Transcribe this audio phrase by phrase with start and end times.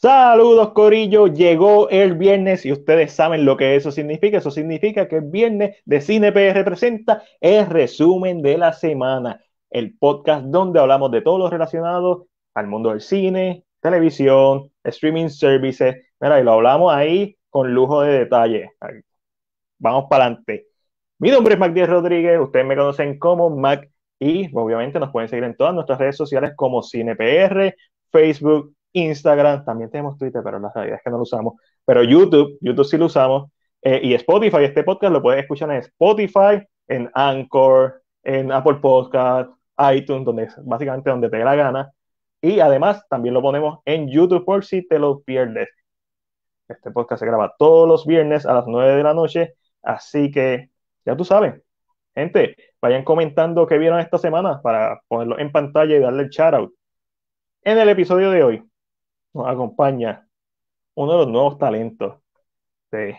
[0.00, 4.38] Saludos Corillo, llegó el viernes y ustedes saben lo que eso significa.
[4.38, 9.98] Eso significa que el viernes de Cine PR presenta el resumen de la semana, el
[9.98, 15.96] podcast donde hablamos de todo lo relacionado al mundo del cine, televisión, streaming services.
[16.18, 18.70] Mira, y lo hablamos ahí con lujo de detalle.
[19.78, 20.68] Vamos para adelante.
[21.18, 25.28] Mi nombre es Mac Díaz Rodríguez, ustedes me conocen como Mac y obviamente nos pueden
[25.28, 27.74] seguir en todas nuestras redes sociales como CinePR,
[28.10, 31.54] Facebook, Instagram, también tenemos Twitter, pero la realidad es que no lo usamos.
[31.84, 33.50] Pero YouTube, YouTube sí lo usamos.
[33.82, 39.50] Eh, y Spotify, este podcast lo puedes escuchar en Spotify, en Anchor, en Apple Podcast,
[39.94, 41.90] iTunes, donde básicamente donde te dé la gana.
[42.42, 45.68] Y además también lo ponemos en YouTube por si te lo pierdes.
[46.68, 50.70] Este podcast se graba todos los viernes a las 9 de la noche, así que
[51.04, 51.60] ya tú sabes.
[52.14, 56.54] Gente, vayan comentando qué vieron esta semana para ponerlo en pantalla y darle el shout
[56.54, 56.74] out.
[57.62, 58.69] En el episodio de hoy
[59.32, 60.28] nos acompaña
[60.94, 62.20] uno de los nuevos talentos
[62.90, 63.16] del,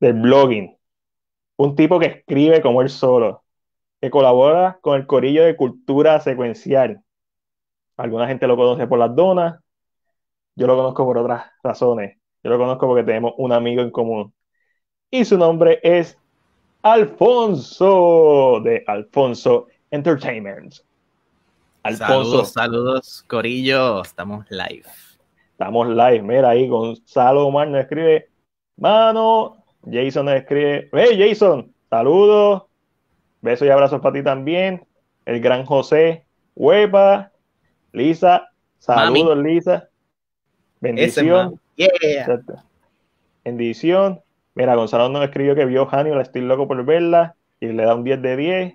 [0.00, 0.76] del blogging.
[1.56, 3.44] Un tipo que escribe como él solo,
[4.00, 7.02] que colabora con el corillo de cultura secuencial.
[7.96, 9.60] Alguna gente lo conoce por las donas,
[10.56, 12.18] yo lo conozco por otras razones.
[12.42, 14.34] Yo lo conozco porque tenemos un amigo en común.
[15.10, 16.18] Y su nombre es
[16.82, 20.74] Alfonso, de Alfonso Entertainment.
[21.92, 24.00] Saludos, saludos, Corillo.
[24.00, 24.84] Estamos live.
[25.50, 26.22] Estamos live.
[26.22, 28.30] Mira ahí, Gonzalo Omar nos escribe,
[28.76, 29.62] mano.
[29.84, 32.62] Jason nos escribe, hey Jason, saludos.
[33.42, 34.86] Besos y abrazos para ti también.
[35.26, 37.32] El gran José, huepa.
[37.92, 38.48] Lisa,
[38.78, 39.90] saludos, Lisa.
[40.80, 41.60] Bendición.
[43.44, 44.22] Bendición.
[44.54, 47.36] Mira, Gonzalo nos escribió que vio Hannibal, estoy loco por verla.
[47.60, 48.74] Y le da un 10 de 10.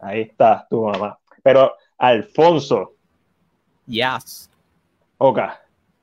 [0.00, 1.20] Ahí está, tu mamá.
[1.42, 2.92] Pero, Alfonso.
[3.86, 4.50] Yes.
[5.18, 5.40] Ok.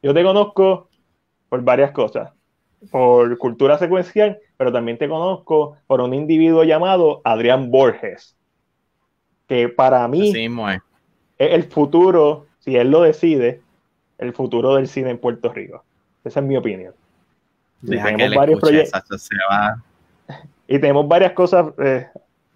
[0.01, 0.89] Yo te conozco
[1.49, 2.31] por varias cosas.
[2.91, 8.37] Por cultura secuencial, pero también te conozco por un individuo llamado Adrián Borges.
[9.47, 10.81] Que para mí es.
[11.37, 13.61] el futuro, si él lo decide,
[14.17, 15.83] el futuro del cine en Puerto Rico.
[16.23, 16.93] Esa es mi opinión.
[17.81, 19.29] y tenemos varios proyectos.
[20.71, 22.07] Y tenemos varias cosas eh,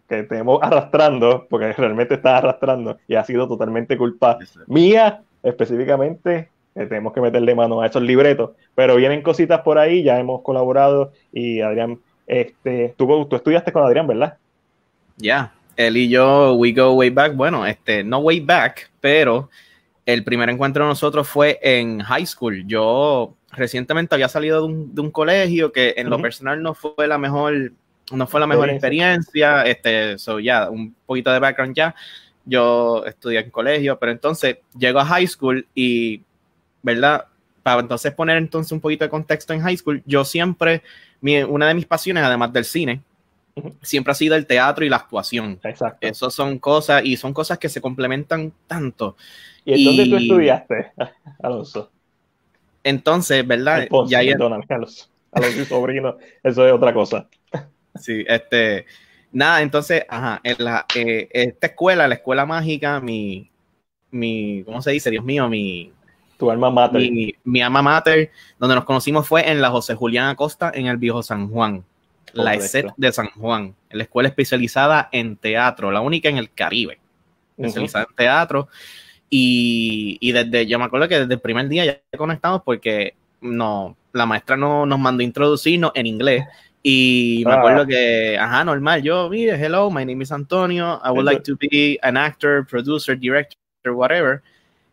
[0.07, 4.37] que tenemos arrastrando, porque realmente está arrastrando y ha sido totalmente culpa
[4.67, 6.49] mía, específicamente.
[6.73, 11.11] tenemos que meterle mano a esos libretos, pero vienen cositas por ahí, ya hemos colaborado
[11.31, 14.37] y Adrián, este, tú, tú estudiaste con Adrián, ¿verdad?
[15.17, 19.49] Ya, él y yo, we go way back, bueno, este, no way back, pero
[20.05, 22.65] el primer encuentro de nosotros fue en high school.
[22.65, 27.73] Yo recientemente había salido de un, colegio que en lo personal no fue la mejor
[28.11, 31.95] no fue la mejor experiencia, este, so ya, un poquito de background ya,
[32.45, 36.21] yo estudié en colegio, pero entonces llego a high school y,
[36.81, 37.25] ¿verdad?
[37.61, 40.83] Para entonces poner entonces un poquito de contexto en high school, yo siempre,
[41.21, 43.01] una de mis pasiones, además del cine,
[43.81, 45.59] siempre ha sido el teatro y la actuación.
[45.63, 45.99] Exacto.
[46.01, 49.15] Eso son cosas, y son cosas que se complementan tanto.
[49.63, 50.91] ¿Y en dónde tú estudiaste,
[51.41, 51.89] Alonso?
[52.83, 53.87] Entonces, ¿verdad?
[54.07, 57.29] ya, perdóname, Alonso, Alonso sobrino, eso es otra cosa.
[57.99, 58.85] Sí, este,
[59.31, 63.49] nada, entonces, ajá, en la, eh, esta escuela, la escuela mágica, mi,
[64.11, 65.09] mi, ¿cómo se dice?
[65.09, 65.91] Dios mío, mi...
[66.37, 66.99] Tu alma mater.
[66.99, 70.97] Mi, mi alma mater, donde nos conocimos fue en la José Julián Acosta, en el
[70.97, 71.83] viejo San Juan,
[72.33, 76.99] la ESET de San Juan, la escuela especializada en teatro, la única en el Caribe,
[77.57, 78.67] especializada en teatro.
[79.29, 83.95] Y, y, desde, yo me acuerdo que desde el primer día ya conectamos porque no,
[84.11, 86.45] la maestra no, nos mandó introducirnos en inglés
[86.85, 87.87] y me acuerdo ah.
[87.87, 91.97] que, ajá, normal, yo, mire, hello, my name is Antonio, I would like to be
[92.03, 94.41] an actor, producer, director, whatever.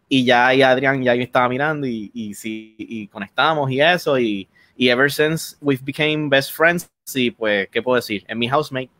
[0.08, 4.18] Y ya ahí Adrián ya yo estaba mirando y, y sí, y conectamos y eso,
[4.20, 8.24] y, y ever since we've became best friends, sí, pues, ¿qué puedo decir?
[8.28, 8.90] En mi housemate.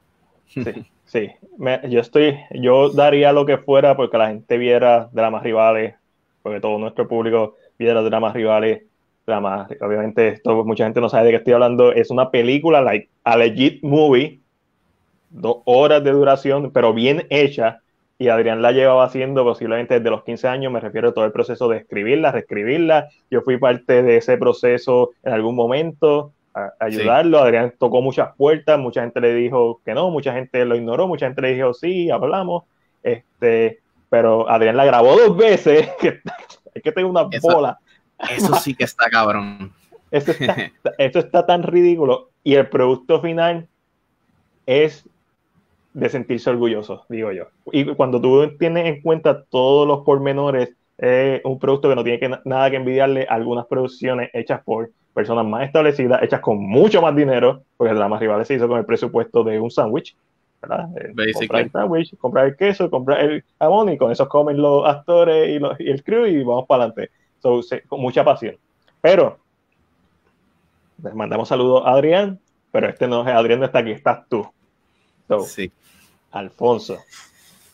[0.47, 0.65] Sí,
[1.05, 1.31] sí.
[1.89, 5.95] yo estoy, yo daría lo que fuera porque la gente viera dramas rivales,
[6.43, 8.83] porque todo nuestro público viera dramas rivales
[9.39, 13.37] obviamente esto mucha gente no sabe de qué estoy hablando, es una película, like a
[13.37, 14.41] legit movie,
[15.31, 17.81] dos horas de duración, pero bien hecha,
[18.19, 21.33] y Adrián la llevaba haciendo posiblemente desde los 15 años, me refiero a todo el
[21.33, 27.39] proceso de escribirla, reescribirla, yo fui parte de ese proceso en algún momento, a, ayudarlo,
[27.39, 31.27] Adrián tocó muchas puertas, mucha gente le dijo que no, mucha gente lo ignoró, mucha
[31.27, 32.65] gente le dijo sí, hablamos,
[33.03, 33.79] este,
[34.11, 36.21] pero Adrián la grabó dos veces, que
[36.75, 37.79] es que tengo una bola
[38.29, 39.73] eso sí que está cabrón.
[40.11, 40.33] Esto
[41.19, 42.31] está, tan ridículo.
[42.43, 43.69] Y el producto final
[44.67, 45.09] es
[45.93, 47.45] de sentirse orgulloso, digo yo.
[47.73, 52.21] Y cuando tú tienes en cuenta todos los pormenores es un producto que no tiene
[52.21, 57.01] que, nada que envidiarle a algunas producciones hechas por personas más establecidas, hechas con mucho
[57.01, 60.15] más dinero, porque la más rival se hizo con el presupuesto de un sándwich.
[60.61, 60.89] ¿verdad?
[60.99, 64.87] Eh, comprar el sándwich, comprar el queso, comprar el jamón y con eso comen los
[64.87, 67.11] actores y, y el crew y vamos para adelante.
[67.89, 68.57] Con mucha pasión.
[69.01, 69.39] Pero
[71.03, 72.41] les mandamos saludos a Adrián,
[72.71, 74.47] pero este no es Adrián, no está aquí, estás tú.
[75.45, 75.71] sí.
[76.33, 76.99] Alfonso,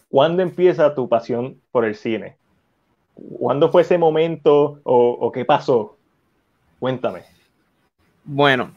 [0.08, 2.36] ¿cuándo empieza tu pasión por el cine?
[3.14, 5.96] ¿Cuándo fue ese momento o qué pasó?
[6.78, 7.24] Cuéntame.
[8.24, 8.72] Bueno,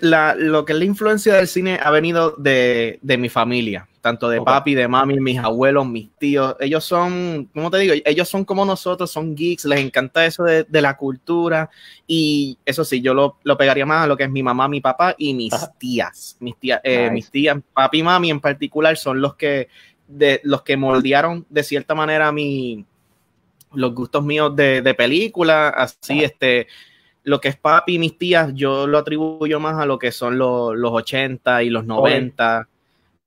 [0.00, 4.74] lo que es la influencia del cine ha venido de, mi familia, tanto de papi,
[4.74, 6.56] de mami, mis abuelos, mis tíos.
[6.60, 7.94] Ellos son, ¿cómo te digo?
[8.04, 11.70] Ellos son como nosotros, son geeks, les encanta eso de, la cultura.
[12.06, 15.14] Y eso sí, yo lo, pegaría más a lo que es mi mamá, mi papá
[15.16, 16.36] y mis tías.
[16.40, 19.68] Mis tías, eh, mis tías, papi y mami en particular, son los que,
[20.06, 22.84] de, los que moldearon de cierta manera mi,
[23.72, 26.66] los gustos míos de, de película, así, este
[27.22, 30.36] lo que es papi y mis tías, yo lo atribuyo más a lo que son
[30.36, 32.68] los, los 80 y los 90.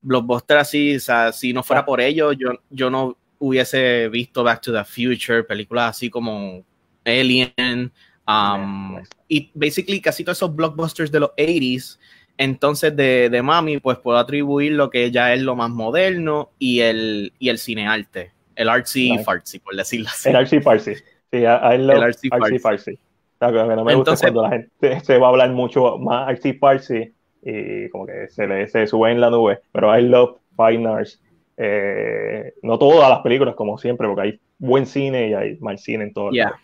[0.01, 4.43] Los Blockbuster así, o sea, si no fuera por ellos, yo, yo no hubiese visto
[4.43, 6.63] Back to the Future, películas así como
[7.05, 7.91] Alien,
[8.27, 11.99] um, y basically casi todos esos blockbusters de los 80s.
[12.39, 16.81] Entonces, de, de, mami, pues puedo atribuir lo que ya es lo más moderno y
[16.81, 20.29] el, y el cinearte, el artsy fartsy, por decirlo así.
[20.29, 20.95] El artsy fartsy.
[20.95, 22.29] Sí, el artsy
[22.61, 22.99] fartsy
[23.39, 27.13] no me gusta cuando la gente se va a hablar mucho más artsy partsy
[27.47, 29.61] y como que se le se sube en la nube.
[29.71, 31.21] Pero I love fine arts.
[31.55, 36.03] Eh, no todas las películas, como siempre, porque hay buen cine y hay mal cine
[36.05, 36.31] en todo.
[36.31, 36.59] Yeah.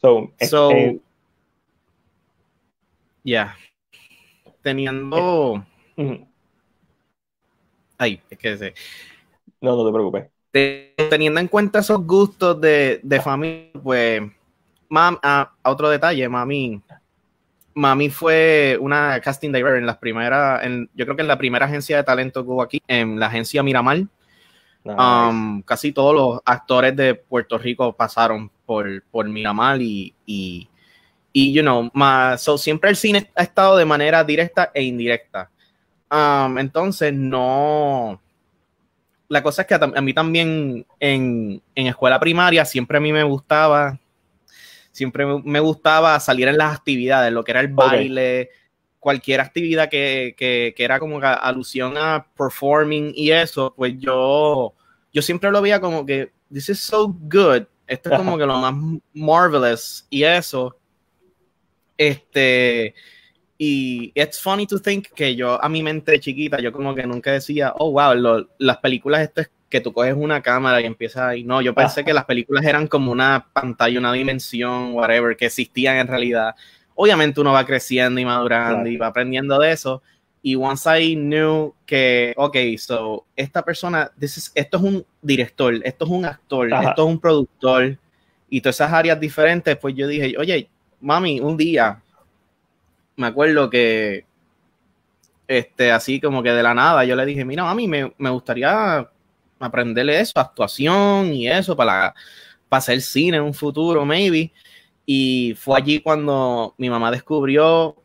[0.00, 0.70] So, so
[3.22, 3.54] yeah.
[4.62, 5.64] Teniendo.
[7.96, 8.74] Ay, es que se.
[9.60, 10.26] No, no te preocupes.
[11.10, 14.22] Teniendo en cuenta esos gustos de, de familia, pues
[14.88, 16.80] Mam, ah, otro detalle, mami.
[17.78, 21.66] Mami fue una casting director en las primeras, en, yo creo que en la primera
[21.66, 24.04] agencia de talento que hubo aquí, en la agencia Miramar.
[24.84, 30.68] Um, casi todos los actores de Puerto Rico pasaron por, por Miramar y, y,
[31.32, 35.50] y you know, más, so, siempre el cine ha estado de manera directa e indirecta.
[36.10, 38.20] Um, entonces, no.
[39.28, 43.12] La cosa es que a, a mí también en, en, escuela primaria siempre a mí
[43.12, 43.98] me gustaba
[44.98, 48.50] siempre me gustaba salir en las actividades, lo que era el baile,
[48.98, 54.74] cualquier actividad que, que, que, era como alusión a performing y eso, pues yo,
[55.12, 58.58] yo siempre lo veía como que, this is so good, esto es como que lo
[58.58, 58.74] más
[59.14, 60.76] marvelous y eso.
[61.96, 62.94] Este,
[63.56, 67.32] y it's funny to think que yo a mi mente chiquita, yo como que nunca
[67.32, 71.44] decía, oh wow, las películas esto es que tú coges una cámara y empiezas ahí.
[71.44, 75.96] No, yo pensé que las películas eran como una pantalla, una dimensión, whatever, que existían
[75.96, 76.54] en realidad.
[76.94, 80.02] Obviamente uno va creciendo y madurando y va aprendiendo de eso.
[80.40, 86.04] Y once I knew que, ok, so, esta persona, this esto es un director, esto
[86.04, 87.98] es un actor, esto es un productor,
[88.48, 90.68] y todas esas áreas diferentes, pues yo dije, oye,
[91.00, 92.00] mami, un día,
[93.16, 94.24] me acuerdo que,
[95.46, 99.08] este, así como que de la nada, yo le dije, mira, mami, me, me gustaría
[99.58, 102.14] aprenderle eso, actuación y eso para,
[102.68, 104.52] para hacer cine en un futuro, maybe.
[105.06, 107.96] Y fue allí cuando mi mamá descubrió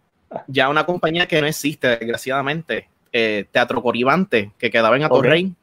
[0.47, 5.53] ya una compañía que no existe, desgraciadamente, eh, Teatro Coribante, que quedaba en Atorrey.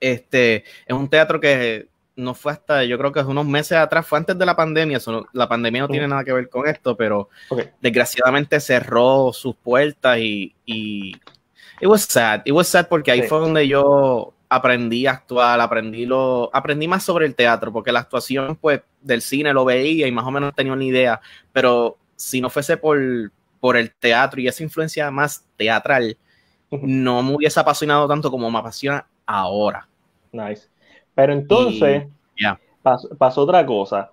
[0.00, 4.18] Este, es un teatro que no fue hasta, yo creo que unos meses atrás, fue
[4.18, 4.98] antes de la pandemia,
[5.32, 7.28] la pandemia no tiene nada que ver con esto, pero
[7.80, 11.12] desgraciadamente cerró sus puertas y, y
[11.80, 16.06] it was sad, it was sad porque ahí fue donde yo aprendí a actuar, aprendí,
[16.06, 20.12] lo, aprendí más sobre el teatro, porque la actuación pues del cine lo veía y
[20.12, 21.20] más o menos tenía una idea,
[21.52, 22.98] pero si no fuese por,
[23.60, 26.16] por el teatro y esa influencia más teatral,
[26.70, 29.88] no me hubiese apasionado tanto como me apasiona ahora.
[30.32, 30.68] Nice.
[31.14, 32.06] Pero entonces
[33.18, 34.10] pasó, otra cosa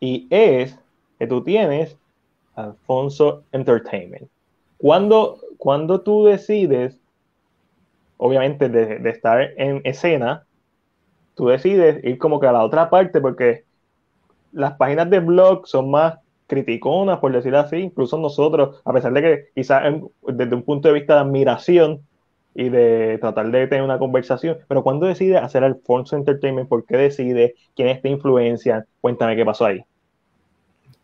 [0.00, 0.78] y es
[1.18, 1.96] que tú tienes
[2.54, 4.28] Alfonso Entertainment.
[4.78, 6.98] Cuando, cuando tú decides
[8.18, 10.44] obviamente, de, estar en escena,
[11.34, 13.64] tú decides ir como que a la otra parte porque
[14.52, 19.22] las páginas de blog son más criticonas, por decirlo así, incluso nosotros, a pesar de
[19.22, 19.82] que quizás
[20.26, 22.00] desde un punto de vista de admiración
[22.54, 26.96] y de tratar de tener una conversación, pero cuando decides hacer Alfonso Entertainment, ¿por qué
[26.96, 27.54] decide?
[27.76, 28.84] ¿Quién es esta influencia?
[29.00, 29.84] Cuéntame qué pasó ahí.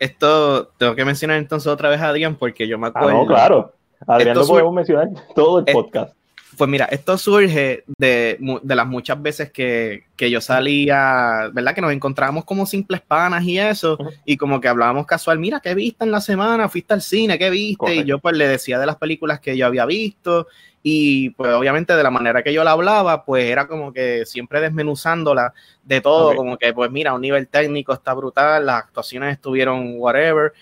[0.01, 3.09] Esto tengo que mencionar entonces otra vez a Adrián porque yo me acuerdo.
[3.09, 3.73] Ah, no, claro.
[4.07, 6.17] Adrián lo podemos mencionar todo el podcast
[6.57, 11.75] Pues mira, esto surge de, de las muchas veces que, que, yo salía, ¿verdad?
[11.75, 15.75] Que nos encontrábamos como simples panas y eso, y como que hablábamos casual, mira, ¿qué
[15.75, 16.69] viste en la semana?
[16.69, 17.39] ¿Fuiste al cine?
[17.39, 17.95] ¿Qué viste?
[17.95, 20.47] Y yo pues le decía de las películas que yo había visto,
[20.83, 24.61] y pues obviamente de la manera que yo la hablaba, pues era como que siempre
[24.61, 29.95] desmenuzándola de todo, como que pues mira, un nivel técnico está brutal, las actuaciones estuvieron
[29.97, 30.53] whatever,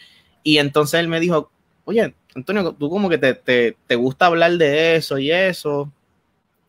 [0.42, 1.50] y entonces él me dijo,
[1.84, 5.92] oye, Antonio, tú como que te, te, gusta hablar de eso y eso,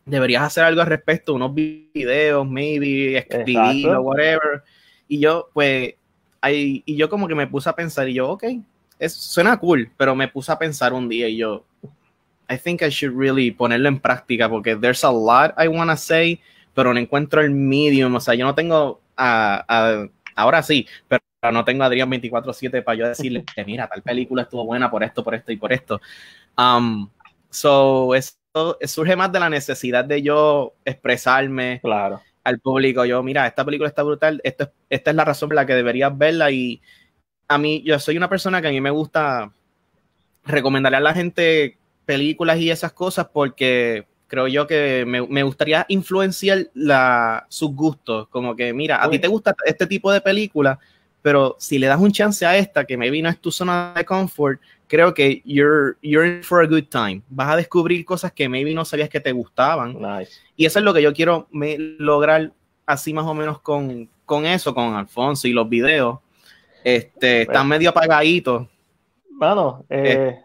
[0.06, 4.64] deberías hacer algo al respecto, unos videos, maybe, escribirlo, whatever.
[5.08, 5.96] Y yo, pues,
[6.42, 8.44] ahí, y yo como que me puse a pensar, y yo, ok,
[9.00, 11.66] es, suena cool, pero me puse a pensar un día y yo,
[12.50, 15.98] I think I should really ponerlo en práctica porque there's a lot I want to
[15.98, 16.40] say,
[16.74, 21.66] pero no encuentro el medium, o sea, yo no tengo, a, ahora sí, pero no
[21.66, 25.36] tengo a Adrián 24/7 para yo decirle, mira, tal película estuvo buena por esto, por
[25.36, 26.02] esto y por esto.
[26.58, 27.10] Um,
[27.50, 28.34] so, eso
[28.86, 32.22] surge más de la necesidad de yo expresarme claro.
[32.44, 33.06] al público.
[33.06, 36.52] Yo, mira, esta película está brutal, esta es la razón por la que deberías verla
[36.52, 36.82] y
[37.48, 39.52] a mí, yo soy una persona que a mí me gusta
[40.46, 45.86] recomendarle a la gente películas y esas cosas porque creo yo que me, me gustaría
[45.90, 50.80] influenciar la, sus gustos, como que, mira, a ti te gusta este tipo de película,
[51.24, 54.04] pero si le das un chance a esta, que maybe no es tu zona de
[54.04, 57.22] confort, creo que you're, you're in for a good time.
[57.30, 59.98] Vas a descubrir cosas que maybe no sabías que te gustaban.
[60.58, 62.52] Y eso es lo que yo quiero lograr
[62.86, 66.20] así más o menos con, con eso, con Alfonso y los videos.
[66.84, 68.68] Este, están medio apagaditos.
[69.32, 70.42] Bueno, eh,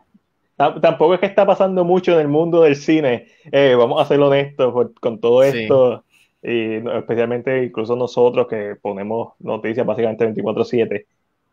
[0.57, 3.27] tampoco es que está pasando mucho en el mundo del cine.
[3.51, 6.05] Eh, vamos a ser honestos con todo esto
[6.43, 11.07] y especialmente incluso nosotros que ponemos noticias básicamente 24/7,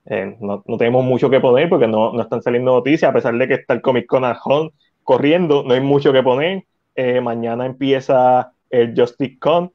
[0.07, 3.35] eh, no, no, tenemos mucho que poner porque no, no, están saliendo noticias, a pesar
[3.35, 4.71] de que está el Comic Con at home
[5.03, 6.63] corriendo, no hay mucho que poner.
[6.95, 9.71] Eh, mañana empieza el Justice Con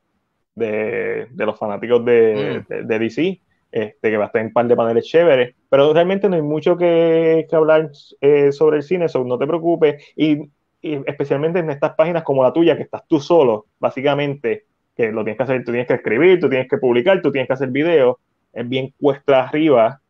[0.54, 2.86] de, de los fanáticos de, mm.
[2.86, 3.40] de, DC,
[3.72, 6.42] este, que va a estar en un par de paneles chéveres, pero realmente no hay
[6.42, 7.90] mucho que, que hablar
[8.20, 10.50] eh, sobre el cine, so no te preocupes, y,
[10.82, 14.64] y especialmente en estas páginas como la tuya, que estás tú solo, básicamente,
[15.00, 17.48] que lo tienes que hacer, tú tienes que escribir, tú tienes que publicar, tú tienes
[17.48, 18.16] que hacer videos,
[18.52, 20.00] es bien cuesta arriba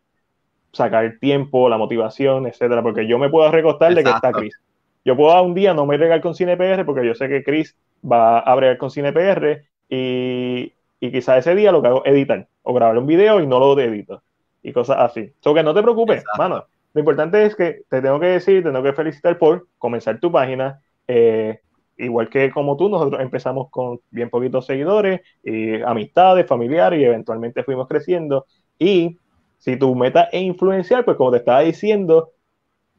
[0.73, 4.59] sacar el tiempo, la motivación, etcétera, porque yo me puedo recostar de que está Chris.
[5.05, 8.41] Yo puedo un día no me regar con CinePR porque yo sé que Chris va
[8.41, 12.75] a bregar con CinePR y, y quizás ese día lo que hago es editar o
[12.75, 14.23] grabar un video y no lo edito
[14.63, 15.33] y cosas así.
[15.41, 16.65] So que no te preocupes, mano.
[16.93, 20.31] Lo importante es que te tengo que decir, te tengo que felicitar por comenzar tu
[20.31, 20.81] página.
[21.07, 21.61] Eh,
[22.05, 27.65] igual que como tú, nosotros empezamos con bien poquitos seguidores, y amistades, familiares, y eventualmente
[27.65, 28.47] fuimos creciendo.
[28.79, 29.19] Y
[29.59, 32.31] si tu meta es influenciar, pues como te estaba diciendo,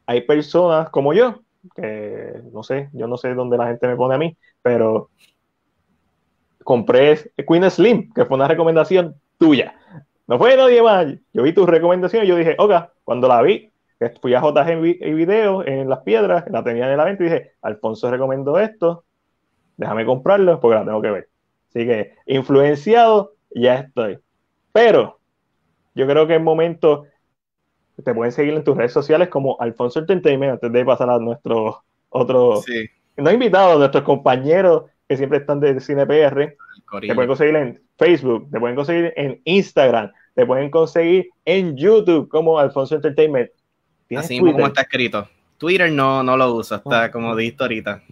[0.06, 1.40] hay personas como yo,
[1.74, 5.10] que no sé, yo no sé dónde la gente me pone a mí, pero
[6.62, 7.18] compré
[7.48, 9.74] Queen Slim, que fue una recomendación tuya.
[10.28, 11.06] No fue nadie más.
[11.32, 13.71] Yo vi tu recomendación y yo dije, oiga, cuando la vi,
[14.20, 14.68] fui a JG
[15.00, 19.04] en video en las piedras, la tenía en la venta y dije, Alfonso recomendó esto,
[19.76, 21.28] déjame comprarlo porque la tengo que ver.
[21.68, 24.18] Así que influenciado, ya estoy.
[24.72, 25.18] Pero
[25.94, 27.06] yo creo que es momento,
[28.02, 31.76] te pueden seguir en tus redes sociales como Alfonso Entertainment antes de pasar a nuestros
[32.08, 32.64] otros,
[33.16, 36.56] no invitados, nuestros compañeros que siempre están de CinePR.
[37.00, 42.28] Te pueden conseguir en Facebook, te pueden conseguir en Instagram, te pueden conseguir en YouTube
[42.28, 43.50] como Alfonso Entertainment.
[44.16, 45.28] Así mismo como está escrito.
[45.58, 48.02] Twitter no, no lo uso, está como dijiste ahorita.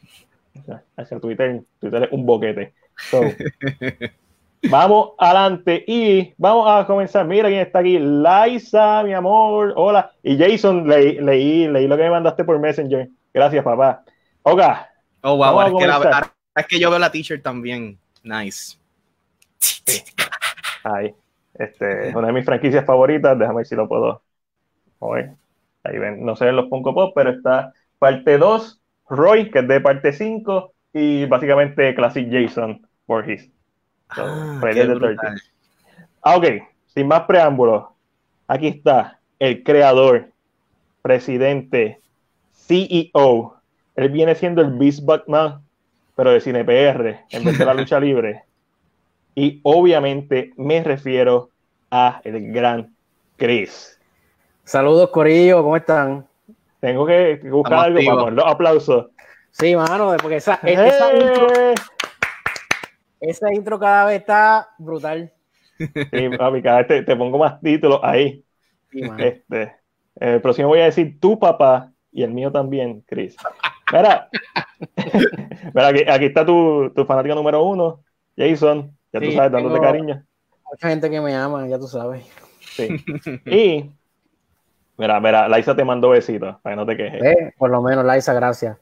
[0.96, 2.72] Hacia Twitter, Twitter es un boquete.
[4.70, 7.26] vamos adelante y vamos a comenzar.
[7.26, 7.98] Mira quién está aquí.
[7.98, 9.72] Liza, mi amor.
[9.76, 10.12] Hola.
[10.22, 13.08] Y Jason, leí, leí, leí lo que me mandaste por Messenger.
[13.32, 14.04] Gracias, papá.
[14.42, 14.90] Oga.
[15.22, 15.60] Oh, wow.
[15.62, 17.98] Es que, la, es que, yo veo la t-shirt también.
[18.22, 18.76] Nice.
[20.84, 21.14] Ahí.
[21.54, 23.38] Este, es una de mis franquicias favoritas.
[23.38, 24.22] Déjame ver si lo puedo.
[24.98, 25.32] Oye.
[25.84, 29.68] Ahí ven, no se ven los Funko Pop, pero está parte 2, Roy, que es
[29.68, 33.50] de parte 5, y básicamente Classic Jason Voorhees.
[34.10, 34.60] ah,
[36.22, 36.46] ah, ok,
[36.86, 37.84] sin más preámbulos,
[38.48, 40.30] aquí está el creador,
[41.02, 42.00] presidente,
[42.52, 43.56] CEO.
[43.96, 45.62] Él viene siendo el Beast Batman,
[46.16, 48.44] pero de CinePR, en vez de la lucha libre.
[49.34, 51.50] Y obviamente me refiero
[51.90, 52.94] a el gran
[53.36, 53.99] Chris.
[54.70, 56.24] Saludos, Corillo, ¿cómo están?
[56.78, 59.06] Tengo que buscar algo para poner los aplausos.
[59.50, 61.18] Sí, mano, porque esa, esa, ¡Eh!
[61.18, 61.48] intro,
[63.18, 65.32] esa intro cada vez está brutal.
[65.76, 68.44] Sí, papi, cada vez te, pongo más títulos ahí.
[68.92, 69.74] Sí, este,
[70.20, 73.36] el próximo voy a decir tu papá y el mío también, Chris.
[73.92, 74.28] Mira,
[75.74, 78.04] mira aquí, aquí, está tu, tu, fanático número uno,
[78.36, 78.96] Jason.
[79.12, 80.24] Ya tú sabes, dándote cariño.
[80.70, 82.24] Mucha gente que me ama, ya tú sabes.
[82.60, 83.04] Sí.
[83.46, 83.90] Y,
[85.00, 87.22] mira, mira, Laisa te mandó besitos, para que no te quejes.
[87.22, 88.78] Eh, por lo menos, Laisa, gracias.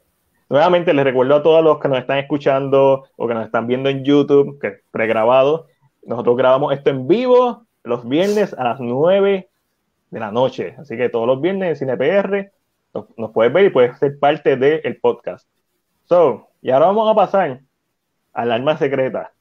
[0.51, 3.89] Nuevamente les recuerdo a todos los que nos están escuchando o que nos están viendo
[3.89, 5.67] en YouTube, que es pregrabado,
[6.05, 9.49] nosotros grabamos esto en vivo los viernes a las 9
[10.11, 10.75] de la noche.
[10.79, 12.51] Así que todos los viernes en CinePR
[13.17, 15.47] nos, puedes ver y puedes ser parte del podcast.
[16.05, 17.61] So, y ahora vamos a pasar
[18.33, 19.33] al alma secreta.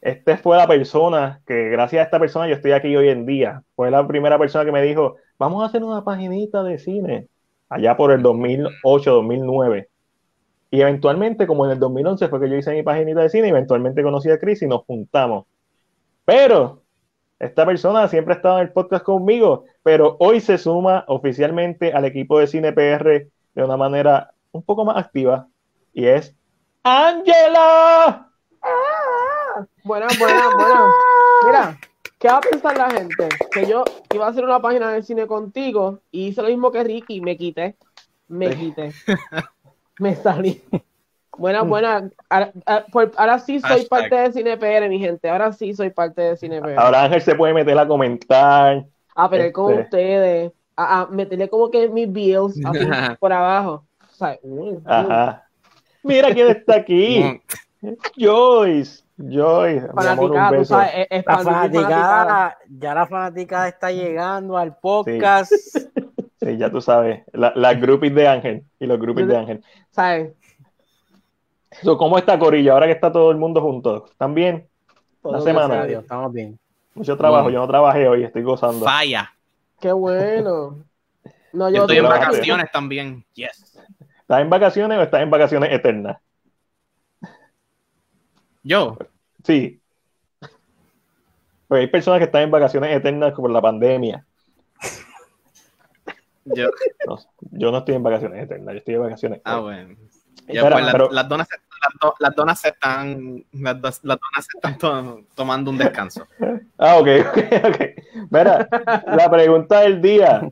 [0.00, 3.62] Esta fue la persona que, gracias a esta persona, yo estoy aquí hoy en día.
[3.74, 7.28] Fue la primera persona que me dijo, vamos a hacer una paginita de cine,
[7.68, 9.88] allá por el 2008, 2009.
[10.70, 14.02] Y eventualmente, como en el 2011 fue que yo hice mi paginita de cine, eventualmente
[14.02, 15.46] conocí a Chris y nos juntamos.
[16.24, 16.82] Pero
[17.38, 22.04] esta persona siempre ha estado en el podcast conmigo, pero hoy se suma oficialmente al
[22.04, 25.46] equipo de Cine PR de una manera un poco más activa
[25.92, 26.34] y es
[26.82, 28.28] Angela.
[29.58, 30.94] Ah, buena, buena, buena.
[31.46, 31.78] Mira,
[32.18, 33.28] ¿qué va a pensar la gente?
[33.50, 33.84] Que yo
[34.14, 37.36] iba a hacer una página de cine contigo y hice lo mismo que Ricky, me
[37.36, 37.76] quité,
[38.28, 38.92] me quité,
[39.98, 40.62] me salí.
[41.36, 41.68] Buena, mm.
[41.68, 42.10] buena.
[42.28, 45.28] Ahora, sí soy parte de CinePR, mi gente.
[45.28, 46.78] Ahora sí soy parte de CinePR.
[46.78, 48.84] Ahora Ángel se puede meter a comentar.
[49.14, 49.82] A pero con este.
[49.82, 50.52] ustedes.
[50.76, 52.54] A, meterle como que mis bills
[53.18, 53.84] por abajo.
[54.84, 55.48] Ajá.
[56.04, 57.40] Mira quién está aquí.
[58.16, 59.07] Joyce.
[59.18, 59.82] Sabes,
[61.10, 65.52] es, la fanaticada, ya la fanaticada está llegando al podcast.
[66.40, 67.24] Sí, ya tú sabes.
[67.32, 69.64] Las la groupies de Ángel y los groupies de Ángel.
[69.90, 70.34] ¿Sabes?
[71.82, 72.72] ¿Cómo está Corillo?
[72.72, 74.06] Ahora que está todo el mundo junto.
[74.06, 74.68] ¿Están bien?
[75.22, 75.84] Una semana.
[75.84, 76.56] estamos bien.
[76.94, 77.50] Mucho trabajo.
[77.50, 78.84] Yo no trabajé hoy, estoy gozando.
[78.84, 79.34] Falla.
[79.80, 80.78] Qué bueno.
[81.52, 83.24] No, yo, estoy en vacaciones también.
[83.34, 83.76] Yes.
[84.20, 86.18] ¿Estás en vacaciones o estás en vacaciones eternas?
[88.68, 88.98] ¿Yo?
[89.44, 89.80] Sí.
[91.66, 94.26] Porque hay personas que están en vacaciones eternas por la pandemia.
[96.44, 96.68] Yo.
[97.06, 97.18] No,
[97.52, 99.40] yo no estoy en vacaciones eternas, yo estoy en vacaciones.
[99.44, 99.96] Ah, bueno.
[100.48, 101.48] Ya, pues, las, donas,
[102.20, 106.26] las, donas se están, las, donas se están tomando un descanso.
[106.78, 107.80] Ah, ok, ok, ok.
[108.30, 108.68] Mira,
[109.06, 110.48] la pregunta del día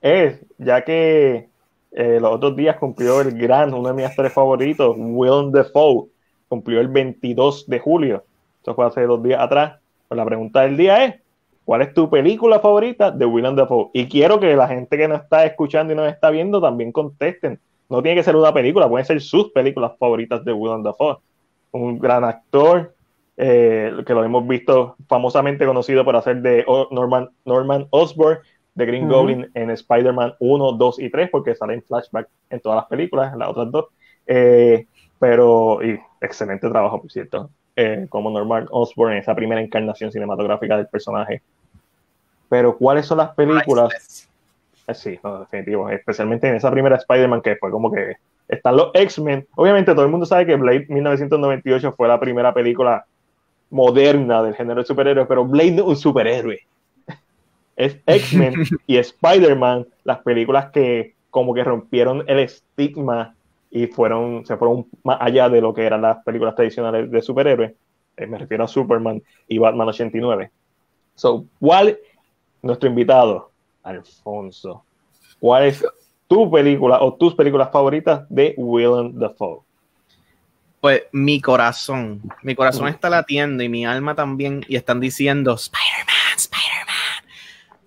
[0.00, 1.48] es, ya que
[1.92, 6.11] eh, los otros días cumplió el gran, uno de mis actores favoritos, Willem Dafoe,
[6.52, 8.24] cumplió el 22 de julio,
[8.60, 11.14] eso fue hace dos días atrás, pues la pregunta del día es,
[11.64, 13.88] ¿cuál es tu película favorita de Willem Dafoe?
[13.94, 17.58] Y quiero que la gente que nos está escuchando y nos está viendo también contesten
[17.88, 21.16] no tiene que ser una película, pueden ser sus películas favoritas de Willem Dafoe.
[21.70, 22.94] Un gran actor,
[23.38, 28.40] eh, que lo hemos visto famosamente conocido por hacer de Norman, Norman Osborn,
[28.74, 32.76] de Green Goblin en Spider-Man 1, 2 y 3, porque sale en flashback en todas
[32.76, 33.86] las películas, en las otras dos.
[34.26, 34.86] Eh,
[35.18, 40.76] pero, y excelente trabajo, por cierto, eh, como Norman Osborn en esa primera encarnación cinematográfica
[40.76, 41.42] del personaje.
[42.48, 44.28] Pero, ¿cuáles son las películas?
[44.86, 45.88] Eh, sí, no, definitivo.
[45.88, 48.16] Especialmente en esa primera Spider-Man que fue como que
[48.48, 49.46] están los X-Men.
[49.56, 53.06] Obviamente todo el mundo sabe que Blade 1998 fue la primera película
[53.70, 56.60] moderna del género de superhéroes, pero Blade no es un superhéroe.
[57.74, 58.54] Es X-Men
[58.86, 63.34] y Spider-Man las películas que como que rompieron el estigma
[63.74, 67.72] y fueron, se fueron más allá de lo que eran las películas tradicionales de superhéroes.
[68.18, 70.50] Eh, me refiero a Superman y Batman 89.
[71.14, 71.98] So, ¿cuál
[72.60, 73.50] nuestro invitado?
[73.82, 74.84] Alfonso,
[75.40, 75.84] ¿cuál es
[76.28, 79.62] tu película o tus películas favoritas de Willem Dafoe?
[80.80, 86.36] Pues mi corazón, mi corazón está latiendo y mi alma también y están diciendo Spider-Man,
[86.36, 86.92] Spider-Man.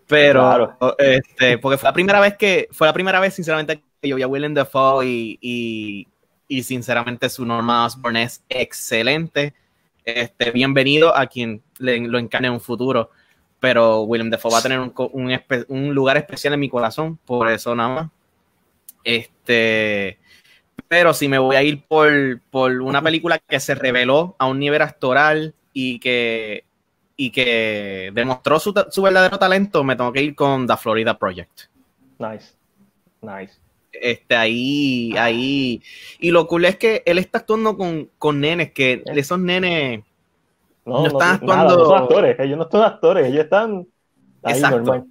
[0.08, 4.16] Pero, este, porque fue la primera vez que, fue la primera vez sinceramente que yo
[4.16, 6.08] vi a Willem Dafoe y,
[6.48, 9.56] y, sinceramente su Norma Osborn es excelente.
[10.04, 13.10] Este, bienvenido a quien lo encarne en un futuro
[13.60, 17.96] pero William Defoe va a tener un, lugar especial en mi corazón, por eso nada
[17.96, 18.12] más.
[19.04, 20.20] Este,
[20.88, 22.12] pero si me voy a ir por,
[22.82, 26.64] una película que se reveló a un nivel actoral y que,
[27.18, 31.62] y que demostró su, verdadero talento, me tengo que ir con The Florida Project.
[32.20, 32.54] Nice,
[33.22, 33.65] nice.
[34.02, 35.82] Este, ahí, ahí.
[36.20, 40.04] Y lo cool es que él está actuando con, con nenes, que esos nenes
[40.86, 41.78] no, están actuando.
[41.78, 43.88] no son actores, ellos no son actores, ellos están
[44.44, 44.78] ahí Exacto.
[44.78, 45.06] normal.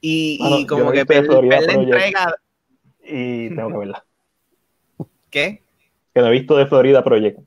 [0.00, 2.36] Y, y como que ver la entrega.
[3.02, 4.04] Y tengo que verla.
[5.30, 5.62] ¿Qué?
[6.14, 7.40] Que no he visto de Florida Project.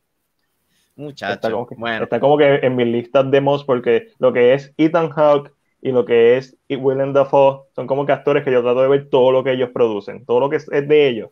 [0.95, 1.34] Muchacho.
[1.34, 2.03] Está como que, bueno.
[2.03, 5.91] está como que en mis listas de mods porque lo que es Ethan Hawke y
[5.91, 9.31] lo que es Willem Dafoe son como que actores que yo trato de ver todo
[9.31, 11.29] lo que ellos producen, todo lo que es de ellos.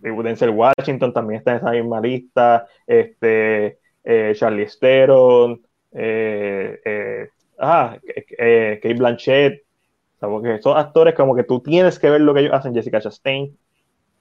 [0.00, 5.60] Denzel Washington también está en esa misma lista, este, eh, Charlie Theron,
[5.92, 9.64] eh, eh, ah, Kate Blanchett,
[10.20, 13.56] porque son actores como que tú tienes que ver lo que ellos hacen, Jessica Chastain,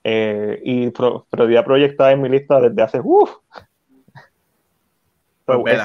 [0.03, 3.31] y Pro, Project está en mi lista desde hace, uff.
[5.45, 5.81] Pues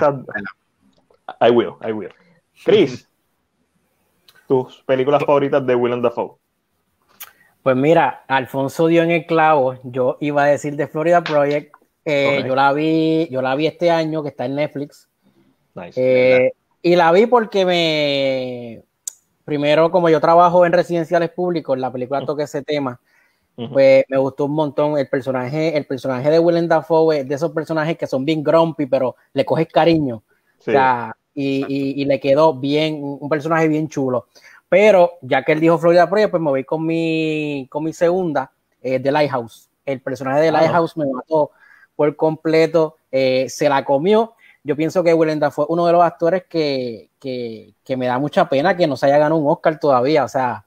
[1.41, 2.11] I will, I will.
[2.65, 3.09] Chris,
[4.53, 6.33] tus películas favoritas de Willem Dafoe.
[7.63, 9.79] Pues mira, Alfonso dio en el clavo.
[9.83, 11.75] Yo iba a decir de Florida Project.
[12.05, 15.09] Eh, yo la vi, yo la vi este año que está en Netflix.
[15.97, 16.51] Eh,
[16.83, 18.83] y la vi porque me
[19.47, 23.01] primero, como yo trabajo en residenciales públicos, la película toca ese tema.
[23.73, 27.97] Pues me gustó un montón el personaje, el personaje de Willem Dafoe de esos personajes
[27.97, 30.23] que son bien grumpy, pero le coges cariño.
[30.59, 34.27] O sea, y, y, le quedó bien, un personaje bien chulo.
[34.69, 38.51] Pero ya que él dijo Florida Project, pues me voy con mi, con mi segunda,
[38.81, 39.69] eh, The Lighthouse.
[39.85, 41.51] El personaje de Lighthouse me mató
[41.95, 44.35] por completo, eh, se la comió.
[44.65, 48.49] Yo pienso que Willem fue uno de los actores que, que, que, me da mucha
[48.49, 50.25] pena que no se haya ganado un Oscar todavía.
[50.25, 50.65] O sea,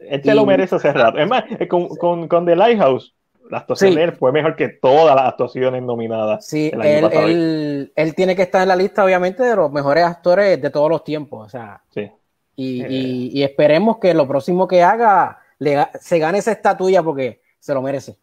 [0.00, 1.18] este lo merece hace rato.
[1.18, 3.14] Es más, eh, con, con, con The Lighthouse,
[3.50, 6.46] la actuación de él fue mejor que todas las actuaciones nominadas.
[6.46, 10.60] Sí, él, él, él, tiene que estar en la lista, obviamente, de los mejores actores
[10.60, 11.46] de todos los tiempos.
[11.46, 12.10] O sea, sí.
[12.56, 17.72] Y, y, esperemos que lo próximo que haga le, se gane esa estatuilla porque se
[17.72, 18.16] lo merece.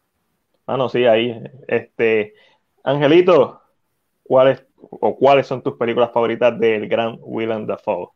[0.66, 1.42] Ah, no, sí, ahí.
[1.66, 2.34] Este,
[2.82, 3.62] Angelito,
[4.22, 8.08] ¿cuáles o cuáles son tus películas favoritas del gran Willem Dafoe?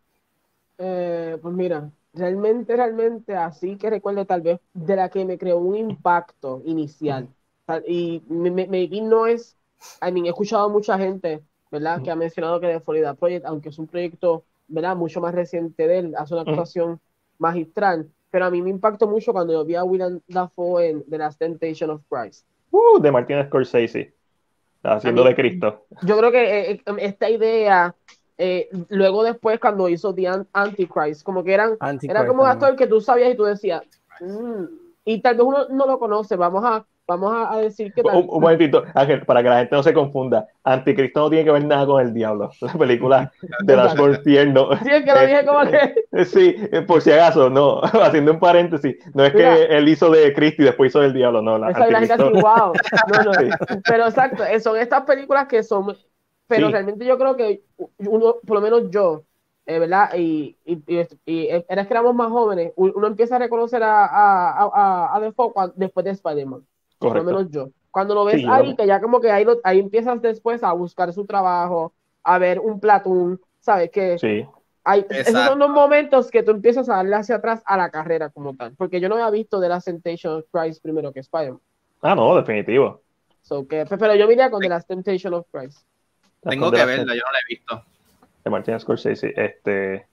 [0.78, 5.58] Eh, pues mira, realmente, realmente, así que recuerdo tal vez de la que me creó
[5.58, 7.28] un impacto inicial.
[7.86, 9.56] Y maybe no es,
[10.02, 12.02] I mean, he escuchado a mucha gente, ¿verdad?
[12.02, 14.96] Que ha mencionado que de Florida Project, aunque es un proyecto ¿verdad?
[14.96, 17.00] Mucho más reciente de él, hace una actuación
[17.38, 18.08] magistral.
[18.30, 21.38] Pero a mí me impactó mucho cuando yo vi a William Dafoe en The Last
[21.38, 22.46] Temptation of Christ.
[22.70, 24.14] Uh, de Martin Scorsese.
[24.82, 25.84] Haciendo de Cristo.
[26.02, 27.94] Yo creo que eh, eh, esta idea,
[28.42, 32.86] eh, luego después cuando hizo The Antichrist, como que eran, era como un actor que
[32.86, 33.82] tú sabías y tú decías,
[34.20, 34.64] mm",
[35.04, 38.02] y tal vez uno no lo conoce, vamos a vamos a, decir que...
[38.02, 40.46] Un, un, momentito, Ángel, para que la gente no se confunda.
[40.62, 42.50] Anticristo no tiene que ver nada con el diablo.
[42.60, 43.32] La película
[43.64, 44.68] de las tierno.
[44.82, 46.24] Sí, es que lo dije como que...
[46.24, 47.80] Sí, por si acaso, no.
[47.82, 48.96] Haciendo un paréntesis.
[49.14, 51.58] No es que él hizo de Cristo y después hizo del diablo, no.
[51.58, 52.72] La, Esa gente así, wow.
[53.12, 53.32] No, no.
[53.84, 55.96] Pero exacto, eh, son estas películas que son...
[56.50, 57.62] Pero realmente yo creo que
[57.98, 59.22] uno, por lo menos yo,
[59.66, 60.10] eh, ¿verdad?
[60.16, 60.82] Y, y,
[61.24, 65.52] y, era que éramos más jóvenes, uno empieza a reconocer a, a, a, a Defoe
[65.76, 66.64] después de Spider-Man
[67.00, 67.70] por lo menos yo.
[67.90, 71.24] Cuando lo ves ahí, que ya como que ahí, ahí empiezas después a buscar su
[71.24, 73.90] trabajo, a ver un platón, ¿sabes?
[73.90, 74.46] Que sí.
[74.84, 78.30] Hay, esos son los momentos que tú empiezas a darle hacia atrás a la carrera
[78.30, 78.74] como tal.
[78.76, 81.60] Porque yo no había visto The Last Temptation of Christ primero que Spider-Man.
[82.00, 83.02] Ah, no, definitivo.
[83.42, 85.84] So, que, pero yo iría con The Last Temptation of Christ.
[86.42, 87.84] Tengo que verla, yo no la he visto.
[88.44, 90.06] De Martin Scorsese, este.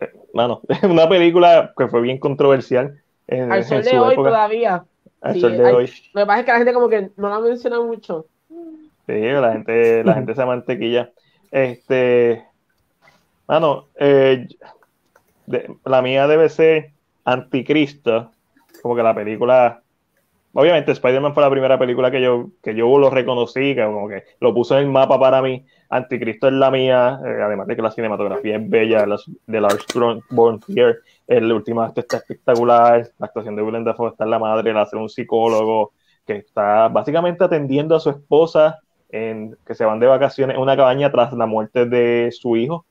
[0.00, 3.00] Eh, mano, una película que fue bien controversial.
[3.26, 4.84] En, Al sol de hoy todavía.
[5.32, 5.90] Sí, de hoy.
[6.12, 8.26] Lo que pasa es que la gente como que no la menciona mucho.
[9.06, 11.12] Sí, la gente, la gente se mantequilla.
[11.50, 12.44] Este,
[13.46, 14.48] mano, eh,
[15.84, 16.92] la mía debe ser
[17.24, 18.32] Anticristo,
[18.82, 19.82] como que la película,
[20.54, 24.24] obviamente Spider-Man fue la primera película que yo, que yo lo reconocí, que como que
[24.40, 25.64] lo puso en el mapa para mí.
[25.90, 29.04] Anticristo es la mía, eh, además de que la cinematografía es bella,
[29.46, 29.86] de Lars
[30.30, 34.38] Born Here, el último acto está espectacular, la actuación de Willem Dafoe está en la
[34.38, 35.92] madre, la hace un psicólogo
[36.26, 38.78] que está básicamente atendiendo a su esposa
[39.10, 42.86] en que se van de vacaciones en una cabaña tras la muerte de su hijo.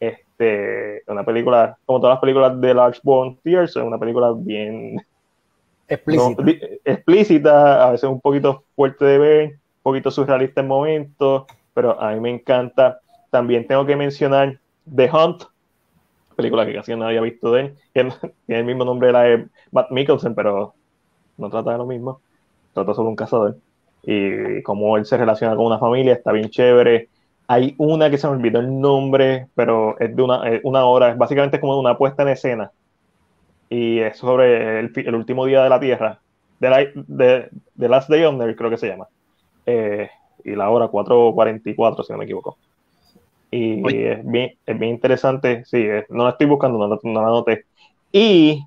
[0.00, 5.00] Este, una película, como todas las películas de Lars Born es una película bien
[5.88, 6.42] explícita.
[6.84, 12.12] explícita, a veces un poquito fuerte de ver, un poquito surrealista en momentos, pero a
[12.12, 13.00] mí me encanta.
[13.30, 14.58] También tengo que mencionar
[14.94, 15.44] The Hunt,
[16.36, 18.04] película que casi nadie ha visto de él, que
[18.46, 20.74] tiene el mismo nombre de la de Matt Mikkelsen, pero
[21.36, 22.20] no trata de lo mismo,
[22.72, 23.56] trata sobre un cazador
[24.02, 27.08] y cómo él se relaciona con una familia, está bien chévere.
[27.46, 31.18] Hay una que se me olvidó el nombre, pero es de una, una hora, es
[31.18, 32.70] básicamente como una puesta en escena
[33.74, 36.20] y es sobre el, último día de la Tierra,
[36.60, 39.08] de, de, de Last Day on Earth creo que se llama.
[39.66, 40.08] Eh,
[40.44, 42.56] y la hora 4.44, si no me equivoco.
[43.50, 47.64] Y es bien, es bien, interesante, sí, no la estoy buscando, no, no, la noté.
[48.12, 48.64] Y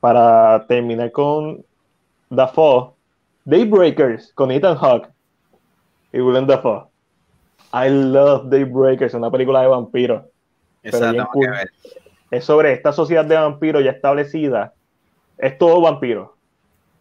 [0.00, 1.64] para terminar con
[2.28, 2.90] Dafoe,
[3.46, 5.08] Daybreakers con Ethan Hawke
[6.12, 6.88] y Willem Dafoe.
[7.72, 10.24] I love Daybreakers, una película de vampiros.
[12.32, 14.72] Es sobre esta sociedad de vampiros ya establecida.
[15.38, 16.34] Es todo vampiro.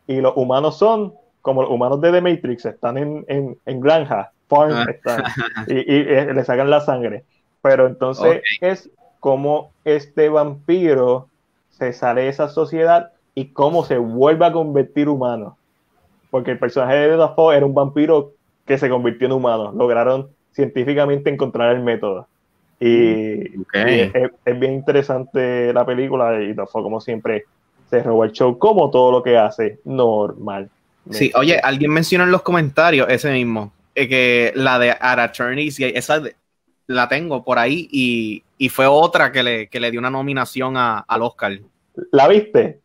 [0.05, 4.31] y los humanos son como los humanos de The Matrix, están en, en, en granja,
[4.47, 4.85] farm, ah.
[4.87, 5.23] están,
[5.67, 7.23] y, eh, le sacan la sangre.
[7.61, 8.89] Pero entonces es
[9.19, 11.27] como este vampiro
[11.69, 15.57] se sale de esa sociedad y cómo se vuelve a convertir humano.
[16.29, 18.33] Porque el personaje de Dafoe era un vampiro
[18.65, 19.71] que se convirtió en humano.
[19.71, 22.27] Lograron científicamente encontrar el método.
[22.83, 27.45] Y, es, bien interesante la película y Dafoe, como siempre,
[27.87, 30.67] se robó el show como todo lo que hace normal.
[31.11, 35.83] Sí, oye, alguien mencionó en los comentarios ese mismo, eh, que la de Ara y
[35.95, 36.23] esa
[36.87, 40.99] la tengo por ahí y, fue otra que le, que le dio una nominación a,
[40.99, 41.59] al Oscar.
[42.11, 42.79] ¿La viste?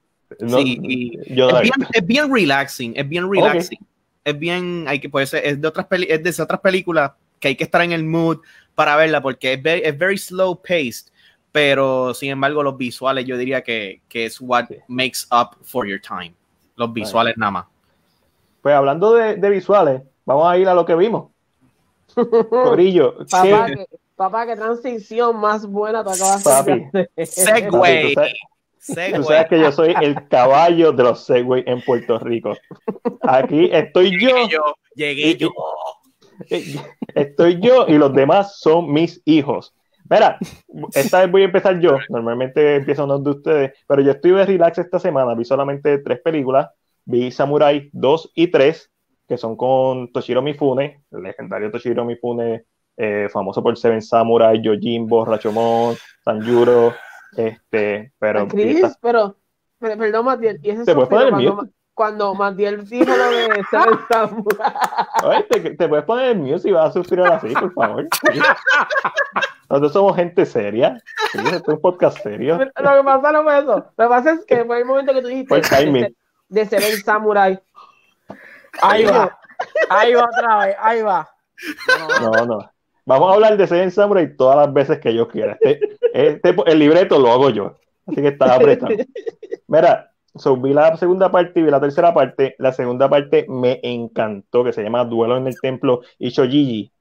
[0.46, 3.78] sí, es, bien, relaxing, es bien relaxing.
[4.24, 7.56] Es bien, hay que, puede ser, es de otras es de otras películas que hay
[7.56, 8.38] que estar en el mood
[8.76, 11.10] para verla porque es very, es very slow paced,
[11.50, 16.00] pero sin embargo los visuales yo diría que, que es what makes up for your
[16.00, 16.32] time.
[16.76, 17.66] Los visuales nada más.
[18.60, 21.30] Pues hablando de, de, visuales, vamos a ir a lo que vimos.
[22.50, 23.16] Corillo.
[23.30, 27.10] Papá, que, papá, qué transición más buena te acabas de hacer.
[27.26, 28.14] Segway.
[28.86, 32.56] Tú sabes que yo soy el caballo de los Segway en Puerto Rico.
[33.22, 34.48] Aquí estoy yo.
[34.94, 35.50] Llegué yo.
[37.14, 39.74] Estoy yo y los demás son mis hijos.
[40.08, 40.38] Mira,
[40.94, 41.98] esta vez voy a empezar yo.
[42.08, 45.34] Normalmente empiezo uno de ustedes, pero yo estoy de relax esta semana.
[45.34, 46.68] Vi solamente tres películas.
[47.04, 48.90] Vi Samurai 2 y 3,
[49.28, 52.64] que son con Toshiro Mifune, el legendario Toshiro Mifune,
[52.96, 55.94] eh, famoso por Seven Samurai, Yojimbo, Rachomon,
[56.24, 56.94] Sanjuro,
[57.36, 58.48] este, pero...
[58.48, 59.36] Chris, pero,
[59.78, 63.64] pero, perdón, Matiel, ¿y ese ¿Te puedes poner cuando, cuando Matiel dijo lo de
[64.10, 65.48] Samurai?
[65.48, 68.06] te, te, puedes poner el mío si vas a sufrir así, por favor.
[69.70, 71.02] Nosotros somos gente seria.
[71.32, 72.58] Este es un podcast serio.
[72.58, 73.76] Lo que pasa no fue eso.
[73.96, 76.14] Lo que pasa es que fue el momento que tú dijiste de,
[76.50, 77.58] de Seven Samurai.
[78.82, 79.38] Ahí va.
[79.88, 80.76] Ahí va otra vez.
[80.78, 81.26] Ahí va.
[82.20, 82.70] No, no.
[83.06, 85.56] Vamos a hablar de Seven Samurai todas las veces que yo quiera.
[85.62, 87.74] Este, este, el libreto lo hago yo.
[88.06, 88.92] Así que está apretado.
[89.66, 92.54] Mira, so, vi la segunda parte y vi la tercera parte.
[92.58, 96.92] La segunda parte me encantó, que se llama Duelo en el Templo Ishojiji.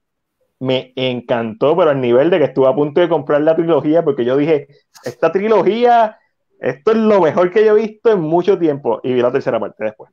[0.58, 4.24] Me encantó, pero al nivel de que estuve a punto de comprar la trilogía, porque
[4.24, 4.68] yo dije,
[5.04, 6.18] esta trilogía,
[6.60, 9.00] esto es lo mejor que yo he visto en mucho tiempo.
[9.02, 10.10] Y vi la tercera parte después.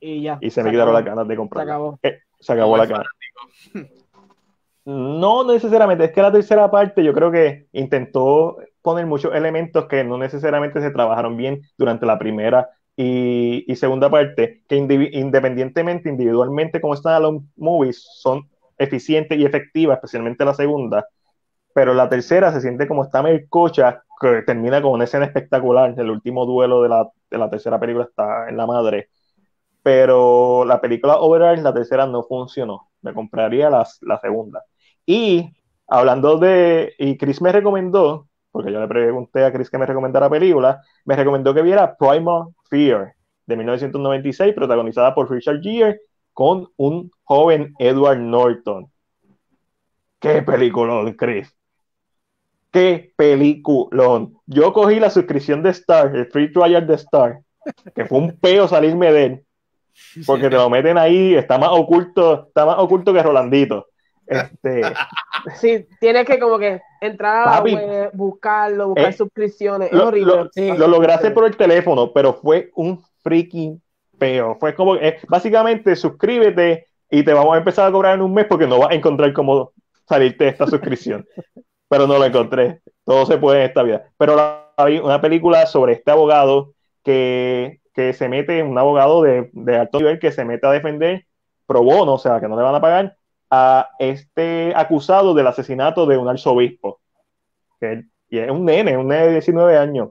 [0.00, 0.38] Y ya.
[0.40, 1.64] Y se, me quedaron las ganas de comprar.
[1.64, 1.98] Se acabó.
[2.02, 3.04] Eh, se acabó la gana.
[4.84, 10.04] No necesariamente, es que la tercera parte yo creo que intentó poner muchos elementos que
[10.04, 16.94] no necesariamente se trabajaron bien durante la primera y, segunda parte, que independientemente, individualmente como
[16.94, 21.06] están los movies, son eficientes y efectivas, especialmente la segunda,
[21.74, 26.10] pero la tercera se siente como está cocha que termina con una escena espectacular, el
[26.10, 29.08] último duelo de la, de la tercera película está en la madre,
[29.82, 34.64] pero la película overall, la tercera no funcionó, me compraría la, la segunda.
[35.06, 35.50] Y
[35.88, 40.28] hablando de, y Chris me recomendó, porque yo le pregunté a Chris que me recomendara
[40.28, 43.14] película, me recomendó que viera Primal Fear
[43.46, 46.00] de 1996, protagonizada por Richard Gere
[46.32, 48.90] con un joven Edward Norton.
[50.20, 51.52] ¡Qué peliculón, Chris!
[52.70, 54.34] ¡Qué peliculón!
[54.46, 57.40] Yo cogí la suscripción de Star, el free trial de Star,
[57.94, 59.46] que fue un peo salirme de él,
[60.26, 63.88] porque te lo meten ahí, está más oculto, está más oculto que Rolandito.
[64.26, 64.82] Este,
[65.56, 69.92] sí, tienes que como que entrar a la buscarlo, buscar eh, suscripciones.
[69.92, 70.50] Es lo, horrible.
[70.78, 73.82] Lo, lograste por el teléfono, pero fue un freaking
[74.18, 74.56] peo.
[74.58, 78.46] Fue como, eh, básicamente, suscríbete y te vamos a empezar a cobrar en un mes
[78.46, 79.72] porque no vas a encontrar cómo
[80.08, 81.26] salirte de esta suscripción.
[81.92, 82.80] pero no lo encontré.
[83.04, 84.06] Todo se puede en esta vida.
[84.16, 84.66] Pero la,
[85.02, 86.72] una película sobre este abogado
[87.04, 91.26] que, que se mete, un abogado de, de alto nivel que se mete a defender
[91.66, 93.16] pro bono, o sea, que no le van a pagar
[93.54, 97.00] a este acusado del asesinato de un arzobispo.
[97.78, 100.08] Que, y es un nene, un nene de 19 años.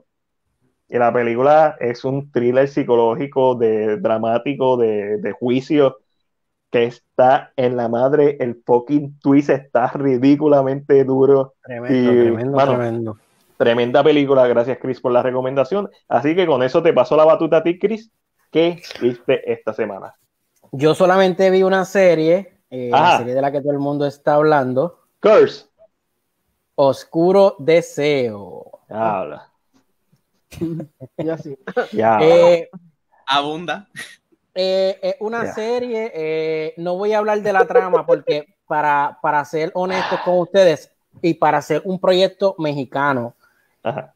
[0.88, 5.98] Y la película es un thriller psicológico, de, dramático, de, de juicio,
[6.70, 8.36] que está en la madre.
[8.38, 11.54] El fucking twist está ridículamente duro.
[11.64, 13.18] Tremendo, tremendo, tremendo.
[13.56, 15.90] Tremenda película, gracias Chris por la recomendación.
[16.08, 18.08] Así que con eso te paso la batuta a ti, Chris.
[18.52, 20.14] ¿Qué viste esta semana?
[20.70, 24.34] Yo solamente vi una serie eh, la serie de la que todo el mundo está
[24.34, 25.00] hablando.
[25.20, 25.66] Curse.
[26.74, 28.80] Oscuro Deseo.
[28.88, 29.50] Habla.
[31.18, 31.58] ya sí.
[31.92, 32.18] Ya.
[32.22, 32.70] Eh,
[33.26, 33.88] Abunda.
[34.54, 40.18] Eh, una serie, no voy a hablar de la trama porque para, para ser honesto
[40.24, 43.34] con ustedes y para hacer un proyecto mexicano,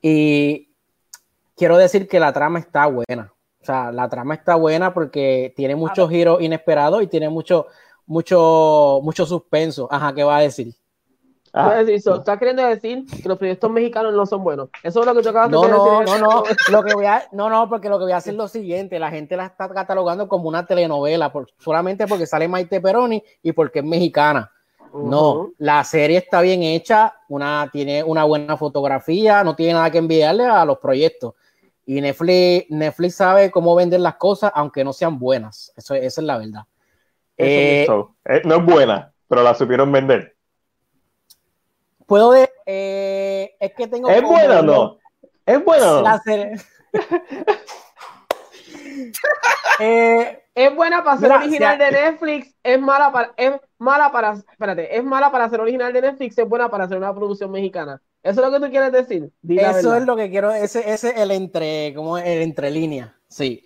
[0.00, 0.70] y
[1.56, 3.32] quiero decir que la trama está buena.
[3.60, 7.66] O sea, la trama está buena porque tiene muchos giros inesperados y tiene mucho,
[8.06, 9.88] mucho, mucho suspenso.
[9.90, 10.74] Ajá, ¿qué va a decir?
[11.58, 14.68] Ah, ¿Estás queriendo decir que los proyectos mexicanos no son buenos?
[14.82, 15.70] Eso es lo que yo acabo de decir.
[15.74, 18.34] No, no, no, lo que voy a, no, no, porque lo que voy a hacer
[18.34, 22.46] es lo siguiente, la gente la está catalogando como una telenovela, por, solamente porque sale
[22.46, 24.52] Maite Peroni y porque es mexicana.
[24.92, 29.98] No, la serie está bien hecha, una, tiene una buena fotografía, no tiene nada que
[29.98, 31.34] enviarle a los proyectos.
[31.86, 35.72] Y Netflix, Netflix sabe cómo vender las cosas, aunque no sean buenas.
[35.76, 36.62] Eso, esa es la verdad.
[37.38, 37.86] Eh,
[38.24, 40.36] eh, no es buena, pero la supieron vender.
[42.06, 44.08] Puedo de, eh, es que tengo.
[44.08, 44.98] ¿Es buena o no?
[45.44, 46.20] ¿Es buena o no?
[49.78, 54.96] Eh, es buena para ser original de Netflix, es mala para, es mala para, espérate,
[54.96, 58.00] es mala para ser original de Netflix, es buena para hacer una producción mexicana.
[58.22, 59.30] ¿Eso es lo que tú quieres decir?
[59.46, 63.62] Eso es lo que quiero, ese, ese es el entre, como el entre línea, sí.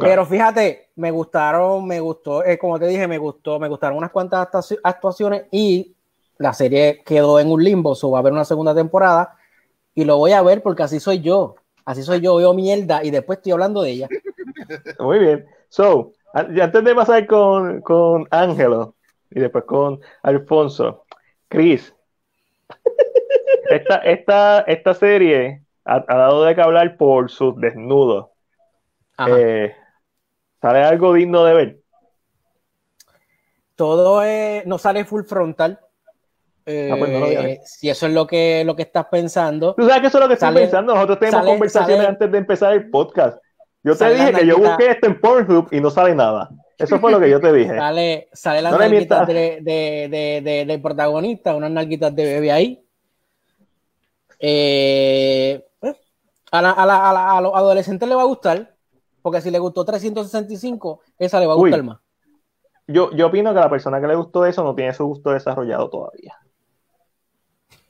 [0.00, 4.10] Pero fíjate, me gustaron, me gustó, eh, como te dije, me gustó, me gustaron unas
[4.10, 4.48] cuantas
[4.82, 5.94] actuaciones y
[6.38, 9.36] la serie quedó en un limbo, so va a haber una segunda temporada
[9.94, 13.12] y lo voy a ver porque así soy yo, así soy yo, veo mierda y
[13.12, 14.08] después estoy hablando de ella.
[14.98, 15.46] Muy bien.
[15.68, 18.96] So, antes de pasar con, con Ángelo
[19.30, 21.04] y después con Alfonso,
[21.48, 21.94] Chris,
[23.70, 28.26] esta, esta, esta serie ha, dado de que hablar por sus desnudos.
[29.18, 29.74] Eh,
[30.60, 31.78] ¿Sale algo digno de ver?
[33.74, 34.22] Todo
[34.64, 35.78] no sale full frontal.
[36.68, 39.74] Ah, pues eh, si eso es lo que, lo que estás pensando.
[39.74, 40.94] Tú sabes que eso es lo que estoy pensando.
[40.94, 43.38] Nosotros tenemos conversaciones antes de empezar el podcast.
[43.84, 46.50] Yo te dije que yo busqué esto en Pornhub y no sale nada.
[46.76, 47.74] Eso fue lo que yo te dije.
[47.78, 52.84] Sale, sale las nalguitas de, de, del protagonista, unas nalguitas de bebé ahí.
[54.38, 55.96] Eh, pues,
[56.50, 58.75] a, la, a, la, a, los adolescentes le va a gustar,
[59.26, 61.98] porque si le gustó 365, esa le va a gustar más.
[62.86, 65.90] Yo, yo opino que la persona que le gustó eso no tiene su gusto desarrollado
[65.90, 66.38] todavía.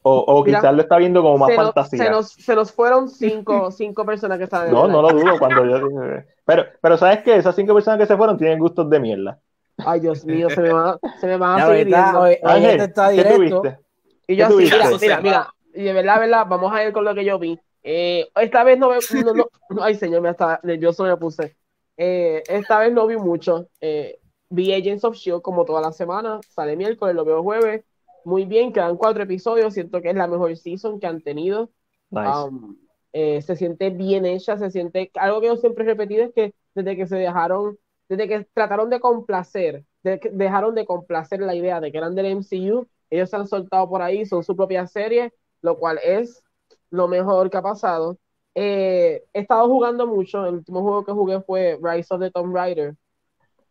[0.00, 2.04] O, o quizás lo está viendo como más fantasía.
[2.04, 5.66] se, nos, se, nos, fueron cinco, cinco personas que estaban No, no lo dudo cuando
[5.66, 7.36] yo Pero, pero ¿sabes qué?
[7.36, 9.38] Esas cinco personas que se fueron tienen gustos de mierda.
[9.76, 13.60] Ay, Dios mío, se me, van, se me van a seguir Ángel, está directo.
[13.60, 13.78] ¿qué tuviste?
[14.26, 17.14] Y yo así, mira, mira, mira, y de verdad, verdad, vamos a ir con lo
[17.14, 17.60] que yo vi.
[17.88, 21.56] Eh, esta vez no, no, no, ay señor, me está nervioso me puse.
[21.96, 23.68] Eh, esta vez no vi mucho.
[23.80, 24.18] Eh,
[24.50, 27.84] vi Agents of Shield como toda la semana, sale miércoles, lo veo jueves
[28.26, 31.70] muy bien, quedan cuatro episodios, siento que es la mejor season que han tenido.
[32.10, 32.76] Um,
[33.12, 36.52] eh, se siente bien hecha, se siente, algo que yo siempre he repetido es que
[36.74, 41.92] desde que se dejaron, desde que trataron de complacer, dejaron de complacer la idea de
[41.92, 45.78] que eran del MCU, ellos se han soltado por ahí, son su propia serie, lo
[45.78, 46.42] cual es
[46.90, 48.18] lo mejor que ha pasado.
[48.54, 52.54] Eh, he estado jugando mucho, el último juego que jugué fue Rise of the Tomb
[52.54, 52.94] Raider.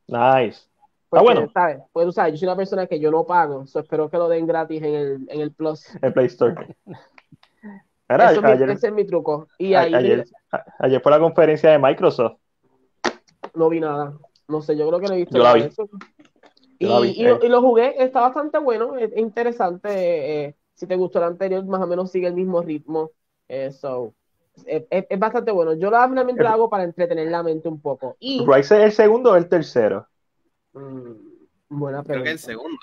[0.08, 0.68] Nice.
[1.12, 1.50] Ah, bueno.
[1.54, 1.80] ¿sabes?
[1.92, 2.34] Pues, ¿sabes?
[2.34, 5.28] Yo soy una persona que yo no pago, espero que lo den gratis en el,
[5.30, 5.88] en el Plus.
[6.02, 6.76] El Play Store.
[8.08, 9.48] ese es mi truco.
[9.58, 10.26] Y ayer,
[10.80, 12.38] ayer, fue la conferencia de Microsoft.
[13.54, 14.14] No vi nada.
[14.48, 15.70] No sé, yo creo que no he visto yo la vi.
[16.78, 20.44] Y, y, lo, y, lo, jugué, está bastante bueno, es, interesante.
[20.44, 23.12] Eh, si te gustó el anterior, más o menos sigue el mismo ritmo.
[23.48, 24.14] Eso.
[24.66, 25.74] Eh, es, es, bastante bueno.
[25.74, 28.16] Yo realmente lo hago para entretener la mente un poco.
[28.20, 30.08] Y, ¿Rise es el segundo o el tercero?
[30.74, 31.12] Mm,
[31.70, 32.14] buena pregunta.
[32.14, 32.80] Creo que el segundo.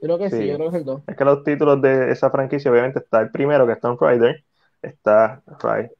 [0.00, 1.02] Creo que sí, yo creo que es el dos.
[1.06, 4.44] Es que los títulos de esa franquicia, obviamente, está el primero, que es Tomb Raider,
[4.82, 5.94] está Rise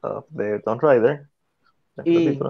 [0.00, 1.28] of the Tomb Raider.
[2.04, 2.40] Y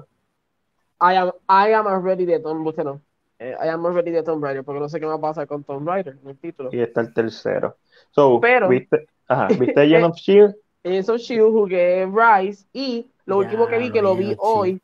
[0.98, 2.98] I am, I am ready de Tomb Raider.
[3.38, 5.62] Eh, I am ready de Tomb Raider, porque no sé qué va a pasar con
[5.62, 6.70] Tomb Raider, el título.
[6.72, 7.76] Y está el tercero.
[8.10, 10.54] So, Pero, ¿viste, ajá, ¿viste Agent of S.H.I.E.L.D.?
[10.84, 11.50] Agents of S.H.I.E.L.D.
[11.50, 14.80] jugué Rise y lo último que vi, que lo vi hoy,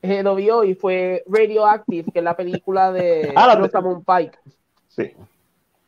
[0.00, 4.38] eh, lo vi hoy, fue Radioactive, que es la película de ah, Rosamund Pike.
[4.88, 5.12] Sí.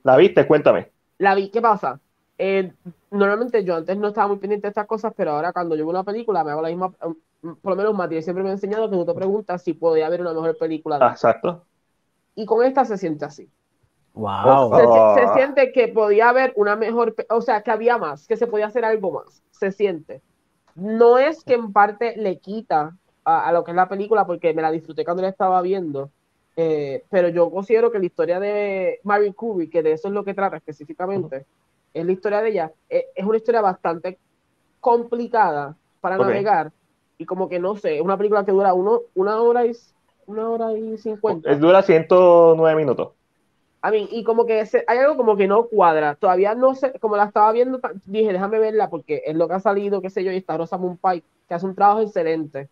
[0.03, 0.47] ¿La viste?
[0.47, 0.91] Cuéntame.
[1.19, 1.99] La vi, ¿qué pasa?
[2.37, 2.73] Eh,
[3.11, 5.91] normalmente yo antes no estaba muy pendiente de estas cosas, pero ahora cuando yo veo
[5.91, 6.93] una película me hago la misma,
[7.63, 10.21] por lo menos Matías siempre me ha enseñado que tú te preguntas si podía haber
[10.21, 10.97] una mejor película.
[11.11, 11.65] Exacto.
[12.35, 13.51] Y con esta se siente así.
[14.15, 14.75] Wow.
[14.77, 18.47] Se, se, siente que podía haber una mejor, o sea, que había más, que se
[18.47, 19.43] podía hacer algo más.
[19.51, 20.23] Se siente.
[20.75, 24.63] No es que en parte le quita a, lo que es la película porque me
[24.63, 26.11] la disfruté cuando la estaba viendo.
[26.57, 30.25] Eh, pero yo considero que la historia de Marie Curie, que de eso es lo
[30.25, 31.47] que trata específicamente,
[31.93, 34.19] es la historia de ella, eh, es, una historia bastante
[34.81, 36.71] complicada para navegar
[37.19, 39.73] y como que no sé, es una película que dura uno, una hora y
[40.27, 41.55] una hora y cincuenta.
[41.57, 43.11] Dura 109 minutos.
[43.83, 46.15] A mí, y como que hay algo como que no cuadra.
[46.15, 49.61] Todavía no sé, como la estaba viendo, dije, déjame verla porque es lo que ha
[49.61, 52.69] salido, qué sé yo, y está Rosamund Pike, que hace un trabajo excelente.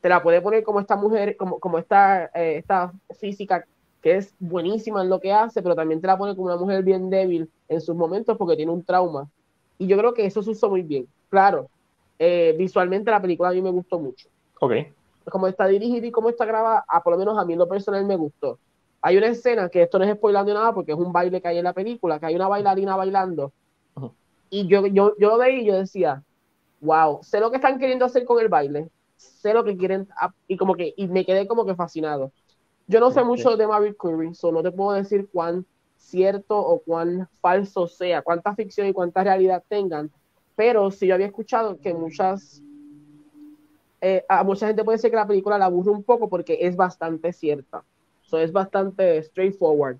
[0.00, 3.66] te la puede poner como esta mujer, como, como esta, eh, esta física
[4.02, 6.82] que es buenísima en lo que hace, pero también te la pone como una mujer
[6.82, 9.28] bien débil en sus momentos porque tiene un trauma.
[9.76, 11.06] Y yo creo que eso se usó muy bien.
[11.28, 11.68] Claro,
[12.18, 14.28] eh, visualmente la película a mí me gustó mucho.
[14.60, 14.72] Ok.
[15.30, 17.68] Como está dirigida y cómo está grabada, a por lo menos a mí en lo
[17.68, 18.58] personal me gustó.
[19.00, 21.58] Hay una escena que esto no es spoilando nada porque es un baile que hay
[21.58, 23.52] en la película, que hay una bailarina bailando.
[24.50, 26.22] Y yo, yo, yo lo veía y yo decía,
[26.80, 30.08] wow, sé lo que están queriendo hacer con el baile, sé lo que quieren,
[30.46, 32.32] y como que, y me quedé como que fascinado.
[32.86, 35.66] Yo no sé mucho de Marie Curie, so no te puedo decir cuán
[35.96, 40.10] cierto o cuán falso sea, cuánta ficción y cuánta realidad tengan,
[40.58, 42.60] pero sí yo había escuchado que muchas,
[44.00, 46.74] eh, a mucha gente puede ser que la película la aburre un poco porque es
[46.74, 47.84] bastante cierta,
[48.22, 49.98] so es bastante straightforward.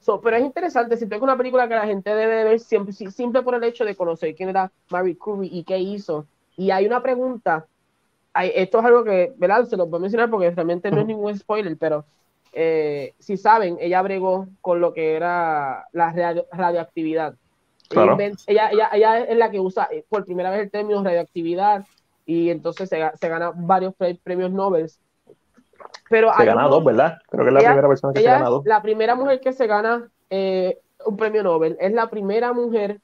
[0.00, 2.92] So, pero es interesante, siento que es una película que la gente debe ver siempre,
[2.92, 6.26] simple por el hecho de conocer quién era Marie Curie y qué hizo.
[6.56, 7.68] Y hay una pregunta
[8.34, 9.66] esto es algo que, ¿verdad?
[9.66, 12.04] Se los voy a mencionar porque realmente no es ningún spoiler, pero
[12.52, 16.12] eh, si saben, ella bregó con lo que era la
[16.50, 17.36] radioactividad.
[18.46, 21.84] Ella, ella, ella, es la que usa eh, por primera vez el término radioactividad
[22.26, 24.90] y entonces se, se gana varios premios Nobel.
[26.08, 27.18] Pero se gana dos, ¿verdad?
[27.28, 28.64] Creo que es la primera persona que se gana dos.
[28.66, 31.76] La primera mujer que se gana eh, un premio Nobel.
[31.80, 33.00] Es la primera mujer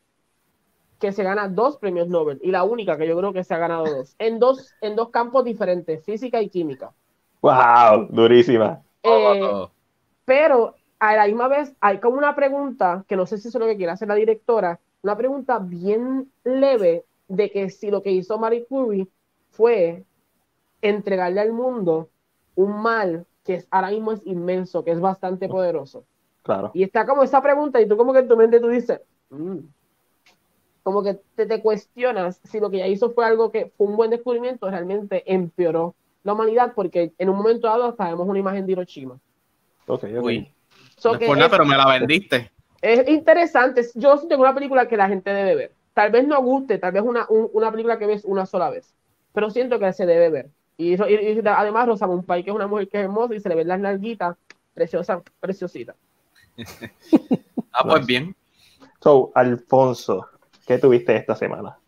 [0.99, 3.59] que se gana dos premios Nobel y la única que yo creo que se ha
[3.59, 6.93] ganado dos en dos en dos campos diferentes física y química
[7.41, 9.68] wow durísima eh,
[10.24, 13.61] pero a la misma vez hay como una pregunta que no sé si eso es
[13.61, 18.11] lo que quiere hacer la directora una pregunta bien leve de que si lo que
[18.11, 19.09] hizo Marie Curie
[19.51, 20.05] fue
[20.82, 22.09] entregarle al mundo
[22.55, 26.05] un mal que ahora mismo es inmenso que es bastante poderoso
[26.42, 29.01] claro y está como esa pregunta y tú como que en tu mente tú dices
[29.30, 29.59] mm,
[30.88, 34.11] como que te, cuestionas si lo que ella hizo fue algo que fue un buen
[34.11, 35.94] descubrimiento, realmente empeoró
[36.24, 39.18] la humanidad, porque en un momento dado hasta vemos una imagen de Hiroshima.
[39.86, 40.51] Ok, Uy.
[41.05, 42.51] No pero me la vendiste.
[42.80, 43.86] Es interesante.
[43.94, 45.72] Yo tengo una película que la gente debe ver.
[45.94, 48.94] Tal vez no guste, tal vez una, una película que ves una sola vez,
[49.32, 50.49] pero siento que se debe ver.
[50.76, 50.96] Y,
[51.44, 53.80] además Rosamund Pike que es una mujer que es hermosa y se le ven las
[53.80, 54.36] nalguitas,
[54.74, 55.96] preciosa, preciosita.
[57.72, 58.36] ah, pues bien.
[59.01, 60.28] So, Alfonso,
[60.68, 61.78] ¿Qué tuviste esta semana?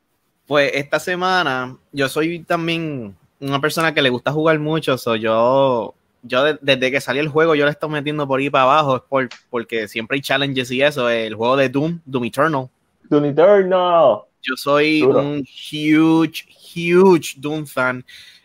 [0.47, 5.95] Pues esta semana yo soy también una persona que le gusta jugar mucho, soy yo
[6.23, 9.03] yo desde que salió el juego yo le estoy metiendo por ahí para abajo es
[9.03, 12.69] por, porque siempre hay challenges y eso, el juego de Doom, Doom Eternal.
[13.09, 14.21] Doom Eternal.
[14.43, 18.05] Yo soy un huge, huge Doom fan.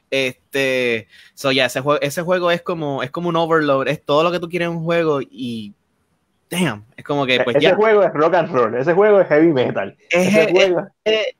[0.09, 4.23] Este, so ya, ese juego, ese juego es como, es como un overload, es todo
[4.23, 5.73] lo que tú quieres en un juego y
[6.49, 9.51] damn, es como que pues ese juego es rock and roll, ese juego es heavy
[9.51, 9.95] metal.
[10.09, 10.87] Es, ese juego...
[11.03, 11.33] es,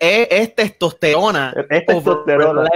[0.00, 1.52] es, testosterona.
[1.68, 2.70] Es testosterona.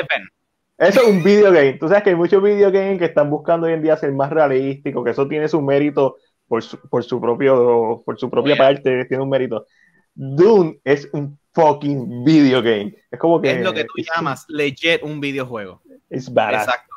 [0.79, 1.75] Eso es un video game.
[1.75, 4.31] Tú sabes que hay muchos video games que están buscando hoy en día ser más
[4.31, 6.17] realísticos, que eso tiene su mérito
[6.47, 9.67] por su, por su propio, por su propia parte, tiene un mérito.
[10.15, 12.95] Doom es un fucking video game.
[13.11, 13.51] Es como que.
[13.51, 15.83] Es lo que tú llamas legit un videojuego.
[16.09, 16.69] Es badass.
[16.69, 16.89] Exacto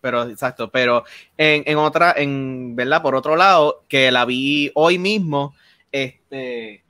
[0.00, 1.04] pero exacto, pero
[1.36, 5.54] en, en, otra, en verdad, por otro lado, que la vi hoy mismo,
[5.90, 6.84] este,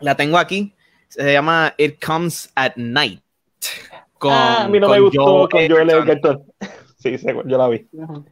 [0.00, 0.74] la tengo aquí,
[1.08, 3.22] se llama It Comes at Night.
[4.18, 6.44] Con, ah, a mí no me gustó con Joel Edgerton.
[6.98, 7.86] Sí, yo la vi.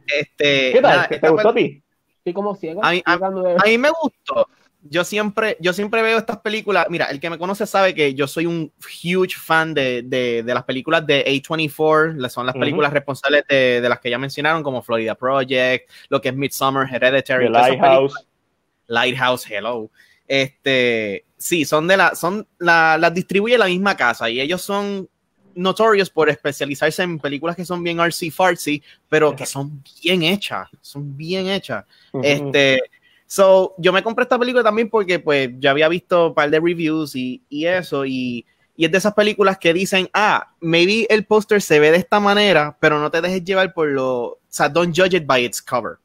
[0.07, 1.07] Este, ¿Qué tal?
[1.07, 1.81] ¿Te gustó a ti?
[2.25, 2.83] Sí, como ciego.
[2.83, 4.47] A, a, a mí me gustó
[4.87, 6.87] yo siempre, yo siempre veo estas películas.
[6.89, 8.71] Mira, el que me conoce sabe que yo soy un
[9.03, 13.89] huge fan de, de, de las películas de A24, son las películas responsables de, de,
[13.89, 18.27] las que ya mencionaron, como Florida Project, lo que es Midsummer, Hereditary, Lighthouse.
[18.87, 19.89] Lighthouse, hello.
[20.27, 25.09] Este, sí, son de la, son la, las distribuye la misma casa y ellos son
[25.55, 30.69] notorios por especializarse en películas que son bien artsy fartsy, pero que son bien hechas,
[30.81, 31.85] son bien hechas.
[32.21, 32.79] Este
[33.27, 36.59] So, yo me compré esta película también porque pues ya había visto un par de
[36.59, 38.45] reviews y, y eso, y,
[38.75, 42.19] y, es de esas películas que dicen, ah, maybe el póster se ve de esta
[42.19, 45.59] manera, pero no te dejes llevar por lo, o sea, don't judge it by its
[45.61, 45.97] cover.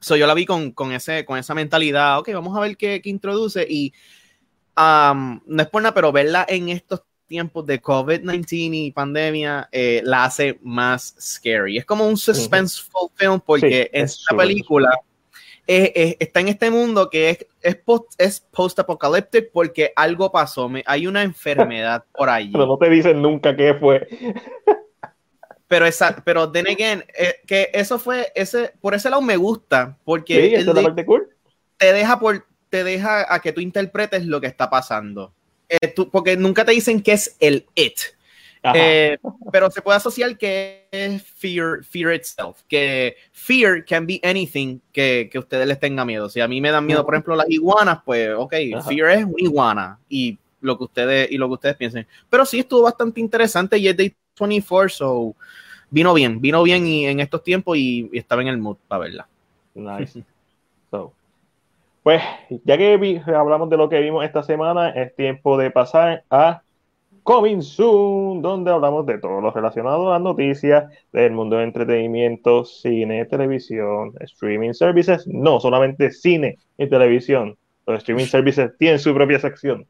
[0.00, 3.02] So, yo la vi con, con, ese, con esa mentalidad, ok, vamos a ver qué,
[3.02, 3.92] qué introduce, y
[4.78, 7.02] um, no es por nada, pero verla en estos
[7.34, 11.78] tiempos de COVID-19 y pandemia eh, la hace más scary.
[11.78, 14.88] Es como un suspenseful film porque en esta película
[15.66, 21.08] está en este mundo que es, es, post, es post-apocalyptic porque algo pasó, me, hay
[21.08, 22.52] una enfermedad por ahí.
[22.52, 24.06] Pero no te dicen nunca qué fue.
[25.66, 29.98] pero esa, pero then again, eh, que eso fue, ese, por ese lado me gusta,
[30.04, 30.64] porque
[31.78, 35.32] te deja por, te deja a que tú interpretes lo que está pasando.
[35.68, 37.98] Eh, porque nunca te dicen qué es el it.
[38.74, 39.18] Eh,
[39.52, 45.28] pero se puede asociar que es fear, fear itself, que fear can be anything que,
[45.30, 46.30] que ustedes les tenga miedo.
[46.30, 48.54] Si a mí me dan miedo, por ejemplo, las iguanas, pues, ok,
[48.88, 52.06] fear es una iguana y lo que ustedes y lo que ustedes piensen.
[52.30, 55.36] Pero sí estuvo bastante interesante y es Day 24, so
[55.90, 59.28] vino bien, vino bien y en estos tiempos y, estaba en el mood para verla.
[59.74, 60.24] Nice.
[62.04, 62.22] pues,
[62.64, 66.60] ya que hablamos de lo que vimos esta semana, es tiempo de pasar a
[67.22, 70.84] Coming Soon, donde hablamos de todo lo relacionado a las noticias
[71.14, 75.26] del mundo de entretenimiento, cine, televisión, streaming services.
[75.26, 77.56] No, solamente cine y televisión.
[77.86, 79.86] Los streaming services tienen su propia sección.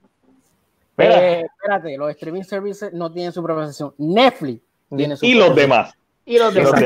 [0.96, 3.92] Eh, espérate, los streaming services no tienen su propia sección.
[3.98, 4.62] Netflix
[4.96, 5.92] tiene su Y los demás.
[6.24, 6.80] Y los demás.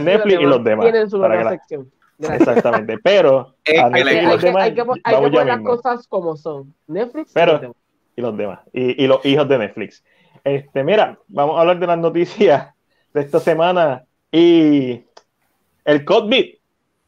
[0.00, 0.86] Netflix, y los demás.
[0.86, 1.92] Tienen su propia sección.
[2.18, 6.74] Exactamente, pero hay, que, poner las cosas como son.
[6.86, 7.74] Netflix pero,
[8.16, 10.04] y los demás, y, los hijos de Netflix.
[10.44, 12.74] Este, mira, vamos a hablar de las noticias
[13.12, 15.04] de esta semana y
[15.84, 16.54] el COVID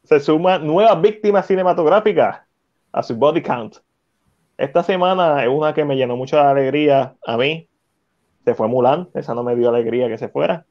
[0.03, 2.41] se suma nuevas víctimas cinematográficas
[2.91, 3.77] a su body count.
[4.57, 7.67] Esta semana es una que me llenó mucha alegría a mí.
[8.45, 10.65] Se fue Mulan, esa no me dio alegría que se fuera.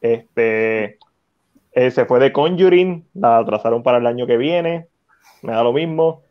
[0.00, 0.98] Este,
[1.72, 4.88] eh, se fue de Conjuring, la atrasaron para el año que viene,
[5.42, 6.22] me da lo mismo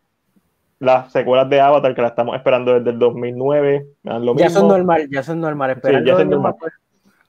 [0.80, 3.86] las secuelas de Avatar que la estamos esperando desde el 2009.
[4.04, 5.80] Lo ya son normal, ya son normal.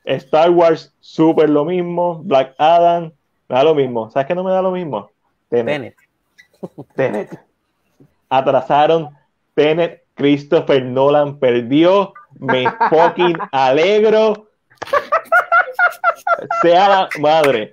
[0.05, 2.23] Star Wars, súper lo mismo.
[2.25, 3.13] Black Adam,
[3.49, 4.11] me da lo mismo.
[4.11, 5.11] ¿Sabes qué no me da lo mismo?
[5.49, 5.95] Tenet.
[6.95, 7.41] Tenet.
[8.29, 9.11] Atrasaron
[9.55, 10.05] Tenet.
[10.15, 12.13] Christopher Nolan perdió.
[12.39, 14.47] Me fucking alegro.
[16.63, 17.73] Sea la madre.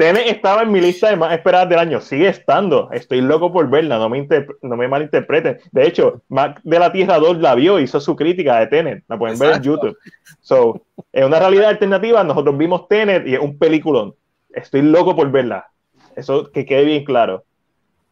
[0.00, 2.88] Tenet estaba en mi lista de más esperadas del año, sigue estando.
[2.90, 4.26] Estoy loco por verla, no me,
[4.62, 5.58] no me malinterpreten.
[5.72, 9.18] De hecho, Mac de la Tierra 2 la vio, hizo su crítica de Tenet, la
[9.18, 9.98] pueden ver en YouTube.
[10.40, 14.14] So, en una realidad alternativa, nosotros vimos Tenet y es un peliculón.
[14.54, 15.68] Estoy loco por verla.
[16.16, 17.44] Eso que quede bien claro.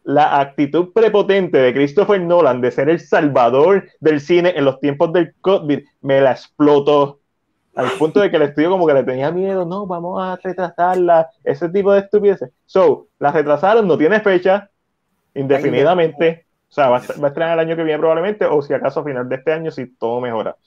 [0.03, 5.11] La actitud prepotente de Christopher Nolan de ser el salvador del cine en los tiempos
[5.11, 7.19] del COVID me la explotó
[7.75, 11.29] al punto de que el estudio como que le tenía miedo, no, vamos a retrasarla,
[11.43, 12.51] ese tipo de estupideces.
[12.65, 14.69] So, la retrasaron, no tiene fecha,
[15.33, 18.73] indefinidamente, o sea, va a, va a estrenar el año que viene probablemente, o si
[18.73, 20.57] acaso a final de este año, si todo mejora.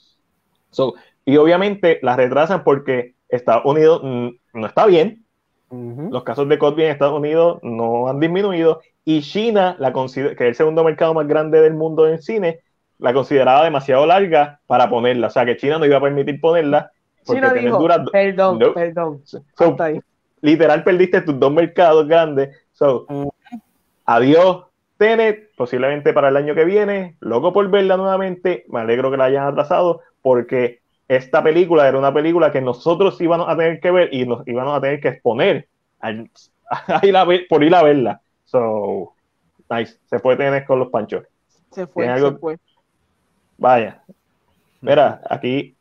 [0.70, 0.94] So,
[1.24, 5.24] y obviamente la retrasan porque Estados Unidos no está bien,
[5.70, 10.40] los casos de COVID en Estados Unidos no han disminuido, y China, la que es
[10.40, 12.60] el segundo mercado más grande del mundo en cine,
[13.02, 15.26] la consideraba demasiado larga para ponerla.
[15.26, 16.92] O sea, que China no iba a permitir ponerla.
[17.24, 19.22] China dijo, perdón, perdón.
[20.40, 22.56] literal perdiste tus dos mercados grandes.
[22.72, 23.06] So,
[24.06, 24.64] adiós,
[24.96, 27.16] Tenet, posiblemente para el año que viene.
[27.20, 28.64] Loco por verla nuevamente.
[28.68, 33.48] Me alegro que la hayan atrasado porque esta película era una película que nosotros íbamos
[33.48, 35.66] a tener que ver y nos íbamos a tener que exponer
[37.48, 38.20] por ir a verla.
[38.44, 39.12] So,
[39.68, 39.98] nice.
[40.06, 41.24] Se puede tener con los panchos.
[41.72, 42.58] Se fue, se fue.
[43.62, 44.02] Vaya.
[44.80, 45.76] Mira, aquí,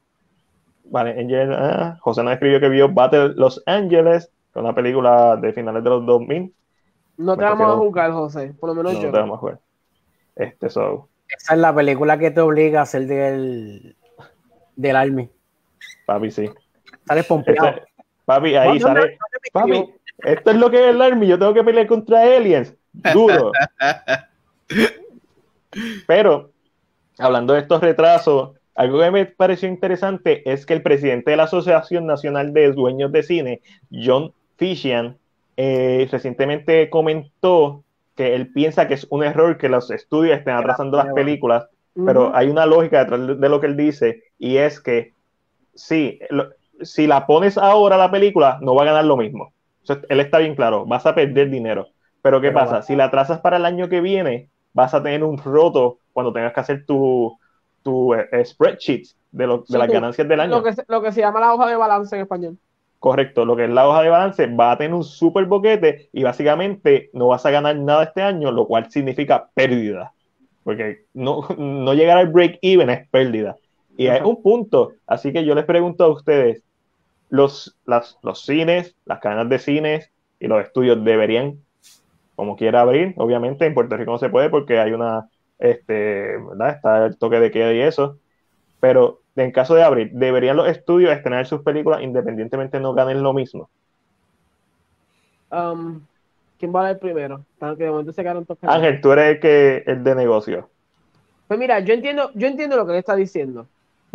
[0.86, 5.52] vale, Angel, ah, José nos escribió que vio Battle Los Angeles, con una película de
[5.52, 6.54] finales de los 2000.
[7.18, 9.08] No te vamos a jugar, José, por lo menos yo.
[9.08, 9.60] No te vamos a jugar.
[10.36, 11.10] Este, so.
[11.28, 13.96] Esa es la película que te obliga a ser del,
[14.76, 15.28] del Army.
[16.06, 16.52] Papi, sí.
[17.08, 17.68] Sale pompeado.
[17.68, 17.84] Este,
[18.26, 19.18] papi, ahí sale.
[19.52, 21.26] papi, esto es lo que es el Army.
[21.26, 22.76] Yo tengo que pelear contra aliens.
[22.94, 23.52] Duro.
[26.06, 26.52] Pero
[27.22, 31.43] hablando de estos retrasos, algo que me pareció interesante es que el presidente de la
[31.43, 33.61] Asociación Nacional de Dueños de Cine,
[33.91, 35.17] John Fishian,
[35.57, 37.84] eh, recientemente comentó
[38.15, 41.67] que él piensa que es un error que los estudios estén atrasando las películas,
[42.05, 45.13] pero hay una lógica detrás de lo que él dice y es que
[45.76, 46.19] sí,
[46.82, 49.53] si la pones ahora la película, no va a ganar lo mismo.
[50.09, 51.89] él está bien claro, vas a perder dinero.
[52.22, 52.82] Pero ¿qué pasa?
[52.82, 56.53] Si la atrasas para el año que viene, vas a tener un roto cuando tengas
[56.53, 57.38] que hacer tu,
[57.84, 60.57] tu eh, spreadsheet de, lo, de las ganancias del año.
[60.57, 62.57] Lo que, se, lo que se llama la hoja de balance en español.
[62.99, 66.24] Correcto, lo que es la hoja de balance va a tener un super boquete y
[66.24, 70.13] básicamente no vas a ganar nada este año, lo cual significa pérdida.
[70.63, 73.57] Porque no, no llegar al break even es pérdida.
[73.97, 76.63] Y hay un punto, así que yo les pregunto a ustedes,
[77.30, 81.59] los, las, los cines, las cadenas de cines y los estudios deberían
[82.42, 83.14] como quiera abrir.
[83.18, 85.30] Obviamente en Puerto Rico no se puede porque hay una,
[85.60, 86.70] este, ¿verdad?
[86.72, 88.18] Está el toque de queda y eso.
[88.80, 93.34] Pero en caso de abrir, ¿deberían los estudios estrenar sus películas independientemente no ganen lo
[93.34, 93.70] mismo?
[95.52, 96.02] Um,
[96.58, 97.46] ¿Quién va a ir primero?
[97.60, 100.68] Ángel, tú eres el, que, el de negocio.
[101.48, 103.68] Pues mira, yo entiendo, yo entiendo lo que él está diciendo.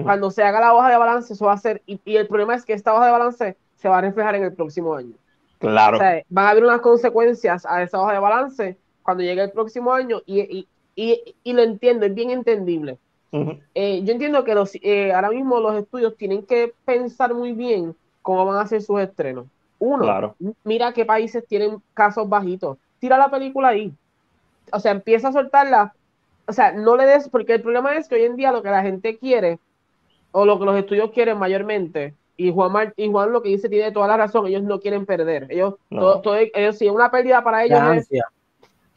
[0.03, 2.65] Cuando se haga la hoja de balance, eso va a ser, y, el problema es
[2.65, 5.15] que esta hoja de balance se va a reflejar en el próximo año.
[5.59, 5.97] Claro.
[5.97, 9.53] O sea, van a haber unas consecuencias a esa hoja de balance cuando llegue el
[9.53, 10.67] próximo año y,
[11.45, 12.99] lo entiendo, es bien entendible.
[13.75, 17.95] Eh, yo entiendo que los, eh, ahora mismo los estudios tienen que pensar muy bien
[18.23, 19.47] cómo van a hacer sus estrenos.
[19.79, 20.35] Uno,
[20.65, 22.79] mira qué países tienen casos bajitos.
[22.99, 23.93] Tira la película ahí.
[24.73, 25.95] O sea, empieza a soltarla.
[26.47, 28.71] O sea, no le des, porque el problema es que hoy en día lo que
[28.71, 29.59] la gente quiere,
[30.33, 33.93] o lo que los estudios quieren mayormente, y Juan, y Juan lo que dice tiene
[33.93, 35.47] toda la razón, ellos no quieren perder.
[35.51, 38.07] Ellos, todo, ellos si es una pérdida para ellos.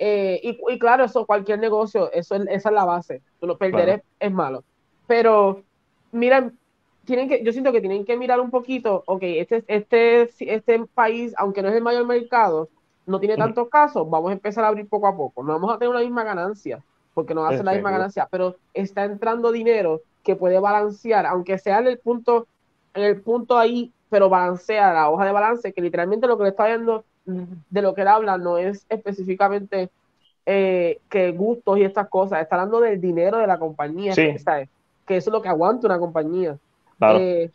[0.02, 3.22] Eh, y, claro, eso, cualquier negocio, eso esa es la base.
[3.42, 4.64] Lo perder es, malo.
[5.08, 5.64] Pero,
[6.12, 6.58] miren,
[7.04, 11.34] tienen que, yo siento que tienen que mirar un poquito, ok, este, este, este país,
[11.38, 12.70] aunque no es el mayor mercado,
[13.06, 15.44] no tiene tantos casos, vamos a empezar a abrir poco a poco.
[15.44, 16.84] No vamos a tener la misma ganancia,
[17.14, 21.26] porque no va a ser la misma ganancia, pero está entrando dinero que puede balancear,
[21.26, 22.48] aunque sea en el punto,
[22.94, 26.50] en el punto ahí, pero balancea la hoja de balance, que literalmente lo que le
[26.50, 29.90] está viendo de lo que él habla no es específicamente
[30.46, 35.30] eh, que gustos y estas cosas, está hablando del dinero de la compañía, que eso
[35.30, 36.58] es lo que aguanta una compañía.
[37.02, 37.52] Eh,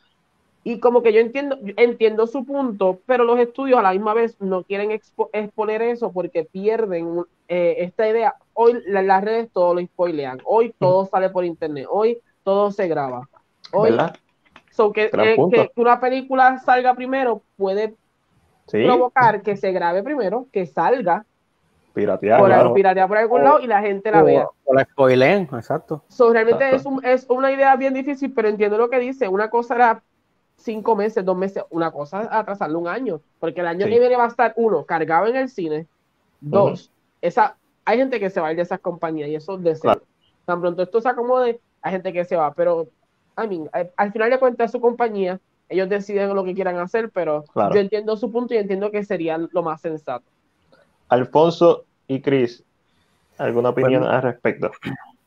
[0.63, 4.41] y como que yo entiendo, entiendo su punto, pero los estudios a la misma vez
[4.41, 8.37] no quieren exponer eso porque pierden eh, esta idea.
[8.55, 13.29] Hoy las redes todo lo spoilean, hoy todo sale por internet, hoy todo se graba.
[13.73, 13.91] Hoy,
[14.75, 17.95] so que, eh, que, una película salga primero puede
[18.67, 21.25] provocar que se grabe primero, que salga.
[21.93, 24.49] Piratear, por, piratear por algún lado y la gente la vea.
[24.65, 26.03] O la spoileen, exacto.
[26.33, 29.29] realmente Es, es una idea bien difícil, pero entiendo lo que dice.
[29.29, 30.03] Una cosa era
[30.57, 34.25] cinco meses, dos meses, una cosa atrasarlo un año, porque el año que viene va
[34.25, 35.87] a estar, uno, cargado en el cine,
[36.41, 39.79] dos, esa, hay gente que se va a ir de esas compañías y eso de
[40.45, 42.89] Tan pronto esto se acomode, hay gente que se va, pero
[43.37, 47.45] I mean, al final de cuentas su compañía, ellos deciden lo que quieran hacer, pero
[47.55, 50.25] yo entiendo su punto y entiendo que sería lo más sensato.
[51.09, 52.63] Alfonso y Chris,
[53.39, 54.71] ¿alguna pues opinión al respecto?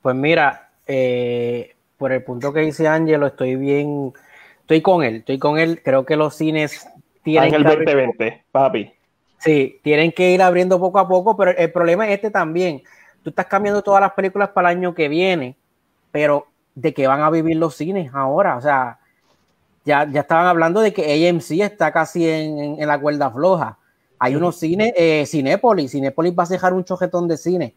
[0.02, 4.14] Pues mira, eh, por el punto que dice Ángelo, estoy bien,
[4.62, 5.82] estoy con él, estoy con él.
[5.84, 6.88] Creo que los cines
[7.24, 8.94] tienen el 2020, papi.
[9.40, 12.82] Sí, tienen que ir abriendo poco a poco, pero el problema es este también.
[13.24, 15.56] Tú estás cambiando todas las películas para el año que viene,
[16.12, 16.48] pero
[16.78, 18.56] ¿de qué van a vivir los cines ahora?
[18.56, 19.00] O sea,
[19.84, 23.80] ya, ya estaban hablando de que AMC está casi en, en la cuerda floja.
[24.20, 27.76] Hay unos cines, eh, Cinépolis, Cinépolis va a dejar un chojetón de cine.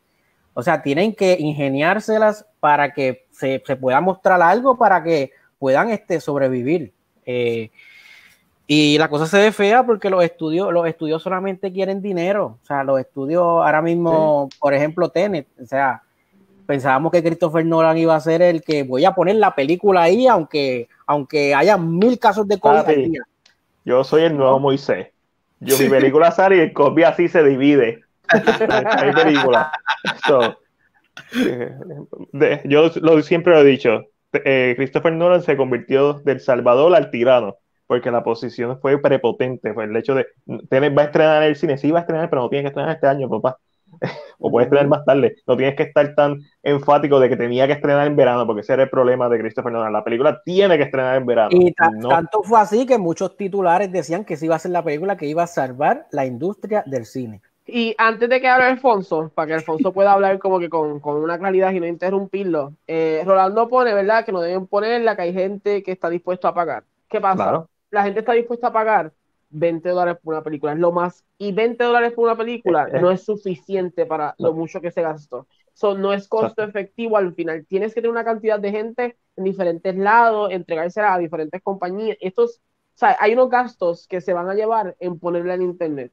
[0.53, 6.21] O sea, tienen que ingeniárselas para que se, pueda mostrar algo para que puedan este,
[6.21, 6.93] sobrevivir.
[7.25, 7.71] Eh,
[8.67, 12.59] y la cosa se ve fea porque los estudios, los estudios solamente quieren dinero.
[12.63, 16.03] O sea, los estudios ahora mismo, por ejemplo, Tenet, o sea,
[16.71, 20.29] pensábamos que Christopher Nolan iba a ser el que voy a poner la película ahí,
[20.29, 23.13] aunque, aunque haya mil casos de COVID.
[23.85, 25.09] yo soy el nuevo Moisés.
[25.59, 28.05] Yo, mi película sale y el copia así se divide.
[28.29, 29.73] Hay película.
[32.65, 34.05] yo lo, siempre lo he dicho.
[34.33, 37.57] Eh, Christopher Nolan se convirtió del Salvador al tirano,
[37.89, 39.75] porque la posición fue prepotente.
[39.75, 40.29] Fue el hecho de.
[40.47, 43.09] Va a estrenar el cine, sí va a estrenar, pero no tiene que estrenar este
[43.09, 43.59] año, papá.
[44.39, 45.37] o puede estrenar más tarde.
[45.47, 48.73] No tienes que estar tan enfático de que tenía que estrenar en verano, porque ese
[48.75, 49.93] era el problema de Christopher Nolan.
[49.93, 51.51] La película tiene que estrenar en verano.
[51.53, 55.17] Y tanto fue así que muchos titulares decían que sí iba a ser la película
[55.17, 57.41] que iba a salvar la industria del cine.
[57.67, 61.39] Y antes de que hable Alfonso, para que Alfonso pueda hablar como que con, una
[61.39, 64.25] claridad y no interrumpirlo, eh, Rolando pone, ¿verdad?
[64.25, 66.85] Que no deben ponerla, que hay gente que está dispuesto a pagar.
[67.09, 67.67] ¿Qué pasa?
[67.91, 69.13] La gente está dispuesta a pagar
[69.51, 72.93] 20 dólares por una película, es lo más, y 20 dólares por una película eh,
[72.95, 73.01] eh.
[73.01, 75.47] no es suficiente para lo mucho que se gastó.
[75.73, 77.65] So, no es costo efectivo al final.
[77.67, 82.17] Tienes que tener una cantidad de gente en diferentes lados, entregársela a diferentes compañías.
[82.21, 82.61] Estos,
[82.95, 86.13] o sea, hay unos gastos que se van a llevar en ponerla en internet.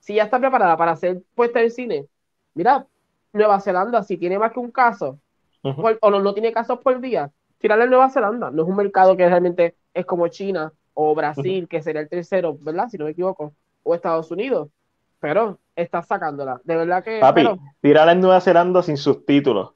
[0.00, 2.06] Si ya está preparada para hacer puesta en cine,
[2.54, 2.86] mira,
[3.32, 5.20] Nueva Zelanda, si tiene más que un caso,
[5.62, 8.50] o no, no, tiene casos por día, tirarle a Nueva Zelanda.
[8.50, 12.56] No es un mercado que realmente es como China, o Brasil, que sería el tercero,
[12.58, 12.88] ¿verdad?
[12.88, 14.70] Si no me equivoco, o Estados Unidos.
[15.20, 16.60] Pero está sacándola.
[16.64, 17.20] De verdad que.
[17.20, 17.46] Papi,
[17.80, 18.10] pero...
[18.10, 19.74] en Nueva Zelanda sin subtítulos.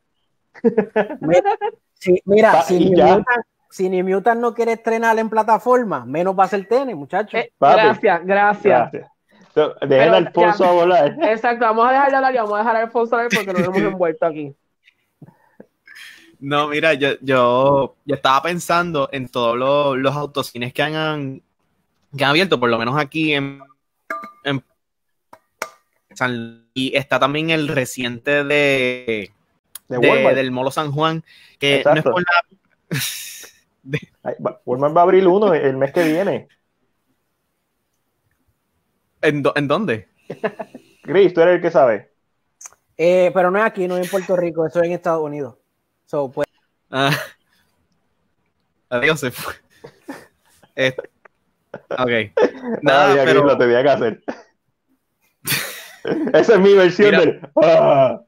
[2.25, 7.39] mira, si, ni Mutant, no quiere estrenar en plataforma, menos va a ser tenis, muchachos.
[7.39, 8.93] Eh, gracias, gracias.
[9.83, 11.17] Dejen a Alfonso a volar.
[11.23, 13.63] Exacto, vamos a dejar de hablar y vamos a dejar a Alfonso hablar porque nos
[13.63, 14.57] hemos envuelto aquí.
[16.41, 19.57] No, mira, yo, yo, estaba pensando en todos
[19.99, 21.43] los, autocines que han,
[22.17, 23.61] que han abierto, por lo menos aquí en,
[26.15, 29.31] San, y está también el reciente de,
[29.89, 31.23] del Molo San Juan,
[31.59, 32.25] que no es por
[34.65, 36.49] Walmart va a abrir uno el mes que viene.
[39.23, 40.09] ¿En, ¿En, dónde?
[41.03, 42.11] Chris, tú eres el que sabe.
[42.97, 45.60] Eh, pero no es aquí, no es en Puerto Rico, eso es en Estados Unidos.
[46.11, 46.49] So, pues...
[46.91, 47.17] ah.
[48.89, 49.55] Adiós, se fue.
[50.75, 50.93] Eh,
[51.89, 52.11] ok.
[52.83, 53.45] Nada, ah, pero...
[53.45, 54.25] lo tenía que hacer.
[56.35, 57.21] Esa es mi versión Mira.
[57.21, 57.41] del.
[57.63, 58.21] ¡Ah!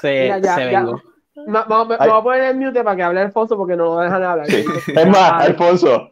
[0.00, 0.80] se, Mira, ya, se ya.
[0.80, 1.02] vengo.
[1.34, 3.98] Me, me, me, voy a poner en mute para que hable Alfonso porque no lo
[4.00, 4.46] dejan hablar.
[4.46, 4.64] Sí.
[4.86, 6.10] Es más, Alfonso.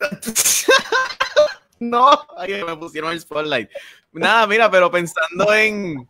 [1.80, 3.68] no, ay, me pusieron el spotlight.
[4.12, 6.06] Nada, mira, pero pensando en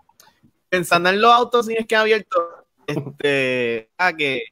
[0.68, 4.42] pensando en los autocines que han abierto, este, a que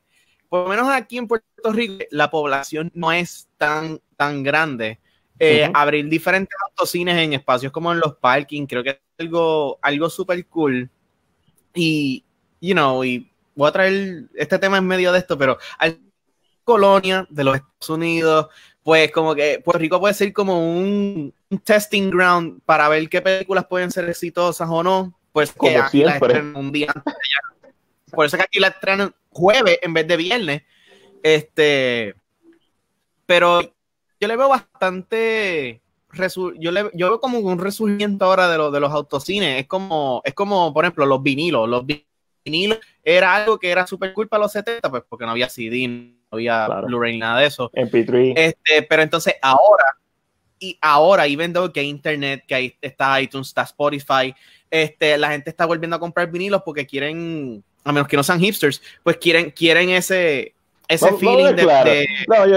[0.49, 5.01] por lo menos aquí en Puerto Rico la población no es tan tan grande.
[5.39, 5.73] Eh, uh -huh.
[5.75, 10.47] Abrir diferentes autocines en espacios como en los parking, creo que es algo, algo súper
[10.47, 10.89] cool.
[11.75, 12.25] Y,
[12.61, 16.01] you know, y voy a traer este tema en medio de esto, pero hay
[16.63, 18.47] colonia de los Estados Unidos,
[18.83, 23.21] pues como que Puerto Rico puede ser como un, un testing ground para ver qué
[23.21, 25.19] películas pueden ser exitosas o no.
[25.35, 26.29] Pues como que aquí siempre.
[26.29, 27.73] la estrenan un día antes de allá.
[28.13, 30.63] Por eso que aquí la estrenan jueves en vez de viernes.
[31.25, 32.15] Este,
[33.27, 35.83] pero yo le veo bastante
[36.61, 39.61] yo, le, yo veo como un resurgimiento ahora de, lo, de los autocines.
[39.61, 41.69] Es como, es como, por ejemplo, los vinilos.
[41.69, 41.85] Los
[42.45, 45.89] vinilos era algo que era súper cool para los 70, pues porque no había CD,
[45.89, 46.87] no había claro.
[46.87, 47.73] Blu-ray, nada de eso.
[47.73, 48.35] MP3.
[48.37, 49.85] Este, pero entonces ahora,
[50.61, 54.33] y ahora, even though que hay internet, que hay, está iTunes, está Spotify,
[54.75, 58.41] este, la gente está volviendo a comprar vinilos porque quieren, a menos que no sean
[58.41, 60.53] hipsters, pues quieren, quieren ese,
[60.89, 61.91] ese no, feeling de, claro.
[61.91, 62.57] de no, yo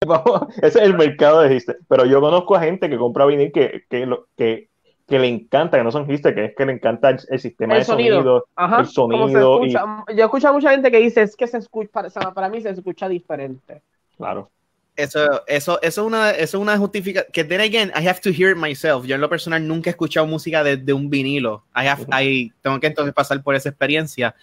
[0.56, 1.78] ese es el mercado de Hister.
[1.88, 4.70] Pero yo conozco a gente que compra vinil que, que, lo, que,
[5.06, 7.74] que le encanta, que no son Hister, que es que le encanta el, el sistema
[7.74, 9.64] el de sonido, sonido, Ajá, el sonido.
[9.64, 9.72] Y...
[9.72, 12.70] Yo escucho a mucha gente que dice es que se escucha, para, para mí se
[12.70, 13.82] escucha diferente.
[14.16, 14.50] Claro.
[14.94, 17.32] Eso, eso, eso es una, eso es una justificación.
[17.32, 19.06] Que then again, I have to hear it myself.
[19.06, 21.64] Yo en lo personal nunca he escuchado música desde de un vinilo.
[21.74, 22.24] I have, uh -huh.
[22.24, 24.34] I, tengo que entonces pasar por esa experiencia.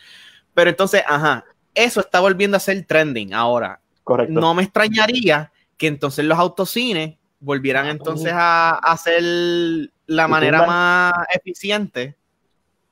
[0.54, 1.46] Pero entonces, ajá,
[1.76, 3.80] eso está volviendo a ser trending ahora.
[4.04, 4.40] Correcto.
[4.40, 9.24] No me extrañaría que entonces los autocines volvieran entonces a, a hacer
[10.08, 12.16] la manera más eficiente.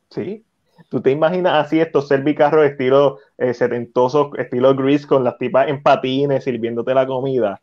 [0.09, 0.43] Sí.
[0.89, 5.83] ¿Tú te imaginas así estos servicarros estilo eh, setentosos, estilo Grease, con las tipas en
[5.83, 7.61] patines sirviéndote la comida?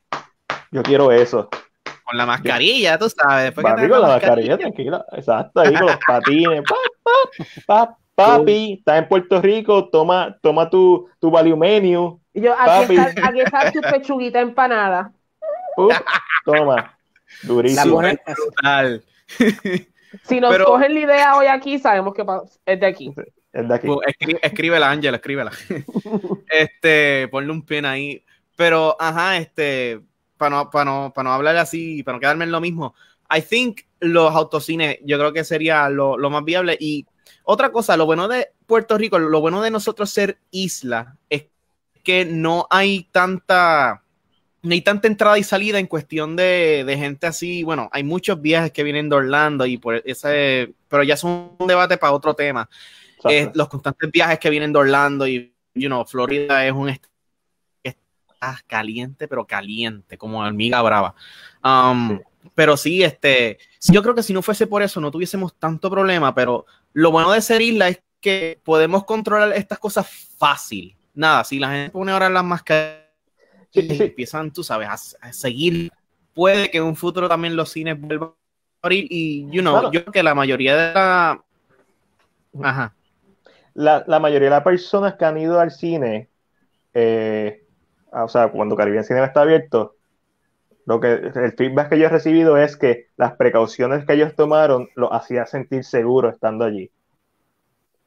[0.70, 1.48] Yo quiero eso.
[2.04, 3.52] Con la mascarilla, tú sabes.
[3.52, 5.06] Papi, con la mascarilla, tranquila.
[5.12, 6.62] Exacto, ahí con los patines.
[6.68, 6.76] Pa,
[7.66, 12.20] pa, pa, papi, estás en Puerto Rico, toma, toma tu, tu value menu.
[12.34, 15.12] Y yo, aquí está, aquí está tu pechuguita empanada.
[16.44, 16.94] Toma,
[17.42, 18.00] durísimo.
[18.00, 19.02] Brutal.
[20.22, 22.24] Si nos Pero, cogen la idea hoy aquí, sabemos que
[22.66, 23.14] es de aquí.
[23.52, 23.88] Es de aquí.
[24.06, 25.50] Escribe, escríbela, Ángela, escríbela.
[26.48, 28.24] este, ponle un pin ahí.
[28.56, 30.00] Pero, ajá, este,
[30.36, 32.94] para no, para no, para no hablar así, para no quedarme en lo mismo,
[33.34, 36.76] I think los autocines, yo creo que sería lo, lo más viable.
[36.78, 37.06] Y
[37.44, 41.46] otra cosa, lo bueno de Puerto Rico, lo bueno de nosotros ser isla, es
[42.02, 44.03] que no hay tanta
[44.64, 47.62] no hay tanta entrada y salida en cuestión de, de, gente así.
[47.62, 51.54] Bueno, hay muchos viajes que vienen de Orlando y por ese, pero ya es un
[51.68, 52.68] debate para otro tema.
[53.28, 56.88] Eh, los constantes viajes que vienen de Orlando y, you know, Florida es un
[57.82, 61.14] está caliente, pero caliente, como hormiga brava.
[61.62, 62.20] Um.
[62.54, 63.58] Pero sí, este,
[63.88, 67.32] yo creo que si no fuese por eso no tuviésemos tanto problema, pero lo bueno
[67.32, 70.08] de ser isla es que podemos controlar estas cosas
[70.38, 70.96] fácil.
[71.14, 73.03] Nada, si la gente pone ahora las máscaras y
[73.82, 75.90] sí, empiezan, tú sabes, a, a, seguir.
[76.32, 79.92] Puede que en un futuro también los cines vuelvan a abrir y, you know, claro.
[79.92, 81.44] yo creo que la mayoría de la...
[82.62, 82.94] Ajá.
[83.74, 86.28] La, la, mayoría de las personas que han ido al cine,
[86.92, 87.64] eh,
[88.12, 89.96] o sea, cuando Caribbean Cinema está abierto,
[90.86, 94.88] lo que el feedback que yo he recibido es que las precauciones que ellos tomaron
[94.94, 96.90] los hacía sentir seguro estando allí.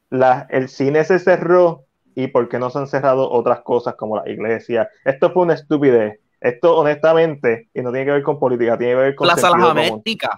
[0.09, 1.87] La, el cine se cerró
[2.18, 4.89] y por qué no se han cerrado otras cosas como la iglesia.
[5.05, 6.20] Esto fue una estupidez.
[6.41, 9.28] Esto, honestamente, y no tiene que ver con política, tiene que ver con.
[9.28, 10.32] Plaza Las Américas.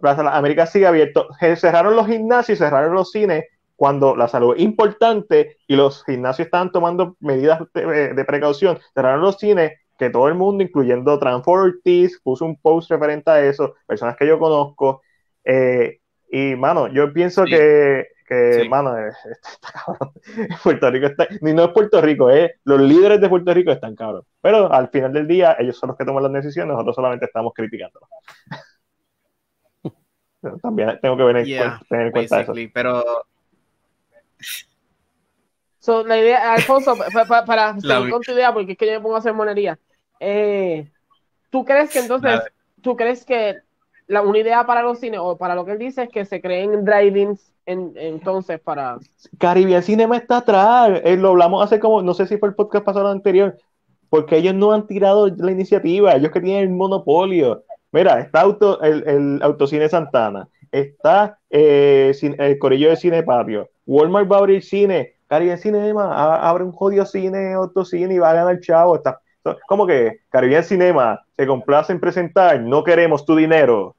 [0.00, 1.28] Plaza Las Américas sigue abierto.
[1.54, 3.44] Cerraron los gimnasios, cerraron los cines
[3.76, 8.80] cuando la salud es importante y los gimnasios estaban tomando medidas de, de precaución.
[8.92, 13.40] Cerraron los cines, que todo el mundo, incluyendo Transfor Ortiz, puso un post referente a
[13.40, 15.02] eso, personas que yo conozco.
[15.44, 17.52] Eh, y, mano, yo pienso sí.
[17.52, 18.68] que que, sí.
[18.68, 20.12] mano, está cabrón.
[20.62, 23.94] Puerto Rico está, ni no es Puerto Rico, eh, los líderes de Puerto Rico están
[23.94, 24.24] cabros.
[24.40, 27.52] Pero al final del día, ellos son los que toman las decisiones, nosotros solamente estamos
[27.54, 28.00] criticando.
[30.62, 32.54] También tengo que en yeah, cuenta, tener en cuenta eso.
[32.72, 33.04] Pero
[35.80, 36.94] So, la idea, Alfonso,
[37.46, 39.78] para, seguir con tu idea, porque es que yo me pongo a hacer monería.
[40.20, 40.90] Eh,
[41.48, 42.38] ¿Tú crees que entonces,
[42.82, 43.56] tú crees que
[44.06, 46.42] la, una idea para los cines, o para lo que él dice, es que se
[46.42, 48.98] creen drive-ins en, entonces para.
[49.38, 51.00] Caribbean Cinema está atrás.
[51.04, 53.56] Eh, lo hablamos hace como, no sé si fue el podcast pasado anterior,
[54.08, 57.64] porque ellos no han tirado la iniciativa, ellos que tienen el monopolio.
[57.92, 64.30] Mira, está auto, el, el Autocine Santana, está eh, el Corillo de Cine Patio, Walmart
[64.30, 68.60] va a abrir cine, Caribbean Cinema abre un jodido cine, autocine y va a ganar
[68.60, 68.96] chavo.
[68.96, 69.20] Está,
[69.68, 73.94] como que Caribbean Cinema se complace en presentar, no queremos tu dinero.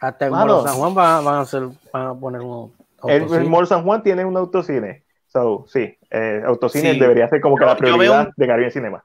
[0.00, 2.72] Hasta en San Juan van, a, hacer, van a poner un
[3.02, 3.42] autocine.
[3.42, 5.04] El, Mall San Juan tiene un autocine.
[5.28, 9.04] So, sí, eh, autocine debería ser como que la prioridad de Caribbean Cinema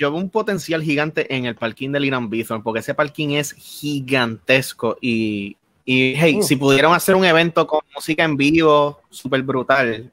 [0.00, 3.52] yo veo un potencial gigante en el parking de Liran Bithorn, porque ese parking es
[3.52, 6.42] gigantesco y, y hey, mm.
[6.42, 10.10] si pudieran hacer un evento con música en vivo, súper brutal,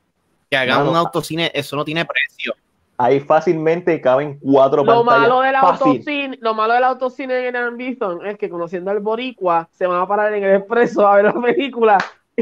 [0.49, 2.53] que hagan un autocine, eso no tiene precio.
[2.99, 8.39] Ahí fácilmente caben cuatro lo Malo del autocine, lo malo del autocine en Bithorn es
[8.39, 11.97] que conociendo al boricua, se van a parar en el expreso a ver la película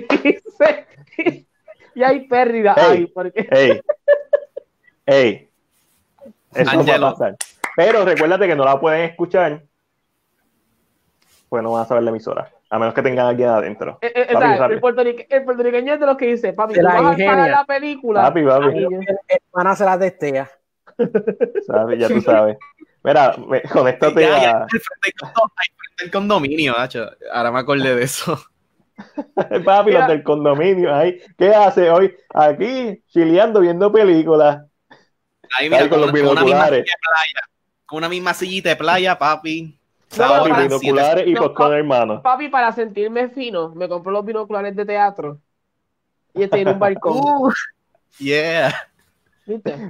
[1.94, 3.06] y, hay pérdida ahí.
[3.08, 3.48] Porque...
[3.52, 3.82] Hey,
[5.06, 5.50] hey,
[7.76, 9.62] pero recuérdate que no la pueden escuchar,
[11.50, 12.50] pues no van a saber la emisora.
[12.76, 14.00] A menos que tengan alguien adentro.
[14.02, 14.28] Eh, eh,
[14.70, 18.24] el, puertorriqueño es de los que dice, papi, tú vas a la película.
[18.24, 18.86] Papi, papi.
[19.54, 20.52] Van a hacer la testea.
[21.98, 22.58] Ya tú sabes.
[23.02, 23.34] Mira,
[23.72, 24.68] conéctate a...
[26.00, 27.10] El condominio, macho.
[27.32, 28.38] Ahora me acordé de eso.
[29.66, 30.94] papi, los del condominio.
[30.94, 31.22] Ahí.
[31.38, 32.14] ¿Qué hace hoy?
[32.34, 34.66] Aquí, chileando, viendo películas.
[35.58, 36.84] Ahí mira, con, los binoculares.
[37.86, 39.80] Con una misma sillita de playa, papi.
[40.18, 42.22] Papi, binoculares y con hermano.
[42.22, 45.40] Papi, para sentirme fino, me compró los binoculares de teatro.
[46.34, 47.16] Y estoy en un balcón.
[48.18, 48.74] Uh, yeah.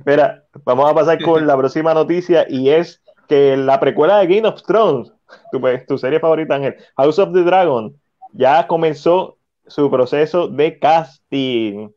[0.06, 4.48] Mira, vamos a pasar con la próxima noticia y es que la precuela de Game
[4.48, 5.14] of Thrones,
[5.52, 7.96] tu, pues, tu serie favorita, Ángel, House of the Dragon,
[8.34, 9.38] ya comenzó
[9.68, 11.90] su proceso de casting.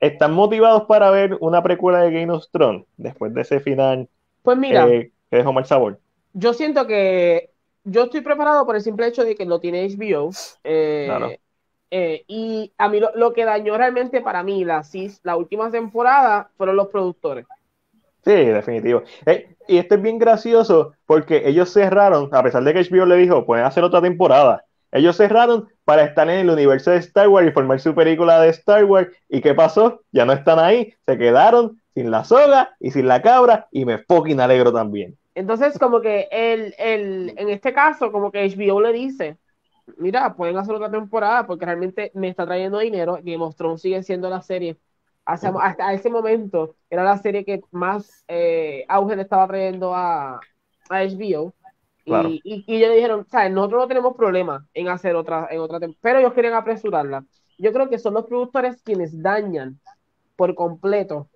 [0.00, 4.08] ¿Están motivados para ver una precuela de Game of Thrones después de ese final
[4.42, 6.00] pues mira, eh, que dejó mal sabor?
[6.32, 7.50] Yo siento que
[7.84, 10.30] yo estoy preparado por el simple hecho de que lo tiene HBO.
[10.64, 11.38] Eh,
[11.90, 14.82] eh, y a mí lo, que dañó realmente para mí la,
[15.24, 17.46] la última temporada fueron los productores.
[18.24, 19.02] Sí, definitivo.
[19.66, 23.44] y esto es bien gracioso porque ellos cerraron, a pesar de que HBO le dijo,
[23.44, 24.64] pueden hacer otra temporada.
[24.92, 28.50] Ellos cerraron para estar en el universo de Star Wars y formar su película de
[28.50, 29.08] Star Wars.
[29.28, 30.02] ¿Y qué pasó?
[30.12, 33.98] Ya no están ahí, se quedaron sin la soga y sin la cabra y me
[33.98, 35.18] fucking alegro también.
[35.34, 39.38] Entonces, como que el, el, en este caso, como que HBO le dice,
[39.96, 43.18] mira, pueden hacer otra temporada porque realmente me está trayendo dinero.
[43.22, 44.78] Game of Thrones sigue siendo la serie.
[45.24, 50.40] Hasta, ese momento era la serie que más eh, auge le estaba trayendo a,
[50.90, 51.54] a HBO.
[52.04, 53.52] Y, y, ellos dijeron, ¿sabes?
[53.52, 57.24] Nosotros no tenemos problema en hacer otra, en otra pero ellos quieren apresurarla.
[57.58, 59.78] Yo creo que son los productores quienes dañan
[60.34, 61.28] por completo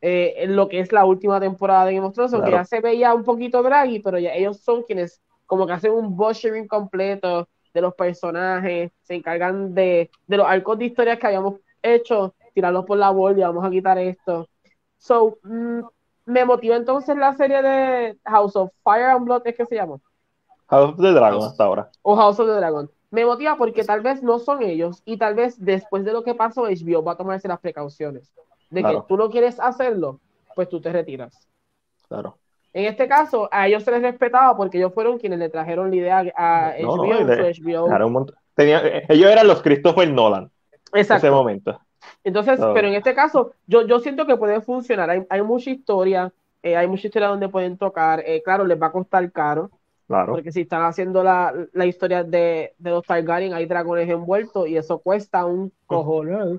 [0.00, 3.14] eh, lo que es la última temporada de Game of Thrones, aunque ya se veía
[3.14, 7.80] un poquito draggy, pero ya ellos son quienes como que hacen un butchering completo de
[7.80, 12.98] los personajes, se encargan de, de los arcos de historias que habíamos hecho, tirarlos por
[12.98, 14.48] la y vamos a quitar esto.
[14.96, 15.80] So, mm,
[16.26, 19.98] me motiva entonces la serie de House of Fire and Blood, ¿es que se llama?
[20.68, 21.90] House of the Dragon hasta ahora.
[22.02, 22.90] O House of the Dragon.
[23.10, 26.34] Me motiva porque tal vez no son ellos y tal vez después de lo que
[26.34, 28.32] pasó HBO va a tomarse las precauciones
[28.70, 30.20] de que tú no quieres hacerlo,
[30.54, 31.48] pues tú te retiras.
[32.08, 32.36] Claro.
[32.72, 35.96] En este caso, a ellos se les respetaba porque ellos fueron quienes le trajeron la
[35.96, 37.04] idea a HBO.
[38.56, 40.50] ellos eran los Christopher Nolan.
[40.92, 41.26] Exacto.
[41.26, 41.80] En ese momento.
[42.22, 45.10] Entonces, pero en este caso, yo, yo siento que puede funcionar.
[45.10, 48.22] Hay, hay mucha historia, eh, hay mucha historia donde pueden tocar.
[48.24, 49.70] Eh, claro, les va a costar caro.
[50.06, 54.76] Porque si están haciendo la, la historia de, de, los Targaryen, hay dragones envueltos y
[54.76, 56.58] eso cuesta un cojón.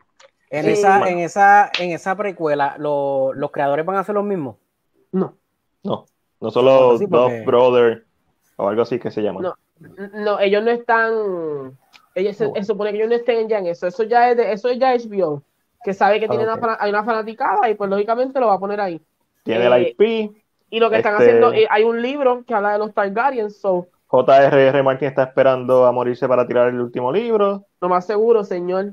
[0.51, 4.57] En, esa, en, esa, en esa precuela, ¿los creadores van a hacer lo mismo?
[5.11, 5.35] No.
[5.81, 6.05] No,
[6.41, 8.03] no solo dos Brothers
[8.57, 9.41] o algo así que se llama.
[9.41, 9.55] No,
[10.13, 11.77] no ellos no están.
[12.13, 13.87] Ellos se, supone que ellos no estén ya en eso.
[13.87, 15.41] Eso ya es, de, eso ya es HBO,
[15.83, 18.81] que sabe que tiene una, hay una fanaticada y pues lógicamente lo va a poner
[18.81, 19.01] ahí.
[19.43, 20.35] Tiene el eh, IP
[20.69, 23.59] y lo que están este, haciendo, eh, hay un libro que habla de los Targaryens,
[23.59, 23.87] so.
[24.07, 24.83] J.R.R.
[24.83, 27.65] Martin está esperando a morirse para tirar el último libro.
[27.79, 28.91] Lo más seguro, señor.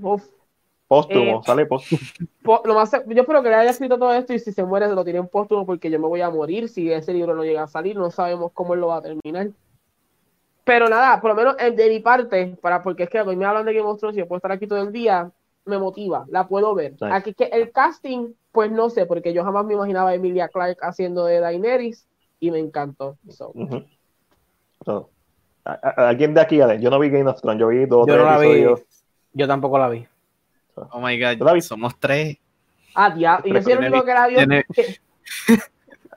[0.88, 2.00] Póstumo, eh, sale póstumo.
[2.64, 4.94] Lo más, yo espero que le haya escrito todo esto y si se muere se
[4.94, 7.62] lo tiene en póstumo porque yo me voy a morir si ese libro no llega
[7.62, 7.96] a salir.
[7.96, 9.50] No sabemos cómo él lo va a terminar.
[10.64, 13.64] Pero nada, por lo menos de mi parte, para, porque es que hoy me hablan
[13.64, 15.30] de Game of Thrones y yo puedo estar aquí todo el día,
[15.64, 16.94] me motiva, la puedo ver.
[17.00, 20.80] Aquí que el casting, pues no sé, porque yo jamás me imaginaba a Emilia Clarke
[20.82, 22.06] haciendo de Daenerys
[22.40, 23.16] y me encantó.
[25.64, 26.58] ¿Alguien de aquí?
[26.58, 28.66] Yo no vi Game of Thrones, yo vi dos yo no la Vi.
[29.32, 30.06] Yo tampoco la vi.
[30.90, 32.38] Oh my god, somos tres.
[32.94, 34.38] Ah, ya, y yo soy el único que la vio.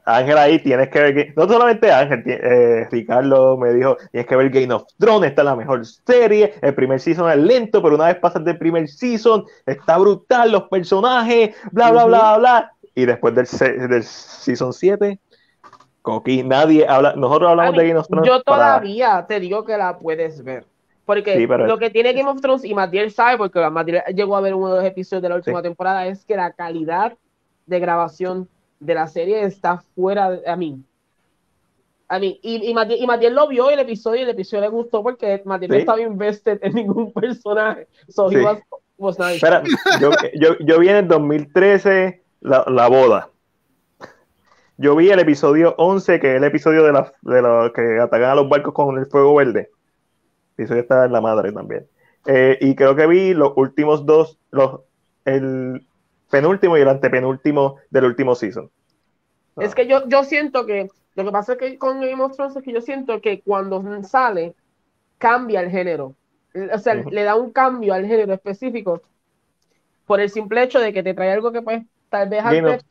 [0.03, 4.49] Ángel ahí tienes que ver, no solamente Ángel, eh, Ricardo me dijo, tienes que ver
[4.49, 8.05] Game of Thrones, esta es la mejor serie, el primer season es lento, pero una
[8.05, 13.35] vez pasas del primer season, está brutal, los personajes, bla, bla, bla, bla, y después
[13.35, 13.47] del,
[13.89, 15.19] del season 7,
[16.01, 18.27] Coqui, nadie habla, nosotros hablamos de Game of Thrones.
[18.27, 20.65] Yo todavía te digo que la puedes ver.
[21.05, 24.53] Porque lo que tiene Game of Thrones, y Matiel sabe, porque Matiel llegó a ver
[24.53, 27.17] uno de los episodios de la última temporada, es que la calidad
[27.65, 28.47] de grabación
[28.79, 30.83] de la serie está fuera de a mí.
[32.07, 35.41] A mí, y, y, Matiel, lo vio el episodio y el episodio le gustó porque
[35.45, 37.87] Matiel no estaba invested en ningún personaje.
[38.09, 38.43] So he
[38.97, 39.35] was, nice.
[39.35, 39.63] Espera,
[39.99, 43.29] yo, yo, yo, vi en el 2013 la, la, boda.
[44.77, 48.31] Yo vi el episodio 11, que es el episodio de, la, de los que atacan
[48.31, 49.69] a los barcos con el fuego verde.
[50.57, 51.87] Episodio está en la madre también.
[52.25, 54.81] Eh, y creo que vi los últimos dos, los,
[55.25, 55.85] el,
[56.31, 58.71] penúltimo y el antepenúltimo del último season.
[59.57, 62.63] Es que yo, yo siento que lo que pasa que con Game of Thrones es
[62.63, 64.55] que yo siento que cuando sale
[65.17, 66.15] cambia el género.
[66.73, 69.01] O sea, le da un cambio al género específico
[70.05, 72.85] por el simple hecho de que te trae algo que pues tal vez antes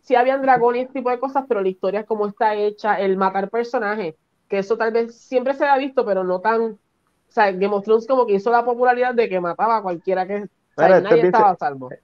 [0.00, 2.98] sí habían dragones y este tipo de cosas, pero la historia es como está hecha,
[3.00, 4.14] el matar personajes,
[4.48, 6.78] que eso tal vez siempre se ha visto, pero no tan,
[7.28, 10.26] o sea, Game of Thrones como que hizo la popularidad de que mataba a cualquiera
[10.26, 10.46] que
[10.86, 11.34] esto, es bien,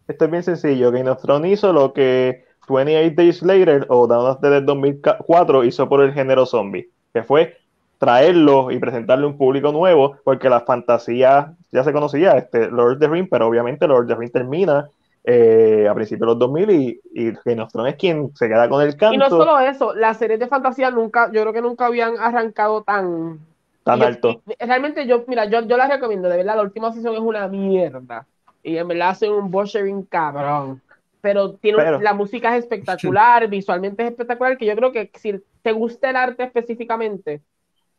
[0.08, 0.90] esto, es bien, sencillo.
[0.90, 5.88] Game of Thrones hizo lo que 28 Days Later o Dawn of the 2004 hizo
[5.88, 7.56] por el género zombie, que fue
[7.98, 12.94] traerlo y presentarle a un público nuevo, porque la fantasía ya se conocía, este Lord
[12.94, 14.88] of the Rings, pero obviamente Lord of the Rings termina
[15.22, 18.68] eh, a principios de los 2000 y, y Game of Thrones es quien se queda
[18.68, 19.14] con el canto.
[19.14, 22.82] Y no solo eso, las series de fantasía nunca, yo creo que nunca habían arrancado
[22.82, 23.38] tan...
[23.84, 24.42] Tan alto.
[24.58, 28.26] realmente yo, mira, yo, yo las recomiendo, de verdad, la última sesión es una mierda
[28.62, 30.80] y en verdad hace un butchering cabrón.
[31.20, 35.72] Pero tiene la música es espectacular, visualmente es espectacular, que yo creo que si te
[35.72, 37.40] gusta el arte específicamente,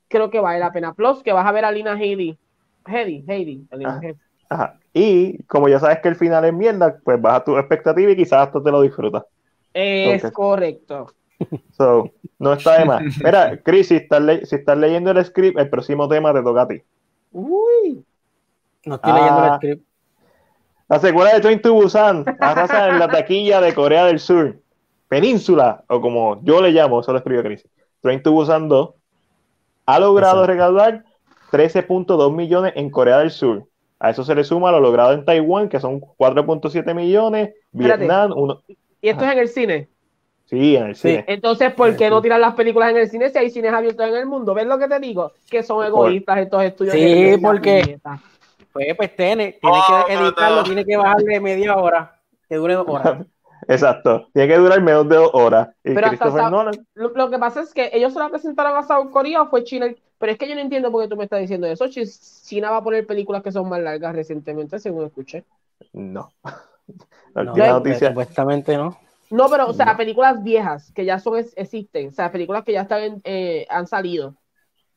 [0.08, 0.94] creo que vale la pena.
[0.94, 2.38] Plus, que vas a ver a Lina Headey.
[2.88, 3.68] Headey, Headey.
[4.50, 4.78] Ajá.
[4.94, 8.16] Y como ya sabes que el final es mierda, pues vas a tu expectativa y
[8.16, 9.24] quizás hasta te lo disfrutas.
[9.74, 11.08] Es correcto.
[11.78, 13.04] So, no está de más.
[13.24, 16.68] Mira, Chris, si estás, si estás leyendo el script, el próximo tema te toca a
[16.68, 16.82] ti.
[17.32, 18.04] Uy.
[18.86, 19.56] No estoy leyendo el ah.
[19.58, 19.86] script.
[20.88, 24.60] La secuela de Train to Busan arrasa en la taquilla de Corea del Sur.
[25.08, 27.68] Península, o como yo le llamo, eso lo escribió Chris.
[28.02, 28.94] Train to Busan 2
[29.88, 31.04] ha logrado recaudar
[31.52, 33.68] 13.2 millones en Corea del Sur.
[34.00, 37.54] A eso se le suma lo logrado en Taiwán, que son 4.7 millones.
[37.72, 38.62] Vietnam, uno...
[39.02, 39.90] ¿Y esto es en el cine?
[40.56, 41.26] Sí, en el cine.
[41.28, 44.16] Entonces, ¿por qué no tiran las películas en el cine si hay cines abiertos en
[44.16, 44.54] el mundo?
[44.54, 45.34] ¿Ves lo que te digo?
[45.50, 46.94] Que son egoístas estos estudios.
[46.94, 48.00] Sí, porque
[48.72, 49.78] pues, pues tiene, tiene
[50.08, 53.26] que editarlo, tiene que bajarle media hora, que dure dos horas.
[53.68, 55.70] Exacto, tiene que durar menos de dos horas.
[55.84, 56.10] pero
[56.94, 59.88] lo, que pasa es que ellos se la presentaron a South Korea o fue China,
[60.18, 61.86] pero es que yo no entiendo por qué tú me estás diciendo eso.
[61.90, 65.44] China va a poner películas que son más largas recientemente, según escuché.
[65.92, 66.32] No.
[67.36, 68.98] no Supuestamente no.
[69.36, 72.84] No, pero, o sea, películas viejas que ya son existen, o sea, películas que ya
[72.84, 74.36] están eh, han salido.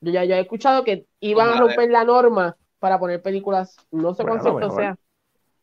[0.01, 4.23] Yo ya, he escuchado que iban a romper la norma para poner películas, no sé
[4.23, 4.97] cuánto sea.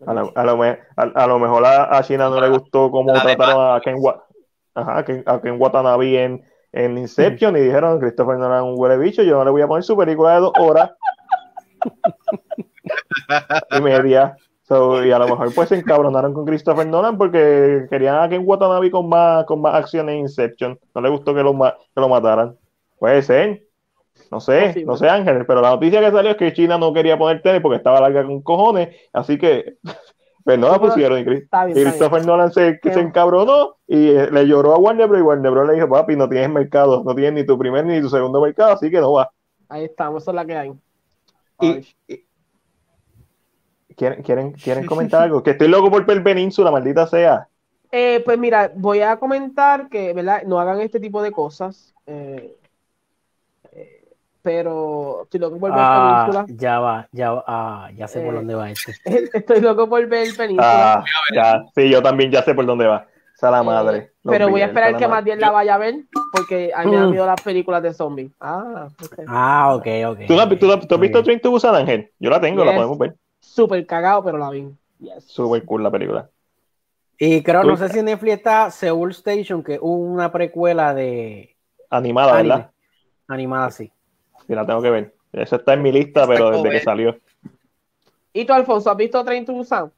[0.05, 0.61] A lo, a, lo,
[0.97, 3.95] a, lo, mejor a, China no le gustó cómo trataron a Ken,
[4.73, 9.38] Ajá, a Ken Watanabe en, en Inception y dijeron Christopher Nolan un huele bicho, yo
[9.38, 10.91] no le voy a poner su película de dos horas
[13.71, 14.36] y media.
[14.68, 18.89] Y a lo mejor pues se encabronaron con Christopher Nolan porque querían a Ken Watanabe
[18.89, 20.80] con más, con más acción en Inception.
[20.93, 22.57] No le gustó que lo, que lo mataran.
[22.97, 23.63] Puede ser.
[24.32, 27.18] No sé, no sé Ángel, pero la noticia que salió es que China no quería
[27.18, 29.76] poner tele porque estaba larga con cojones, así que
[30.43, 31.20] pues no la pusieron.
[31.20, 31.26] Y,
[31.74, 35.20] Christopher Nolan se, se, encabronó y eh, le lloró a Warner Bros.
[35.20, 35.68] Y Warner Bros.
[35.68, 38.74] le dijo, papi, no tienes mercado, no tienes ni tu primer ni tu segundo mercado,
[38.74, 39.30] así que no va.
[39.70, 40.74] Ahí estamos, esa es la que hay.
[43.95, 45.43] ¿Quieren, quieren, ¿Quieren comentar algo?
[45.43, 47.47] Que estoy loco por ver Península, maldita sea.
[47.91, 50.43] Eh, pues mira, voy a comentar que, ¿verdad?
[50.43, 51.93] No hagan este tipo de cosas.
[52.07, 52.57] Eh,
[54.45, 56.45] pero estoy loco por ver ah, Península.
[56.55, 58.93] Ya va, ya va, ah, ya sé por eh, dónde va este.
[59.33, 60.93] Estoy loco por ver Península.
[60.93, 63.07] Ah, ya, sí, yo también ya sé por dónde va.
[63.35, 63.97] Esa la madre.
[63.97, 65.95] Eh, pero voy a esperar que más bien la vaya a ver,
[66.31, 68.31] porque a mí me han miedo las películas de zombies.
[68.39, 69.25] Ah, okay.
[69.27, 70.19] ah, ok, ok.
[70.27, 72.11] ¿Tú, tú, has visto Train to Busan, Ángel?
[72.19, 73.15] Yo la tengo, la podemos ver.
[73.45, 74.67] Súper cagado, pero la vi.
[75.19, 76.29] Súper cool la película.
[77.17, 81.55] Y creo, no sé si en Netflix está Seoul Station, que hubo una precuela de.
[81.89, 82.71] Animada, ¿verdad?
[83.27, 83.91] Animada, sí.
[84.45, 85.15] Sí, la tengo que ver.
[85.31, 87.17] Esa está en mi lista, pero desde que salió.
[88.33, 89.91] ¿Y tú, Alfonso, has visto Train to Busan?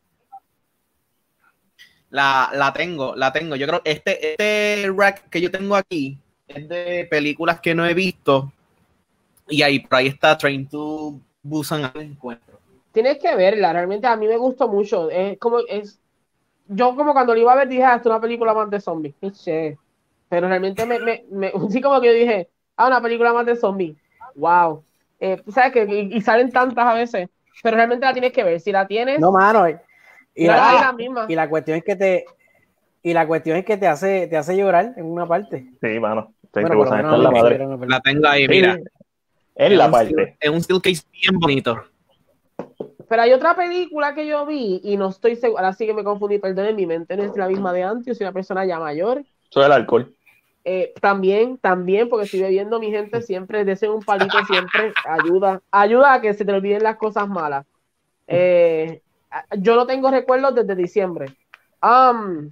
[2.10, 3.56] La, la tengo, la tengo.
[3.56, 7.86] Yo creo que este, este rack que yo tengo aquí es de películas que no
[7.86, 8.52] he visto.
[9.50, 12.47] Y ahí, por ahí está Train to Busan al encuentro.
[12.98, 15.12] Tienes que verla, realmente a mí me gustó mucho.
[15.12, 16.02] Es como, es,
[16.68, 19.14] yo como cuando lo iba a ver dije, ah, es una película más de zombies.
[20.28, 23.56] Pero realmente me, me, me, sí como que yo dije, ah, una película más de
[23.56, 23.96] zombies.
[24.34, 24.84] Wow.
[25.20, 27.30] Eh, ¿Sabes que y, salen tantas a veces,
[27.62, 28.60] pero realmente la tienes que ver.
[28.60, 29.20] Si la tienes.
[29.20, 29.68] No, mano.
[30.34, 30.96] Y, la,
[31.30, 32.26] y la cuestión es que te.
[33.04, 35.68] Y la cuestión es que te hace, te hace llorar en una parte.
[35.84, 36.34] Sí, mano.
[36.52, 37.60] Bueno, la, madre.
[37.86, 38.80] la tengo ahí, mira.
[39.54, 40.36] En la parte.
[40.40, 41.80] Es un steel case bien bonito.
[43.08, 46.04] Pero hay otra película que yo vi y no estoy segura, ahora sí que me
[46.04, 48.80] confundí, perdón, en mi mente no es la misma de antes, soy una persona ya
[48.80, 49.24] mayor.
[49.50, 50.14] Soy el alcohol.
[50.66, 56.16] Eh, también, también, porque estoy bebiendo mi gente siempre, deseo un palito siempre, ayuda, ayuda
[56.16, 57.66] a que se te olviden las cosas malas.
[58.28, 59.02] Eh,
[59.60, 61.28] yo no tengo recuerdos desde diciembre.
[61.82, 62.52] Um,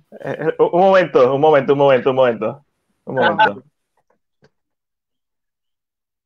[0.60, 2.66] un momento, un momento, un momento, un momento.
[3.04, 3.64] Un momento.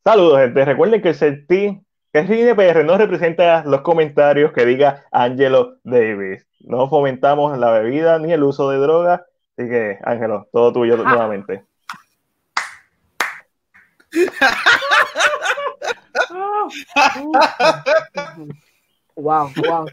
[0.03, 0.65] Saludos, gente.
[0.65, 6.47] Recuerden que el sentí PR no representa los comentarios que diga Angelo Davis.
[6.61, 9.21] No fomentamos la bebida ni el uso de drogas.
[9.57, 11.63] Así que, Ángelo, todo tuyo nuevamente.
[19.15, 19.87] wow, wow.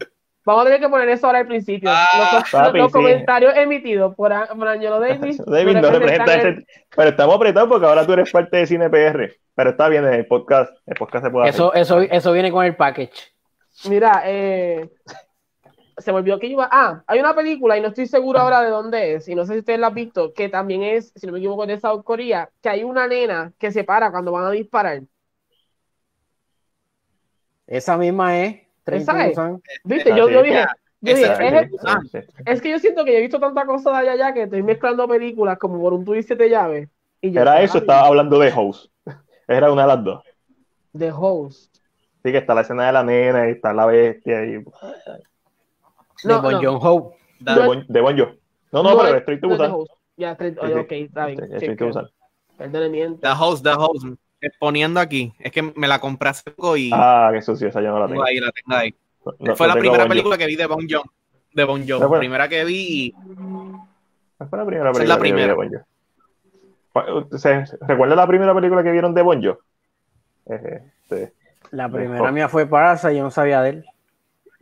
[0.47, 1.89] Vamos a tener que poner eso ahora al principio.
[1.91, 2.41] Ah,
[2.73, 5.37] los, comentarios emitidos por, Angelo Davis.
[5.45, 9.29] David no representa ese, Pero estamos apretados porque ahora tú eres parte de Cine PR.
[9.53, 10.73] Pero está bien en el podcast.
[10.85, 13.33] El podcast se puede eso, Eso, eso viene con el package.
[13.89, 14.89] Mira, eh,
[15.97, 16.69] se me olvidó que iba.
[16.71, 19.27] Ah, hay una película y no estoy seguro ahora de dónde es.
[19.27, 20.33] Y no sé si ustedes la han visto.
[20.33, 22.49] Que también es, si no me equivoco, de South Korea.
[22.61, 25.01] Que hay una nena que se para cuando van a disparar.
[27.67, 28.66] Esa misma es.
[29.83, 30.15] ¿Viste?
[30.15, 30.65] Yo, dije,
[32.45, 35.07] es, que yo siento que he visto tanta cosa de allá, allá que estoy mezclando
[35.07, 36.89] películas como por un tuit siete llaves.
[37.21, 38.91] Y Era eso, estaba hablando de Host.
[39.47, 40.23] Era una de las dos.
[40.93, 41.75] De Host.
[42.23, 44.63] Sí, que está la escena de la nena y está la bestia y...
[46.23, 47.13] de Bon John Ho.
[47.39, 48.39] De, bon, de bon John.
[48.71, 49.85] No, no, pero estoy te usando.
[50.15, 51.39] Ya, ok, está bien.
[51.87, 52.09] Usando.
[52.57, 54.05] The Host, The Host
[54.59, 55.33] poniendo aquí.
[55.39, 56.91] Es que me la compré hace poco y.
[56.93, 58.23] Ah, qué sucio, esa yo no la tengo.
[58.23, 58.95] Ahí, la tengo ahí.
[59.55, 61.05] fue la primera película que vi de Bon Joon.
[61.53, 62.01] De Bon Joon.
[62.01, 63.13] La primera que vi.
[64.37, 65.55] Fue la primera película la primera.
[65.55, 65.83] que vi de
[66.93, 69.57] Bon ¿Se recuerda la primera película que vieron de Bon Joon?
[70.45, 71.33] Este,
[71.71, 73.85] la primera mía fue Parasa, yo no sabía de él.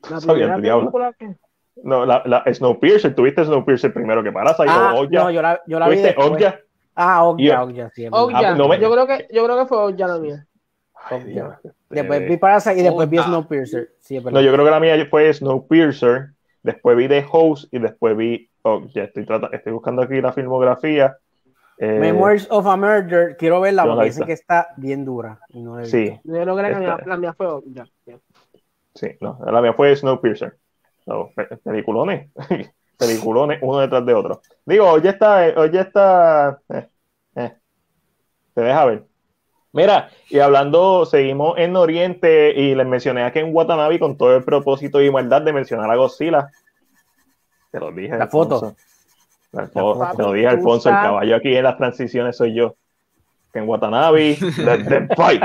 [0.10, 1.36] La sabía película que...
[1.84, 5.80] No, la, la Snowpiercer, tuviste Snowpiercer primero que Parasa y ah, No, yo la, yo
[5.80, 5.98] la vi.
[5.98, 6.56] Después.
[6.96, 8.08] Ah, Ogya, Ogya, sí.
[8.10, 8.54] Ogya.
[8.54, 10.48] Ah, yo, creo que, yo creo que fue Ogya la mía.
[11.90, 13.92] Después vi Parasite y después vi Snowpiercer.
[14.00, 16.32] Sí, no, yo creo que la mía fue Snowpiercer,
[16.64, 19.04] después vi The Host y después vi Ogya.
[19.04, 21.18] Estoy, estoy buscando aquí la filmografía.
[21.78, 25.40] Eh, Memories of a Murder, quiero verla porque dice que está bien dura.
[25.50, 26.18] Y no sí.
[26.24, 27.86] Yo creo que la mía, la mía fue Ogya.
[28.94, 30.56] Sí, no, la mía fue Snowpiercer.
[31.06, 31.30] No,
[31.64, 32.32] peliculones.
[32.98, 34.42] peliculones uno detrás de otro.
[34.66, 36.88] Digo, hoy está, hoy está, eh,
[37.36, 37.54] eh,
[38.54, 39.04] se deja ver.
[39.72, 44.44] Mira, y hablando, seguimos en Oriente y les mencioné aquí en Watanabe con todo el
[44.44, 46.50] propósito y maldad de mencionar a Godzilla.
[47.72, 48.18] Te lo dije.
[48.18, 48.74] La foto.
[49.52, 52.76] te lo dije, Alfonso, el caballo aquí en las transiciones soy yo.
[53.54, 55.44] En Watanabe, the fight.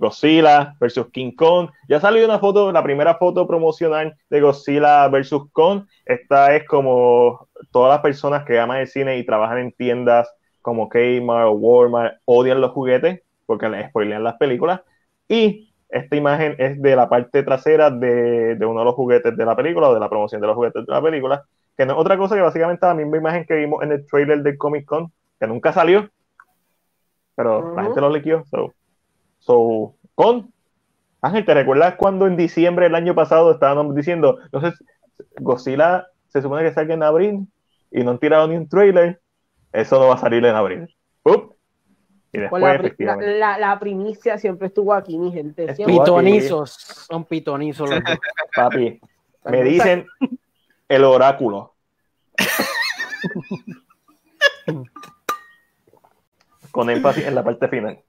[0.00, 1.70] Godzilla versus King Kong.
[1.88, 5.84] Ya salió una foto, la primera foto promocional de Godzilla versus Kong.
[6.06, 10.32] Esta es como todas las personas que aman el cine y trabajan en tiendas
[10.62, 14.80] como Kmart o Walmart odian los juguetes porque les spoilean las películas.
[15.28, 19.44] Y esta imagen es de la parte trasera de, de, uno de los juguetes de
[19.44, 21.44] la película o de la promoción de los juguetes de la película,
[21.76, 24.42] que no es otra cosa que básicamente la misma imagen que vimos en el trailer
[24.42, 26.08] del Comic Con, que nunca salió,
[27.34, 28.44] pero la gente lo liquió.
[28.50, 28.72] So,
[29.40, 30.52] So, con
[31.22, 34.82] Ángel, ¿te recuerdas cuando en diciembre del año pasado estábamos diciendo, entonces
[35.38, 37.46] Godzilla se supone que salga en abril
[37.90, 39.20] y no han tirado ni un trailer?
[39.72, 40.94] Eso no va a salir en abril.
[42.32, 42.62] Y después,
[42.98, 45.74] la, la, primicia siempre estuvo aquí, mi gente.
[45.84, 47.90] Pitonizos, son pitonizos.
[47.90, 48.00] Los
[48.54, 49.00] Papi,
[49.46, 50.06] me dicen
[50.88, 51.74] el oráculo.
[56.70, 58.00] Con énfasis en la parte final.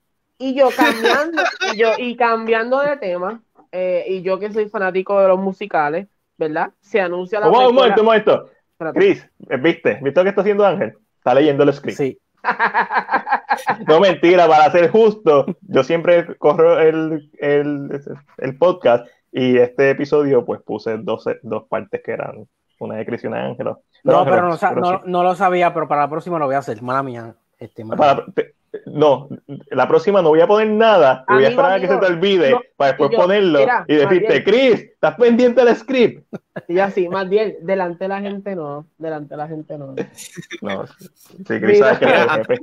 [0.41, 5.21] Y yo cambiando, y yo, y cambiando de tema, eh, y yo que soy fanático
[5.21, 6.71] de los musicales, ¿verdad?
[6.79, 7.47] Se anuncia la.
[7.47, 8.49] Un momento, un momento.
[8.95, 9.23] Chris,
[9.59, 9.99] ¿viste?
[10.01, 10.97] ¿Viste lo que está haciendo Ángel?
[11.17, 11.97] Está leyendo el script.
[11.97, 12.19] Sí.
[13.87, 18.01] no mentira, para ser justo, yo siempre corro el, el,
[18.39, 22.47] el podcast y este episodio pues puse dos, dos partes que eran
[22.79, 23.83] una de Cris y una de Ángelo.
[24.03, 27.03] No, pero, no, no, lo sabía, pero para la próxima lo voy a hacer, mala
[27.03, 27.35] mía.
[27.59, 27.83] Este,
[28.85, 29.27] no,
[29.69, 32.55] la próxima no voy a poner nada, voy a esperar a que se te olvide
[32.77, 36.25] para después ponerlo y decirte, Chris, ¿estás pendiente del script?
[36.67, 39.95] Y así, más bien, delante de la gente no, delante de la gente no.
[40.61, 42.59] No, sí, Chris sabes que antes,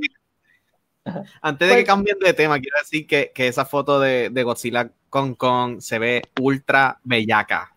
[1.43, 4.43] antes de que pues- cambien de tema, quiero decir que, que esa foto de, de
[4.45, 7.73] Godzilla con Kong se ve ultra bellaca.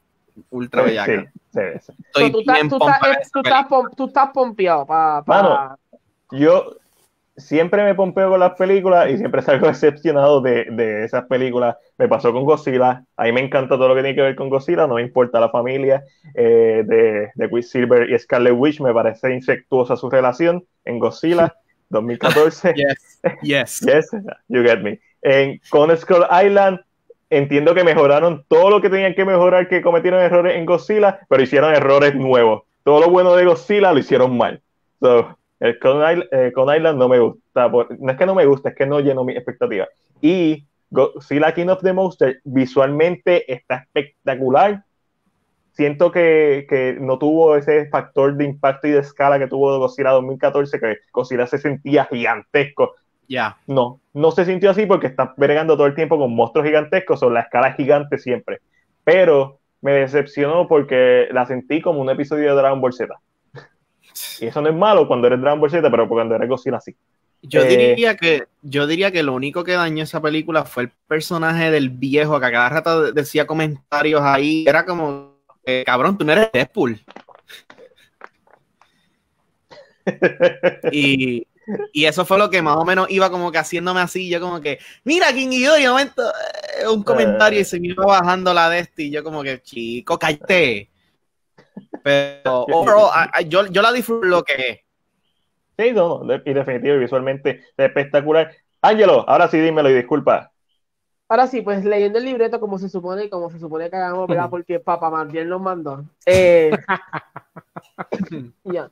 [0.49, 1.31] Ultra bellaca.
[1.53, 3.31] Sí, sí, Estoy tú, bien tú, estás,
[3.95, 5.77] tú, estás, pompeado para.
[6.31, 6.77] yo
[7.41, 11.75] siempre me pompeo con las películas y siempre salgo decepcionado de, de, esas películas.
[11.97, 13.03] Me pasó con Godzilla.
[13.17, 14.87] A mí me encanta todo lo que tiene que ver con Godzilla.
[14.87, 16.03] No me importa la familia
[16.35, 18.79] eh, de, de Quicksilver y Scarlet Witch.
[18.81, 21.55] Me parece insectuosa su relación en Godzilla
[21.89, 22.73] 2014.
[22.75, 23.79] yes, yes.
[23.85, 24.09] yes,
[24.47, 24.99] you get me.
[25.21, 26.79] En, con Skull Island
[27.29, 31.41] entiendo que mejoraron todo lo que tenían que mejorar, que cometieron errores en Godzilla, pero
[31.41, 32.63] hicieron errores nuevos.
[32.83, 34.61] Todo lo bueno de Godzilla lo hicieron mal.
[34.99, 37.69] So, el Con, eh, Island no me gusta.
[37.69, 39.87] no es que no me gusta, es que no llenó mi expectativa.
[40.19, 44.83] Y Godzilla King of the Monster visualmente está espectacular.
[45.71, 50.09] Siento que, que, no tuvo ese factor de impacto y de escala que tuvo Godzilla
[50.11, 52.95] 2014, que Godzilla se sentía gigantesco.
[53.27, 53.55] Ya.
[53.67, 57.29] No, no se sintió así porque está bregando todo el tiempo con monstruos gigantescos, o
[57.29, 58.61] la escala gigante siempre.
[59.03, 63.13] Pero me decepcionó porque la sentí como un episodio de Dragon Ball Z.
[64.39, 66.95] Y eso no es malo cuando eres Dragon Ball Z, pero cuando eres Godzilla sí.
[67.43, 70.91] Yo, eh, diría que, yo diría que lo único que dañó esa película fue el
[71.07, 74.63] personaje del viejo que a cada rato decía comentarios ahí.
[74.67, 76.99] Era como, eh, cabrón, tú no eres Deadpool.
[80.91, 81.47] y,
[81.93, 84.61] y eso fue lo que más o menos iba como que haciéndome así, yo como
[84.61, 86.23] que, mira, King y yo, y momento
[86.79, 89.61] eh, un comentario y se me iba bajando la de este y yo como que,
[89.61, 90.90] chico, cállate.
[92.03, 92.65] Pero
[93.47, 94.79] yo, yo la disfruto lo que es.
[95.77, 98.51] Sí, no, y definitivo, visualmente espectacular.
[98.81, 100.51] Ángelo, ahora sí dímelo y disculpa.
[101.27, 104.49] Ahora sí, pues leyendo el libreto como se supone, como se supone que hagamos, ¿verdad?
[104.49, 106.03] Porque papá bien nos mandó.
[106.25, 106.71] Eh,
[108.65, 108.91] ya.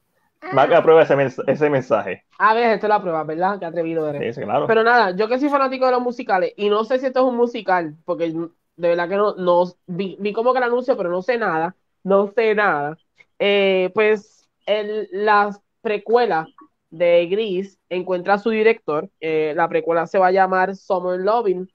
[0.54, 1.16] Mac aprueba ese,
[1.48, 2.24] ese, mensaje.
[2.38, 3.60] A ver, esto es la prueba, ¿verdad?
[3.60, 4.36] Qué atrevido eres.
[4.36, 4.68] Sí, claro.
[4.68, 7.26] Pero nada, yo que soy fanático de los musicales, y no sé si esto es
[7.26, 8.34] un musical, porque
[8.80, 12.32] de verdad que no, no vi, como que el anuncio, pero no sé nada, no
[12.32, 12.98] sé nada.
[13.38, 16.48] Eh, pues el, la precuela
[16.90, 19.10] de Gris encuentra a su director.
[19.20, 21.70] Eh, la precuela se va a llamar Summer Loving.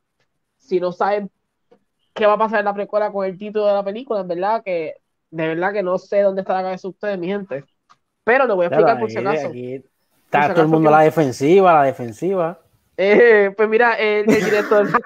[0.59, 1.31] Si no saben
[2.13, 4.63] qué va a pasar en la precuela con el título de la película, en verdad
[4.65, 4.95] que
[5.31, 7.65] de verdad que no sé dónde está la cabeza de ustedes, mi gente.
[8.23, 9.51] Pero lo voy a explicar por si acaso.
[9.53, 12.61] está todo el mundo a la defensiva, la defensiva.
[12.97, 14.89] Eh, pues mira, el, director.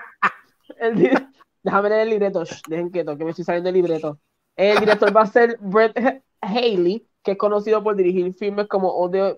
[1.62, 2.44] déjame leer el libreto.
[2.68, 4.18] Dejen quieto, que me estoy saliendo el libreto.
[4.58, 5.96] El director va a ser Brett
[6.40, 9.36] Haley, que es conocido por dirigir filmes como All the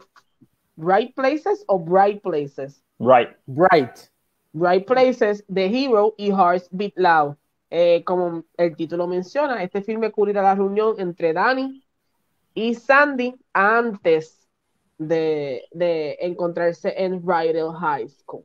[0.79, 2.83] Right Places o Bright Places.
[2.99, 3.29] Right.
[3.45, 4.09] Bright.
[4.55, 7.37] Bright Places, The Hero y Hearts Beat Loud.
[7.69, 11.85] Eh, como el título menciona, este filme cubrirá la reunión entre Danny,
[12.55, 14.49] y Sandy antes
[14.97, 15.69] de,
[16.19, 18.45] encontrarse en Rydell High School.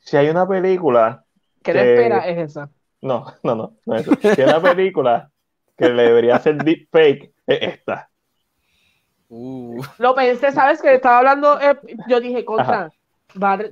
[0.00, 1.24] Si hay una película.
[1.62, 1.78] ¿Qué que...
[1.78, 2.70] espera es esa?
[3.04, 4.08] No, no, no, no es
[4.38, 5.30] una película
[5.76, 6.56] que le debería hacer
[6.90, 8.08] fake es esta.
[9.28, 9.82] Uh.
[9.98, 10.80] Lo pensé, ¿sabes?
[10.80, 11.76] Que estaba hablando, eh,
[12.08, 12.90] yo dije, contra,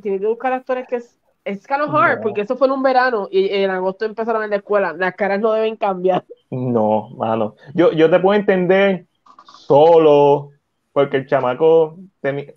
[0.02, 2.82] tiene que buscar actores que es, es kind of hard, porque eso fue en un
[2.82, 6.24] verano y en agosto empezaron en la escuela, las caras no deben cambiar.
[6.50, 7.54] No, mano.
[7.72, 9.06] Yo, yo te puedo entender
[9.46, 10.50] solo,
[10.92, 11.96] porque el chamaco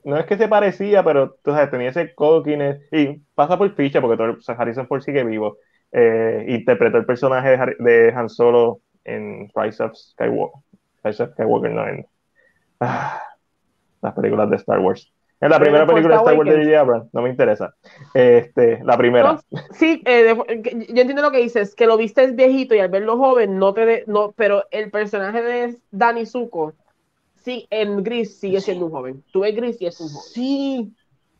[0.03, 4.01] no es que se parecía, pero tú sabes, tenía ese coquines y pasa por ficha
[4.01, 5.57] porque todo, Harrison Ford sigue vivo.
[5.97, 10.61] Eh, interpretó el personaje de, Han Solo en Rise of Skywalker.
[11.05, 12.05] Rise of Skywalker, no en
[12.81, 13.23] ah,
[14.01, 15.09] las películas de Star Wars.
[15.39, 16.79] Es la primera película de Star Wars de J.J.
[16.81, 17.73] Abrams, no me interesa.
[18.13, 19.39] Este, la primera.
[19.71, 20.35] sí, eh,
[20.89, 23.73] yo entiendo lo que dices, que lo viste es viejito y al verlo joven, no
[23.73, 26.73] te no, pero el personaje de Danny Zuko,
[27.37, 29.23] sí, en Gris sigue siendo un joven.
[29.31, 30.23] Tú ves Gris y es un joven.
[30.33, 30.93] Sí.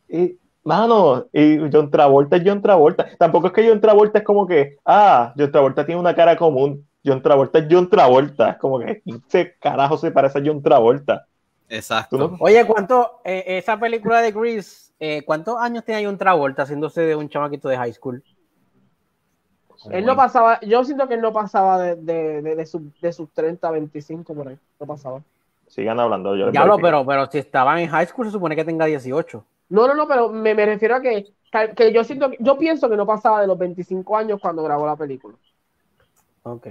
[0.07, 3.07] Y, mano, y John Travolta es John Travolta.
[3.17, 6.85] Tampoco es que John Travolta es como que, ah, John Travolta tiene una cara común.
[7.05, 8.51] John Travolta es John Travolta.
[8.51, 11.27] Es como que ese carajo se parece a John Travolta.
[11.69, 12.35] Exacto.
[12.39, 17.15] Oye, ¿cuánto, eh, esa película de Grease, eh, cuántos años tiene un Travolta haciéndose de
[17.15, 18.23] un chamaquito de high school?
[19.91, 23.13] Él no pasaba, yo siento que él no pasaba de, de, de, de, sus, de
[23.13, 24.57] sus 30, 25 por ahí.
[24.79, 25.21] No pasaba.
[25.67, 26.35] Sigan hablando.
[26.35, 29.43] Yo Diablo, pero, pero si estaban en high school se supone que tenga 18.
[29.69, 31.25] No, no, no, pero me, me refiero a que,
[31.75, 34.95] que yo siento yo pienso que no pasaba de los 25 años cuando grabó la
[34.95, 35.35] película.
[36.43, 36.67] Ok.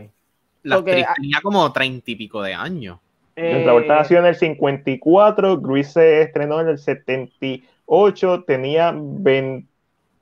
[0.63, 2.99] La actriz tenía como 30 y pico de años.
[3.37, 8.95] Eh, Travolta nació en el 54, Grease se estrenó en el 78, tenía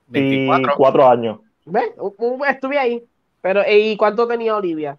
[0.07, 1.39] 24, años.
[1.65, 1.91] ¿Ves?
[2.49, 3.03] Estuve ahí.
[3.41, 4.97] Pero, ¿y cuánto tenía Olivia?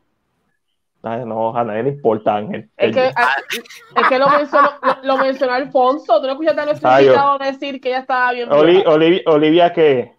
[1.05, 2.71] Ay, no, a nadie le importa, Ángel.
[2.79, 4.71] Es que, es que lo, mencionó,
[5.03, 6.19] lo, mencionó Alfonso.
[6.21, 8.51] ¿Tú no escuchaste a nuestro invitado decir que ella estaba bien?
[8.51, 10.15] Olivia, Olivia, ¿qué?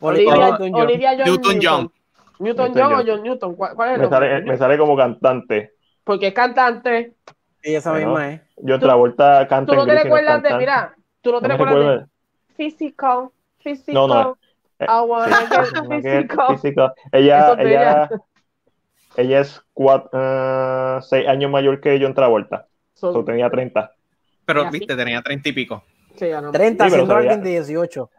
[0.00, 1.92] Olivia, Olivia Newton John.
[2.38, 3.54] Newton John o John Newton.
[3.54, 5.72] ¿Cuál, es el me sale, me sale como cantante.
[6.04, 7.14] Porque es cantante.
[7.62, 8.40] Sí, esa misma es.
[8.58, 12.06] Yo otra vuelta canta Tú no te recuerdas de, mira, tú no te recuerdas de
[12.56, 13.94] physical, physical.
[13.94, 14.38] No, no.
[14.80, 16.92] I wanna get physical.
[17.12, 18.08] Ella, ella,
[19.16, 22.66] ella es cuatro, uh, seis años mayor que John Travolta.
[22.94, 23.92] So, tenía 30.
[24.46, 25.84] Pero, viste, tenía 30 y pico.
[26.16, 26.50] Sí, no.
[26.50, 28.10] 30, sí, siendo alguien de 18.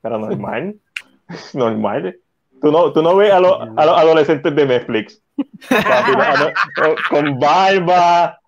[0.00, 0.76] Pero normal.
[1.54, 2.18] normal.
[2.60, 5.20] Tú no, tú no ves a, lo, a los adolescentes de Netflix.
[7.10, 8.38] con barba,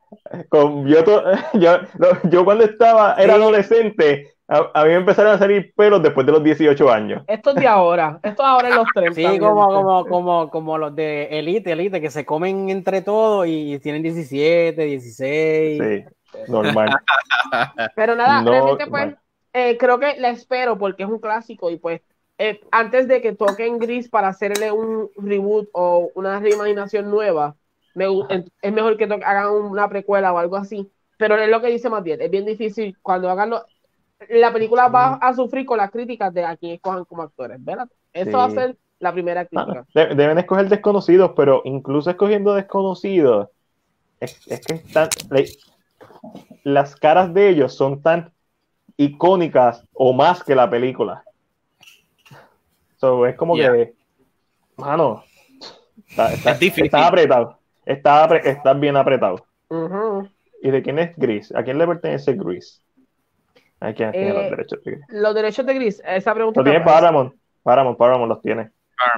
[0.48, 1.05] con, yo,
[1.55, 1.81] yo,
[2.24, 6.44] yo, cuando estaba, era adolescente, a, mí me empezaron a salir pelos después de los
[6.44, 7.23] 18 años.
[7.27, 9.14] Esto es de ahora, esto es ahora en los 30.
[9.14, 13.78] Sí, como, como, como, como los de Elite, Elite, que se comen entre todos y
[13.81, 15.82] tienen 17, 16.
[15.82, 16.05] Sí,
[16.48, 16.90] normal.
[17.97, 19.14] Pero nada, realmente pues,
[19.52, 22.02] eh, creo que la espero porque es un clásico y pues
[22.39, 27.56] eh, antes de que toquen Gris para hacerle un reboot o una reimaginación nueva,
[27.97, 30.90] es mejor que hagan una precuela o algo así.
[31.18, 33.55] Pero es lo que dice más bien, es bien difícil cuando hagan
[34.28, 37.88] la película va a sufrir con las críticas de a quien escojan como actores, ¿verdad?
[38.12, 40.14] Eso va a ser la primera ah, crítica.
[40.14, 43.48] deben escoger desconocidos, pero incluso escogiendo desconocidos,
[44.20, 45.09] es, que están,
[46.64, 48.32] las caras de ellos son tan
[48.97, 51.22] icónicas o más que la película.
[52.97, 53.94] So, es como que,
[54.76, 55.22] mano,
[56.09, 57.59] está, está apretado.
[57.84, 59.47] Está, está bien apretado.
[60.62, 61.55] ¿Y de quién es Gris?
[61.55, 62.82] ¿A quién le pertenece Gris?
[63.81, 65.05] ¿A quién tiene los eh, derechos de Gris?
[65.09, 66.61] Los derechos de Gris, esa pregunta.
[66.61, 67.35] Los tiene Paramount.
[67.62, 68.70] Paramount, Paramount los tiene.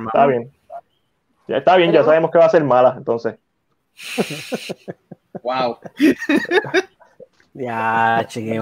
[0.07, 0.51] Está bien.
[1.47, 3.37] Ya está bien, ya sabemos que va a ser mala, entonces.
[5.43, 5.79] wow.
[7.55, 8.61] ya, chique,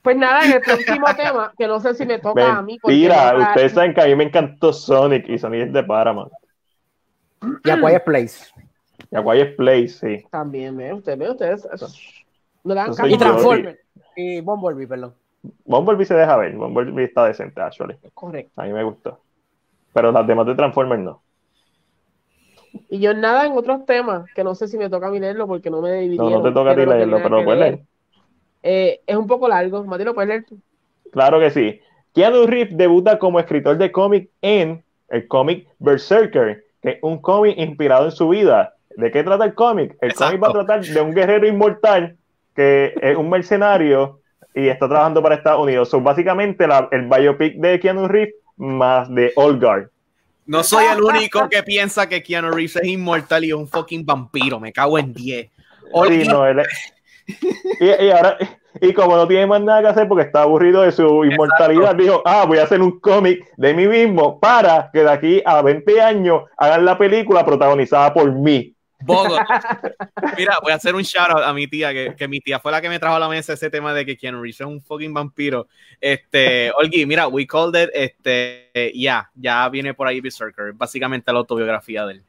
[0.00, 2.78] Pues nada, en el próximo tema, que no sé si me toca a mí.
[2.84, 6.32] Mira, ustedes saben que a mí me encantó Sonic y Sonic es de Paramount.
[7.64, 8.52] Y a Quiet Place.
[9.10, 10.26] Y a Quiet Place, sí.
[10.30, 11.66] También, ve, usted ve, ustedes.
[12.64, 13.81] No dan y Transformers.
[14.16, 15.14] Y Bumblebee, perdón.
[15.64, 16.54] Bumblebee se deja ver.
[16.54, 17.96] Bumblebee está decente, actually.
[18.14, 18.60] Correcto.
[18.60, 19.18] A mí me gustó.
[19.92, 21.22] Pero las demás de Transformers no.
[22.88, 25.46] Y yo nada en otros temas, que no sé si me toca a mí leerlo
[25.46, 26.16] porque no me dividí.
[26.16, 27.80] No, no te toca a ti leerlo, pero lo puedes leer.
[28.62, 29.84] Eh, es un poco largo.
[29.84, 30.58] Mati, ¿lo puedes leer tú?
[31.10, 31.80] Claro que sí.
[32.14, 37.58] Keanu Reeves debuta como escritor de cómic en el cómic Berserker, que es un cómic
[37.58, 38.74] inspirado en su vida.
[38.96, 39.96] ¿De qué trata el cómic?
[40.00, 42.16] El cómic va a tratar de un guerrero inmortal
[42.54, 44.20] que es un mercenario
[44.54, 45.88] y está trabajando para Estados Unidos.
[45.88, 49.88] Son básicamente el biopic de Keanu Reeves más de Olgar.
[50.46, 54.04] No soy el único que piensa que Keanu Reeves es inmortal y es un fucking
[54.04, 54.60] vampiro.
[54.60, 55.50] Me cago en 10.
[57.80, 58.38] y, ahora,
[58.80, 62.22] y como no tiene más nada que hacer porque está aburrido de su inmortalidad, dijo,
[62.24, 66.00] ah, voy a hacer un cómic de mí mismo para que de aquí a 20
[66.00, 68.74] años hagan la película protagonizada por mí.
[69.06, 72.80] Mira, voy a hacer un shout out a mi tía, que, mi tía fue la
[72.80, 75.12] que me trajo a la mesa ese tema de que Keanu Reeves es un fucking
[75.12, 75.66] vampiro.
[76.00, 81.38] Este, Olgi, mira, we called it, este, ya, ya viene por ahí Berserker, básicamente la
[81.38, 82.22] autobiografía de él.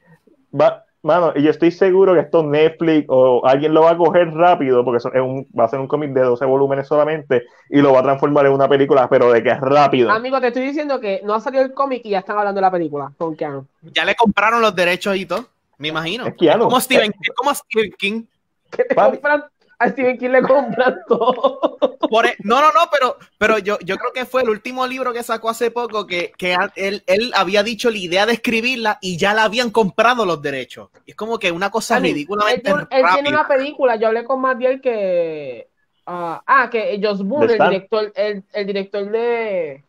[0.59, 4.31] Va, mano, y yo estoy seguro que esto Netflix o alguien lo va a coger
[4.33, 7.93] rápido, porque es un, va a ser un cómic de 12 volúmenes solamente, y lo
[7.93, 10.11] va a transformar en una película, pero de que es rápido.
[10.11, 12.65] Amigo, te estoy diciendo que no ha salido el cómic y ya están hablando de
[12.65, 13.65] la película con Keanu.
[13.93, 15.52] Ya le compraron los derechos y todo.
[15.77, 16.27] Me imagino.
[16.27, 18.23] Es como Stephen, como Stephen King.
[19.79, 21.77] a Stephen King le compran todo.
[22.21, 25.23] E, no, no, no, pero, pero yo, yo creo que fue el último libro que
[25.23, 29.33] sacó hace poco que, que él, él, había dicho la idea de escribirla y ya
[29.33, 30.89] la habían comprado los derechos.
[31.07, 32.69] Es como que una cosa ridículamente.
[32.69, 35.67] Él, él tiene una película, yo hablé con Matiel que.
[36.05, 39.85] Uh, ah, que Josh Boone, el director, el, el, director de,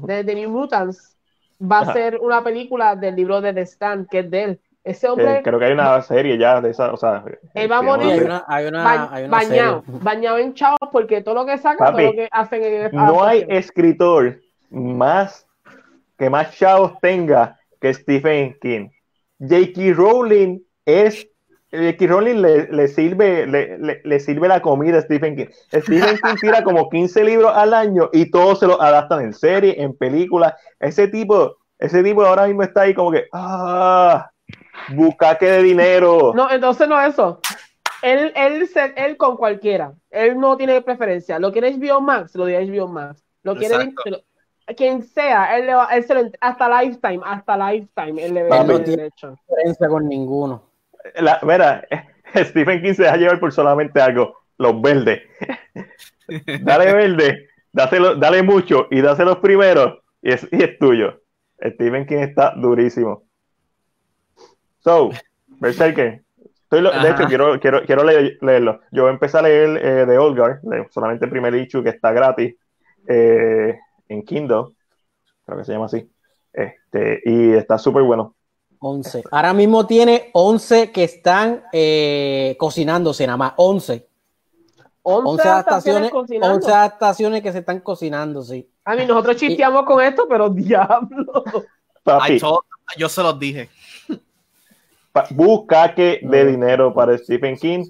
[0.00, 1.16] de, The New Mutants,
[1.62, 4.60] va a hacer una película del libro de The Stand, que es de él.
[4.84, 5.40] Ese hombre.
[5.42, 6.92] creo que hay una serie ya de esa.
[6.92, 7.24] O sea,
[7.54, 11.90] él va a morir hay una, bañado, bañado en chavos porque todo lo que saca,
[11.90, 14.38] todo lo que hacen en el No hay escritor
[14.70, 15.46] más
[16.18, 18.88] que más chavos tenga que Stephen King.
[19.40, 19.94] J.K.
[19.94, 21.26] Rowling es
[21.74, 22.06] J.K.
[22.06, 23.46] Rowling le, sirve,
[24.04, 25.46] le, sirve la comida a Stephen King.
[25.72, 29.82] Stephen King tira como 15 libros al año y todos se los adaptan en serie,
[29.82, 30.54] en películas.
[30.78, 34.30] Ese tipo, ese tipo ahora mismo está ahí como que, ah,
[34.88, 36.32] bucaque de dinero.
[36.34, 37.40] No, entonces no eso.
[38.02, 39.94] Él, él, él con cualquiera.
[40.10, 41.38] Él no tiene preferencia.
[41.38, 43.24] Lo quiere HBO Max, lo de HBO Max.
[43.42, 43.94] Lo quiere
[44.72, 48.48] quien sea, él, le va, él se lo, hasta lifetime, hasta lifetime, él le ve
[48.48, 50.70] no tiene diferencia con ninguno.
[51.16, 51.86] La, mira,
[52.34, 55.22] Stephen King se deja llevar por solamente algo, los verdes.
[56.62, 61.20] dale verde, dáselo, dale mucho y dáselo primero y es, y es tuyo.
[61.60, 63.24] Stephen King está durísimo.
[64.84, 65.10] So,
[65.46, 66.22] Berserker.
[66.64, 68.80] Estoy de hecho, quiero, quiero, quiero leerlo.
[68.90, 72.12] Yo voy a empezar a leer eh, de Olgar, solamente el primer issue que está
[72.12, 72.54] gratis
[73.06, 73.78] eh,
[74.08, 74.64] en Kindle,
[75.46, 76.10] creo que se llama así.
[76.52, 78.34] Este, y está súper bueno.
[78.80, 79.24] 11.
[79.30, 83.52] Ahora mismo tiene 11 que están eh, cocinándose, nada más.
[83.56, 84.08] 11.
[85.02, 88.68] 11, adaptaciones, 11 adaptaciones que se están cocinando, sí.
[88.84, 91.44] A mí, nosotros chisteamos con esto, pero diablo.
[92.96, 93.68] yo se los dije.
[95.30, 97.84] Busca que de dinero para Stephen King.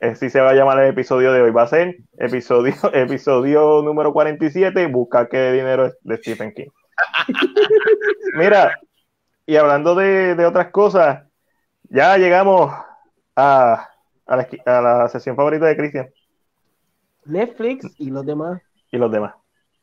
[0.00, 1.50] Así se va a llamar el episodio de hoy.
[1.50, 4.86] Va a ser episodio, episodio número 47.
[4.88, 6.68] Busca que de dinero de Stephen King.
[8.34, 8.78] Mira,
[9.46, 11.24] y hablando de, otras cosas,
[11.84, 12.72] ya llegamos
[13.34, 13.88] a,
[14.26, 14.36] a,
[14.66, 16.10] la, sesión favorita de Cristian.
[17.24, 18.60] Netflix y los demás.
[18.90, 19.34] Y los demás.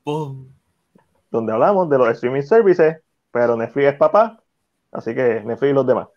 [0.05, 2.97] Donde hablamos de los streaming services,
[3.31, 4.39] pero Netflix es papá,
[4.91, 6.09] así que Netflix y los demás.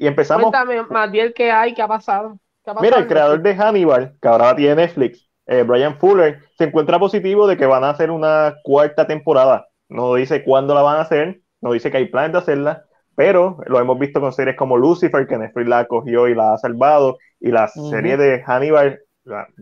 [0.00, 0.50] Y empezamos.
[0.50, 1.74] Cuéntame, Matiel, ¿qué hay?
[1.74, 2.38] ¿Qué ha pasado?
[2.80, 7.46] Mira, el creador de Hannibal, que ahora tiene Netflix, eh, Brian Fuller, se encuentra positivo
[7.46, 9.68] de que van a hacer una cuarta temporada.
[9.90, 13.58] No dice cuándo la van a hacer, no dice que hay planes de hacerla, pero
[13.66, 17.18] lo hemos visto con series como Lucifer, que Netflix la cogió y la ha salvado,
[17.38, 19.00] y la serie de Hannibal,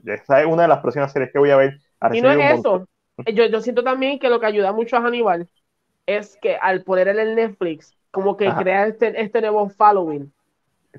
[0.05, 1.79] esa es una de las próximas series que voy a ver.
[2.13, 2.87] Y no es eso.
[3.35, 5.49] Yo, yo siento también que lo que ayuda mucho a Hannibal
[6.07, 10.33] es que al poner en Netflix, como que crea este, este nuevo following.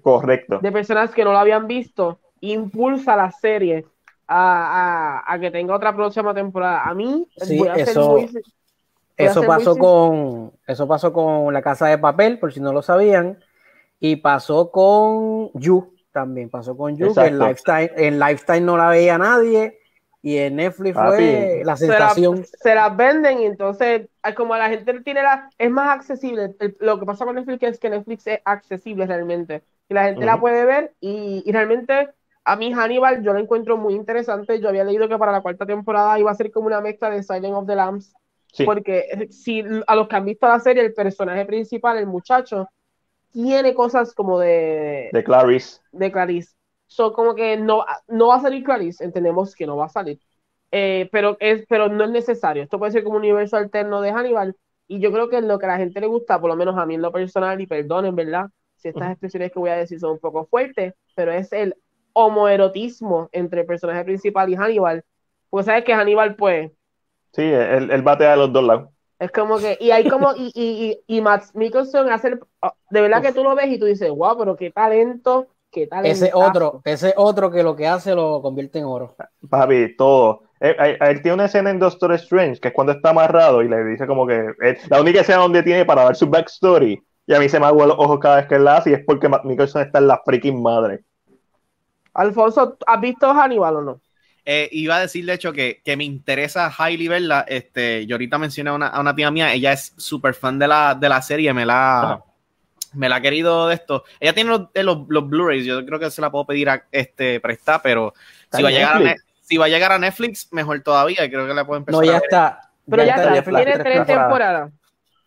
[0.02, 0.60] Correcto.
[0.60, 3.86] De personas que no lo habían visto, impulsa la serie
[4.28, 6.84] a, a, que tenga otra próxima temporada.
[6.84, 7.28] A mí,
[7.58, 8.18] voy a eso,
[9.18, 13.40] eso pasó con eso pasó con La Casa de Papel, por si no lo sabían,
[14.00, 18.90] y pasó con You también, pasó con You, que en Lifetime, en Lifetime no la
[18.90, 19.79] veía nadie
[20.22, 22.44] y en Netflix fue la sensación.
[22.46, 25.50] Se, las venden y entonces, como la gente tiene la.
[25.58, 26.56] Es más accesible.
[26.80, 29.64] lo que pasa con Netflix es que Netflix es accesible realmente.
[29.88, 32.10] Y la gente la puede ver y, y, realmente.
[32.46, 34.60] A mí Hannibal yo lo encuentro muy interesante.
[34.60, 37.22] Yo había leído que para la cuarta temporada iba a ser como una mezcla de
[37.22, 38.14] Silent of the Lambs.
[38.66, 42.68] Porque si a los que han visto la serie, el personaje principal, el muchacho,
[43.32, 45.10] tiene cosas como de...
[45.14, 45.80] De Clarice.
[45.92, 46.59] De Clarice
[46.90, 50.20] So, como que no, no va a salir Clarice, entendemos que no va a salir.
[50.72, 52.64] Eh, pero, es, pero no es necesario.
[52.64, 54.56] Esto puede ser como un universo alterno de Hannibal.
[54.88, 56.88] Y yo creo que lo que a la gente le gusta, por lo menos a
[56.88, 58.48] mí en lo personal, y perdonen, ¿verdad?
[58.78, 61.76] Si estas expresiones que voy a decir son un poco fuertes, pero es el
[62.14, 65.04] homoerotismo entre el personaje principal y Hannibal.
[65.52, 66.72] Pues sabes que Hannibal, pues.
[67.34, 68.90] Sí, él, él batea de los dos lados.
[69.20, 72.40] Es como que, y hay como, y, y, y, Matt Mickelson hace,
[72.90, 75.50] de verdad que tú lo ves y tú dices, wow, pero qué talento
[76.04, 79.16] ese otro, ese otro que lo que hace lo convierte en oro.
[79.50, 80.44] Papi, todo.
[80.60, 83.84] Él, eh, tiene una escena en Doctor Strange que es cuando está amarrado y le
[83.86, 84.54] dice como que
[84.90, 87.02] la única escena donde tiene para dar su backstory.
[87.28, 88.94] Y a mí se me hago los ojos cada vez que él la hace y
[88.94, 91.02] es porque Matt Mickelson está en la freaking madre.
[92.14, 94.02] Alfonso, ¿has visto Hannibal o no?
[94.44, 97.46] Eh, iba a decir de hecho que, me interesa highly verla.
[97.48, 100.68] Este, yo ahorita mencioné a una, a una tía mía, ella es súper fan de
[100.68, 102.24] la, de la serie, me la,
[102.94, 104.04] me la ha querido de esto.
[104.20, 107.82] Ella tiene los, los, Blu-rays, yo creo que se la puedo pedir a este prestar,
[107.84, 108.14] pero
[108.52, 111.54] si va, a llegar a si va a llegar a Netflix, mejor todavía, creo que
[111.54, 112.06] la puedo empezar.
[112.06, 112.72] No, ya está.
[112.90, 114.72] Pero ya, está, tiene tres temporadas.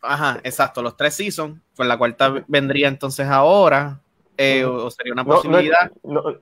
[0.00, 4.00] Ajá, exacto, los tres seasons, pues la cuarta vendría entonces ahora,
[4.36, 5.90] eh, o, sería una posibilidad.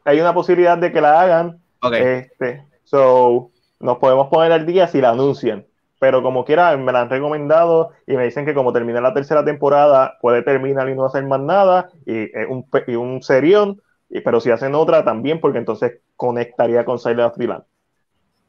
[0.05, 1.61] hay una posibilidad de que la hagan.
[1.93, 5.67] Este, so, nos podemos poner al día si la anuncian
[6.01, 9.45] pero como quiera me la han recomendado y me dicen que como termina la tercera
[9.45, 14.21] temporada puede terminar y no hacer más nada y es un, y un serión, y,
[14.23, 17.49] pero si hacen otra también porque entonces conectaría con Silent of the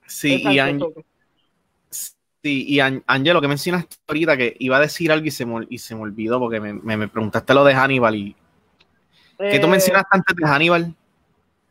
[0.08, 0.60] Sí, y,
[1.90, 5.78] sí, y Angelo, que mencionaste ahorita que iba a decir algo y se me, y
[5.78, 8.36] se me olvidó porque me, me, preguntaste lo de Hannibal y...
[9.38, 10.96] ¿Qué tú eh, mencionaste antes de Hannibal?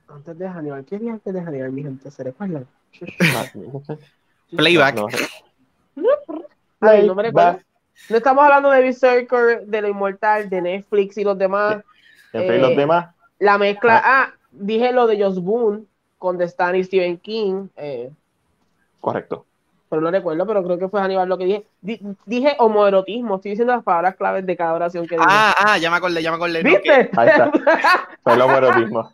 [0.09, 2.11] Antes de Hannibal, ¿qué día antes de Hannibal, mi gente?
[2.11, 2.67] ¿Se recuerdan?
[3.17, 3.53] Playback.
[4.57, 4.97] Playback.
[4.97, 5.09] No
[8.09, 11.83] estamos hablando de Berserker, de lo inmortal, de Netflix y los demás.
[12.33, 13.15] Los eh, demás.
[13.39, 13.99] La mezcla.
[13.99, 14.03] Ah.
[14.05, 15.85] ah, dije lo de Joss Boone
[16.19, 17.69] con The Stan y Stephen King.
[17.77, 18.11] Eh,
[19.01, 19.47] Correcto.
[19.89, 21.45] Pero no recuerdo, pero creo que fue Aníbal lo que
[21.81, 22.15] dije.
[22.25, 25.27] dije homoerotismo, estoy diciendo las palabras claves de cada oración que dije.
[25.29, 26.63] Ah, ah, ya me acordé, ya me acordé.
[26.63, 27.11] ¿Viste?
[27.17, 27.51] Ahí está.
[28.23, 29.13] Fue el homoerotismo.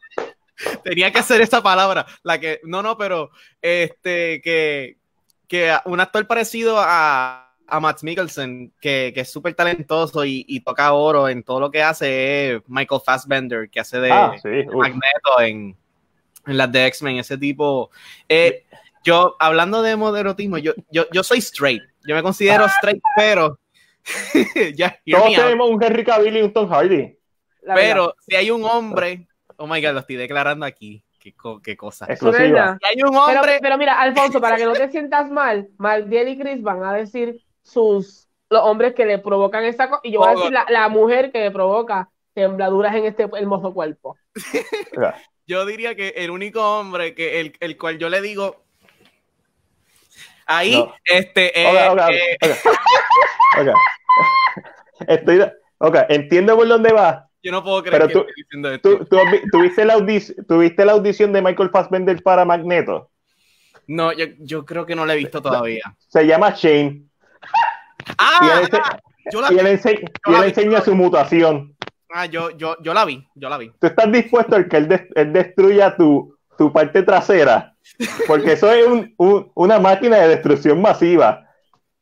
[0.83, 3.31] Tenía que ser esa palabra, la que, no, no, pero
[3.63, 4.97] este, que,
[5.49, 10.93] que un actor parecido a, a Matt Mikkelsen, que, que es súper talentoso y, toca
[10.93, 14.35] oro en todo lo que hace, es Michael Fassbender, que hace de ah,
[14.73, 15.77] Magneto en,
[16.47, 17.91] en, las de X-Men, ese tipo.
[18.29, 18.65] Eh,
[19.05, 22.73] yo, hablando de moderotismo, yo, yo, yo soy straight, yo me considero ah.
[22.77, 23.59] straight, pero...
[24.77, 27.19] ya, Todos tenemos un Henry Cavill y un Tom Hardy.
[27.75, 31.03] pero si hay un hombre, oh my god, lo estoy declarando aquí,
[31.63, 32.07] qué, cosa.
[32.09, 32.79] Exclusiva.
[32.83, 33.59] hay un hombre...
[33.61, 37.41] Pero, mira, Alfonso, para que no te sientas mal, Maldiel y Chris van a decir
[37.63, 40.89] sus los hombres que le provocan esa cosa y yo voy a decir la, la,
[40.89, 44.17] mujer que le provoca tembladuras en este hermoso cuerpo.
[45.47, 48.65] yo diría que el único hombre que el, el cual yo le digo
[50.47, 51.93] ahí este eh,
[52.41, 52.55] eh,
[55.09, 55.43] Estoy
[55.79, 57.26] ok, entiendo por dónde va.
[57.47, 58.99] Yo no puedo creer que tú, diciendo esto.
[58.99, 59.19] Tú,
[59.53, 59.95] tuviste, la
[60.49, 63.09] ¿Tuviste la audición de Michael Fassbender para Magneto?
[63.87, 65.95] No, yo, yo creo que no la he visto todavía.
[66.09, 67.05] Se llama Shane.
[68.19, 68.63] Ah,
[69.51, 69.67] y él,
[70.45, 71.77] enseña su mutación.
[72.13, 73.71] Ah, yo, yo, yo la vi, yo la vi.
[73.79, 77.77] ¿Tú estás dispuesto a que él, destruya tu, tu, parte trasera?
[78.27, 81.47] Porque eso es un, una máquina de destrucción masiva.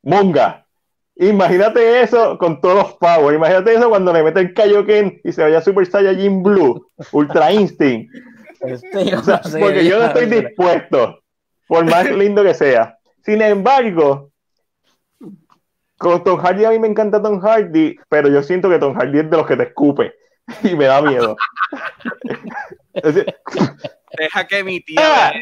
[0.03, 0.64] Monga.
[1.17, 3.33] Imagínate eso con todos los pavos.
[3.33, 8.13] Imagínate eso cuando le meten Kaioken y se vaya Super Saiyajin Blue, Ultra Instinct.
[8.61, 9.17] Este,
[9.59, 11.21] porque yo no estoy dispuesto,
[11.69, 12.99] por más lindo que sea.
[13.23, 14.33] Sin embargo,
[15.99, 19.21] con Tom Hardy a mí me encanta Tom Hardy, pero yo siento que Tom Hardy
[19.21, 20.15] es de los que te escupe
[20.63, 21.37] y me da miedo.
[24.19, 25.33] Deja que mi tía ah,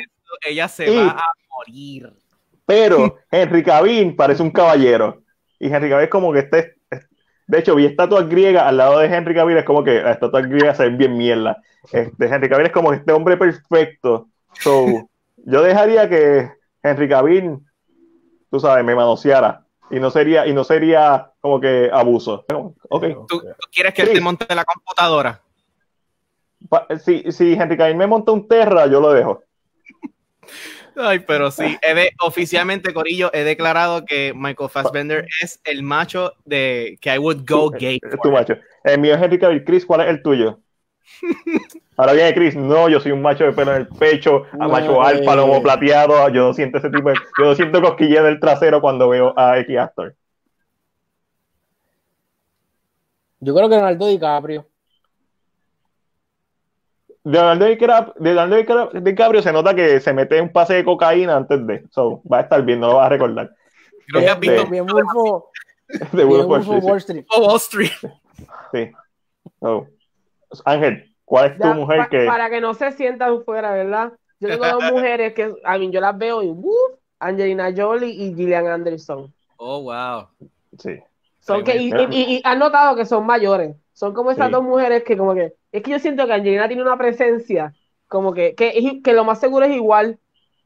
[0.47, 2.13] ella se va a morir.
[2.67, 5.22] Pero Henry Cavill parece un caballero
[5.63, 6.77] y Henry Cavill es como que este
[7.47, 10.49] de hecho, vi estatuas griegas al lado de Henry Cavill, es como que las estatuas
[10.49, 11.61] griegas se ven bien mierda.
[11.93, 14.29] Este, Henry Cavill es como este hombre perfecto.
[14.61, 14.87] So,
[15.37, 16.51] yo dejaría que
[16.83, 17.59] Henry Cavill,
[18.51, 22.47] tú sabes, me manoseara y no sería, y no sería como que abuso.
[22.89, 23.15] Okay.
[23.29, 25.43] ¿Tú, quieres que te monte la computadora?
[27.05, 29.43] Si, si Henry Cavill me monta un Terra, yo lo dejo.
[30.97, 36.99] Ay, pero sí, he oficialmente, Corillo, he declarado que Michael Fassbender es el macho de
[37.01, 37.99] que I would go gay.
[38.03, 38.57] Es tu macho.
[38.85, 39.65] El mío es Henry Cavill.
[39.65, 40.61] Chris, ¿cuál es el tuyo?
[41.97, 45.03] Ahora viene Chris, no, yo soy un macho de pelo en el pecho, a macho
[45.03, 49.35] alfa, lomo plateado, yo siento ese tipo de, yo siento cosquilleo del trasero cuando veo
[49.37, 50.15] a X Actor.
[53.41, 54.67] Yo creo que Leonardo DiCaprio.
[57.25, 62.21] Leonardo DiCaprio, DiCaprio se nota que se mete un pase de cocaína antes de, so,
[62.31, 63.55] va a estar bien, no lo va a recordar.
[64.09, 65.51] Creo que has visto bien Wolfo,
[66.13, 67.27] de Wall Street.
[67.37, 67.91] Wall Street.
[68.73, 68.91] Sí.
[69.61, 69.87] Oh.
[70.65, 72.27] Ángel, ¿cuál es tu mujer que...?
[72.27, 74.13] Para que no se sientan fuera, ¿verdad?
[74.41, 78.35] Yo tengo dos mujeres que, a mí, yo las veo y, uh, Angelina Jolie y
[78.35, 79.33] Gillian Anderson.
[79.57, 80.27] Oh, wow.
[80.79, 81.01] Sí.
[81.43, 83.77] Son que, y, y, han notado que son mayores.
[83.93, 85.55] Son como esas dos mujeres que como que...
[85.73, 87.75] Es que yo siento que Angelina tiene una presencia
[88.07, 90.19] como que, que, que lo más seguro es igual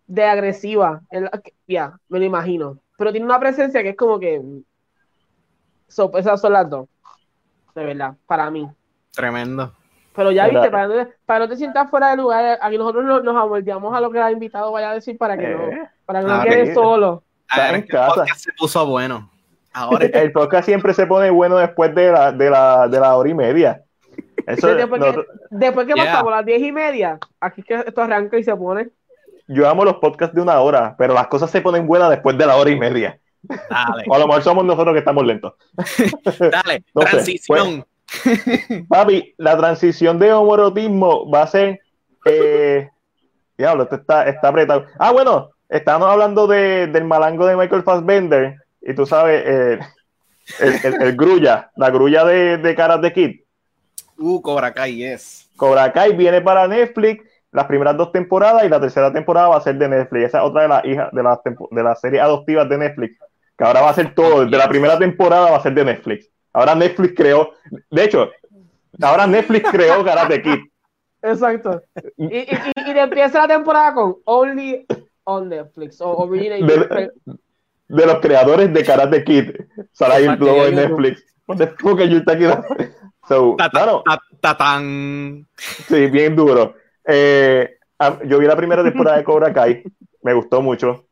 [0.07, 1.01] de agresiva.
[1.67, 2.79] Ya, me lo imagino.
[2.99, 4.43] Pero tiene una presencia que es como que...
[5.89, 6.89] So, esas son las dos.
[7.75, 8.69] De verdad, para mí.
[9.13, 9.73] Tremendo.
[10.15, 13.23] Pero ya viste, para no, para no te sientas fuera de lugar, aquí nosotros nos,
[13.23, 13.37] nos
[13.95, 16.43] a lo que el invitado vaya a decir para que no, eh, para que no
[16.43, 17.23] quede solo.
[17.55, 18.25] en casa.
[18.35, 19.31] se puso bueno.
[19.77, 23.29] Ahora el podcast siempre se pone bueno después de la, de la, de la hora
[23.29, 23.83] y media.
[24.47, 28.45] Eso después, que, después que pasamos las diez y media, aquí que esto arranca y
[28.45, 28.89] se pone.
[29.49, 32.47] Yo amo los podcasts de una hora, pero las cosas se ponen buenas después de
[32.47, 33.21] la hora y media.
[33.43, 34.05] Dale.
[34.09, 35.55] O a lo mejor somos nosotros que estamos lentos.
[36.41, 37.85] Dale, transición.
[38.89, 41.81] Papi, la transición de homorotismo va a ser.
[42.25, 42.89] Eh,
[43.59, 44.87] diablo, esto está, está apretado.
[44.99, 48.57] Ah, bueno, estamos hablando de, del malango de Michael Fassbender.
[48.89, 49.79] Y tú sabes, eh,
[50.61, 53.41] el, el, grulla, la grulla de, de caras de Kid.
[54.17, 55.51] Uh, Cobra Kai, yes.
[55.57, 59.61] Cobra Kai viene para Netflix las primeras dos temporadas y la tercera temporada va a
[59.61, 60.27] ser de Netflix.
[60.27, 63.19] Esa es otra de las hijas de las de las series adoptivas de Netflix.
[63.59, 66.31] Que ahora va a ser todo, desde la primera temporada va a ser de Netflix.
[66.53, 67.51] Ahora Netflix creó,
[67.91, 68.31] de hecho,
[69.03, 70.59] ahora Netflix creó Karate Kid.
[71.23, 71.83] Exacto.
[72.17, 72.49] Y, y,
[72.87, 74.87] y, empieza la temporada con Only
[75.25, 77.11] on Netflix o Original.
[77.89, 79.51] De los creadores de Karate Kid.
[79.51, 81.25] El logo de Netflix.
[81.47, 82.45] que yo aquí.
[83.29, 83.57] So,
[84.41, 85.49] Tatán.
[85.57, 86.77] Sí, bien duro.
[87.05, 87.77] Eh,
[88.25, 89.83] yo vi la primera temporada de Cobra Kai.
[90.23, 91.07] Me gustó mucho.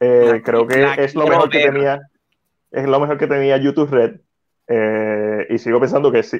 [0.00, 2.00] Eh, creo que es lo mejor que tenía.
[2.70, 4.20] Es lo mejor que tenía YouTube Red.
[4.66, 6.38] Eh, y sigo pensando que sí.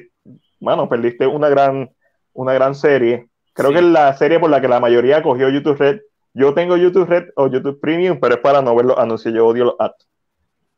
[0.59, 1.91] Mano, perdiste una gran,
[2.33, 3.27] una gran serie.
[3.53, 5.99] Creo que es la serie por la que la mayoría cogió YouTube Red.
[6.33, 9.33] Yo tengo YouTube Red o YouTube Premium, pero es para no ver los anuncios.
[9.33, 10.07] Yo odio los ads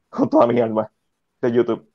[0.10, 0.92] con toda mi alma
[1.42, 1.88] de YouTube.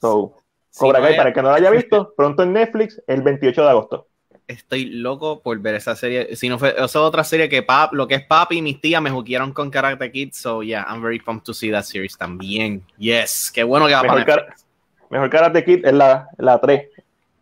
[0.00, 0.34] So,
[0.76, 3.68] Cobra Kai, para el que no lo haya visto, pronto en Netflix el 28 de
[3.68, 4.06] agosto.
[4.46, 6.34] Estoy loco por ver esa serie.
[6.34, 9.00] Si no fue, esa otra serie que pap, lo que es Papi y mis tías
[9.00, 10.30] me juquearon con Karate Kid.
[10.32, 12.82] So, yeah, I'm very pumped to see that series también.
[12.98, 14.56] Yes, qué bueno que va mejor, a
[15.10, 16.88] mejor Karate Kid es la, la 3,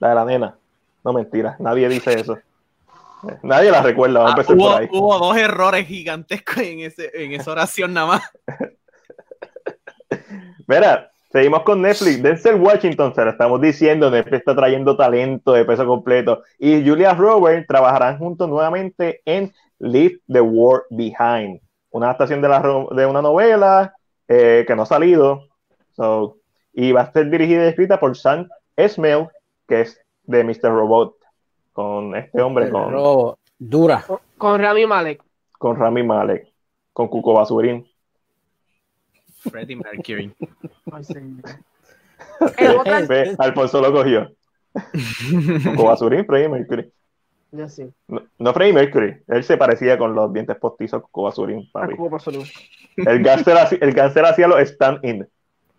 [0.01, 0.59] la de la nena.
[1.05, 2.39] No mentira, nadie dice eso.
[3.43, 4.27] Nadie la recuerda.
[4.27, 8.23] Ah, hubo, hubo, dos errores gigantescos en, ese, en esa oración nada más.
[10.67, 12.23] Mira, seguimos con Netflix.
[12.23, 16.43] Denzel Washington, se lo estamos diciendo, Netflix está trayendo talento de peso completo.
[16.59, 22.61] Y Julia Roberts trabajarán juntos nuevamente en Leave the World Behind, una adaptación de, la,
[22.61, 23.95] de una novela
[24.27, 25.49] eh, que no ha salido.
[26.73, 29.29] y va a ser dirigida y escrita por Sam Esmail,
[29.67, 30.71] que es de Mr.
[30.71, 31.18] Robot,
[31.79, 33.37] con este hombre, con...
[33.57, 34.05] Dura.
[34.37, 35.23] Con, Rami Malek.
[35.59, 36.49] Con Rami Malek,
[36.93, 37.87] con Cuco Basurín.
[39.39, 40.35] Freddie Mercury.
[43.39, 44.29] Alfonso lo cogió.
[45.63, 46.93] Cuco Basurín, Freddie Mercury.
[47.53, 47.89] Ya sí.
[48.09, 51.95] No, no, Freddie Mercury, él se parecía con los dientes postizos Cuco Basurín, papi.
[52.97, 55.29] El gánster, el gánster hacía los stand-in.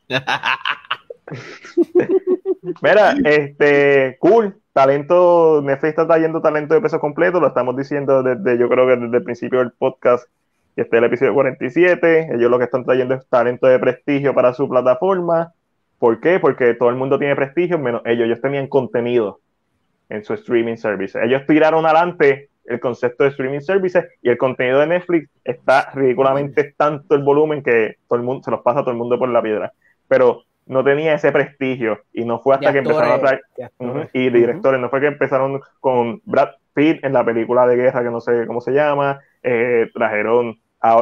[2.81, 8.57] Mira, este, cool, talento, Netflix está trayendo talento de peso completo, lo estamos diciendo desde,
[8.57, 10.23] yo creo que desde el principio del podcast,
[10.73, 14.33] que este es el episodio 47, ellos lo que están trayendo es talento de prestigio
[14.33, 15.51] para su plataforma.
[15.97, 16.39] ¿Por qué?
[16.39, 19.41] Porque todo el mundo tiene prestigio, menos ellos, ellos tenían contenido
[20.07, 21.19] en su streaming service.
[21.21, 26.73] Ellos tiraron adelante el concepto de streaming services y el contenido de Netflix está ridículamente
[26.77, 29.27] tanto el volumen que todo el mundo se los pasa a todo el mundo por
[29.27, 29.73] la piedra.
[30.07, 33.41] Pero no tenía ese prestigio y no fue hasta que empezaron a traer
[34.13, 38.11] y directores, no fue que empezaron con Brad Pitt en la película de guerra que
[38.11, 40.59] no sé cómo se llama, eh, trajeron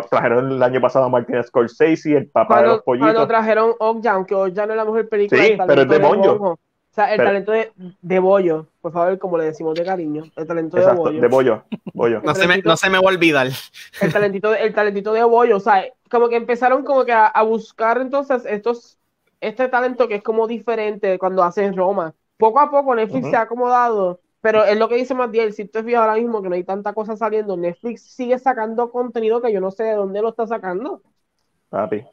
[0.10, 3.12] trajeron el año pasado a Martin Scorsese, el papá de los pollitos.
[3.12, 5.44] Cuando trajeron Okja, aunque Okja no es la mejor película.
[5.44, 6.42] Sí, pero es de Bollo.
[6.42, 7.72] O sea, el talento de,
[8.02, 11.22] de Bollo, por favor, como le decimos de cariño, el talento de Bollo.
[11.22, 11.64] de Bollo.
[11.94, 12.22] Bollo.
[12.24, 13.50] no, se me, no se me va a olvidar.
[14.02, 17.44] El talentito, el talentito de Bollo, o sea, como que empezaron como que a, a
[17.44, 18.98] buscar entonces estos
[19.42, 22.14] este talento que es como diferente cuando hacen Roma.
[22.38, 25.80] Poco a poco Netflix se ha acomodado, pero es lo que dice Matiel, si tú
[25.80, 29.60] es ahora mismo que no hay tanta cosa saliendo, Netflix sigue sacando contenido que yo
[29.60, 31.02] no sé de dónde lo está sacando.
[31.70, 32.06] Papi,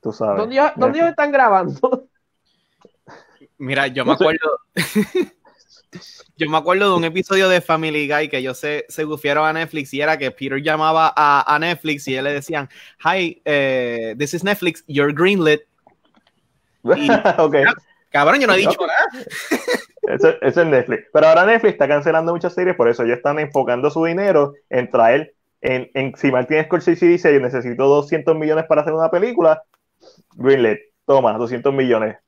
[0.00, 0.38] tú sabes.
[0.38, 2.08] ¿Dónde, ellos, están grabando?
[3.58, 4.58] Mira, yo me acuerdo...
[6.36, 9.94] Yo me acuerdo de un episodio de Family Guy que ellos se, se a Netflix
[9.94, 12.68] y era que Peter llamaba a, Netflix y él le decían,
[13.04, 15.60] Hi, uh, this is Netflix, you're greenlit,
[17.38, 17.64] okay.
[18.10, 19.24] Cabrón, yo no he dicho nada.
[20.02, 21.08] Eso, es Netflix.
[21.12, 24.90] Pero ahora Netflix está cancelando muchas series, por eso ellos están enfocando su dinero en
[24.90, 29.62] traer, en, en si Martin Scorsese dice, yo necesito 200 millones para hacer una película,
[30.34, 32.18] Greenlit, toma, 200 millones.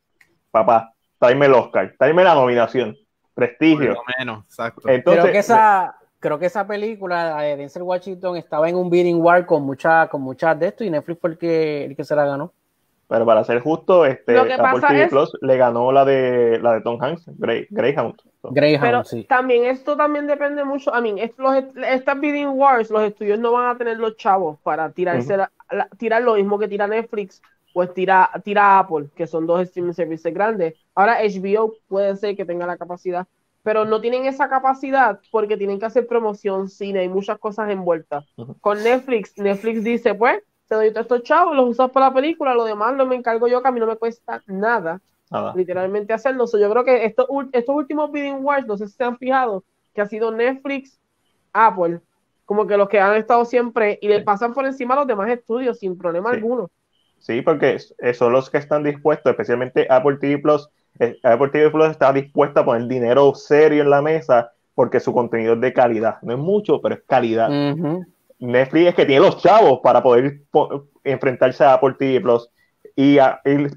[0.51, 2.97] Papá, tráeme el Oscar, tráeme la nominación,
[3.35, 3.95] prestigio.
[3.95, 4.89] Por lo menos, exacto.
[4.89, 9.21] Entonces, creo que esa, creo que esa película de Denzel Washington estaba en un bidding
[9.21, 12.17] war con muchas con muchas de esto y Netflix fue el que, el que se
[12.17, 12.53] la ganó.
[13.09, 17.01] Pero para ser justo, este, Apple TV Plus le ganó la de la de Tom
[17.01, 18.17] Hanks, Greyhound.
[18.43, 19.25] Greyhound, Pero sí.
[19.25, 20.91] también esto también depende mucho.
[20.97, 25.37] I mean, estas bidding wars, los estudios no van a tener los chavos para tirarse
[25.99, 27.43] tirar lo mismo que tira Netflix,
[27.73, 30.75] pues tira, tira Apple, que son dos streaming services grandes.
[30.95, 33.27] Ahora HBO puede ser que tenga la capacidad,
[33.63, 38.25] pero no tienen esa capacidad porque tienen que hacer promoción, cine y muchas cosas envueltas.
[38.61, 42.55] Con Netflix, Netflix dice, pues, te doy todos estos chavos, los usas para la película,
[42.55, 45.01] lo demás lo me encargo yo, que a mí no me cuesta nada,
[45.55, 46.47] literalmente hacerlo.
[46.47, 49.65] yo creo que estos, estos últimos bidding wars, no sé si se han fijado,
[49.95, 50.99] que ha sido Netflix,
[51.53, 52.01] Apple,
[52.45, 55.29] como que los que han estado siempre y le pasan por encima a los demás
[55.31, 56.71] estudios sin problema alguno.
[57.19, 57.79] Sí, porque
[58.15, 60.69] son los que están dispuestos, especialmente Apple TV Plus.
[60.99, 65.13] Eh, Apple TV Plus está dispuesta a poner dinero serio en la mesa porque su
[65.13, 66.19] contenido es de calidad.
[66.23, 67.49] No es mucho, pero es calidad.
[68.39, 70.41] Netflix es que tiene los chavos para poder
[71.05, 72.49] enfrentarse a Apple TV Plus.
[72.99, 73.19] Y,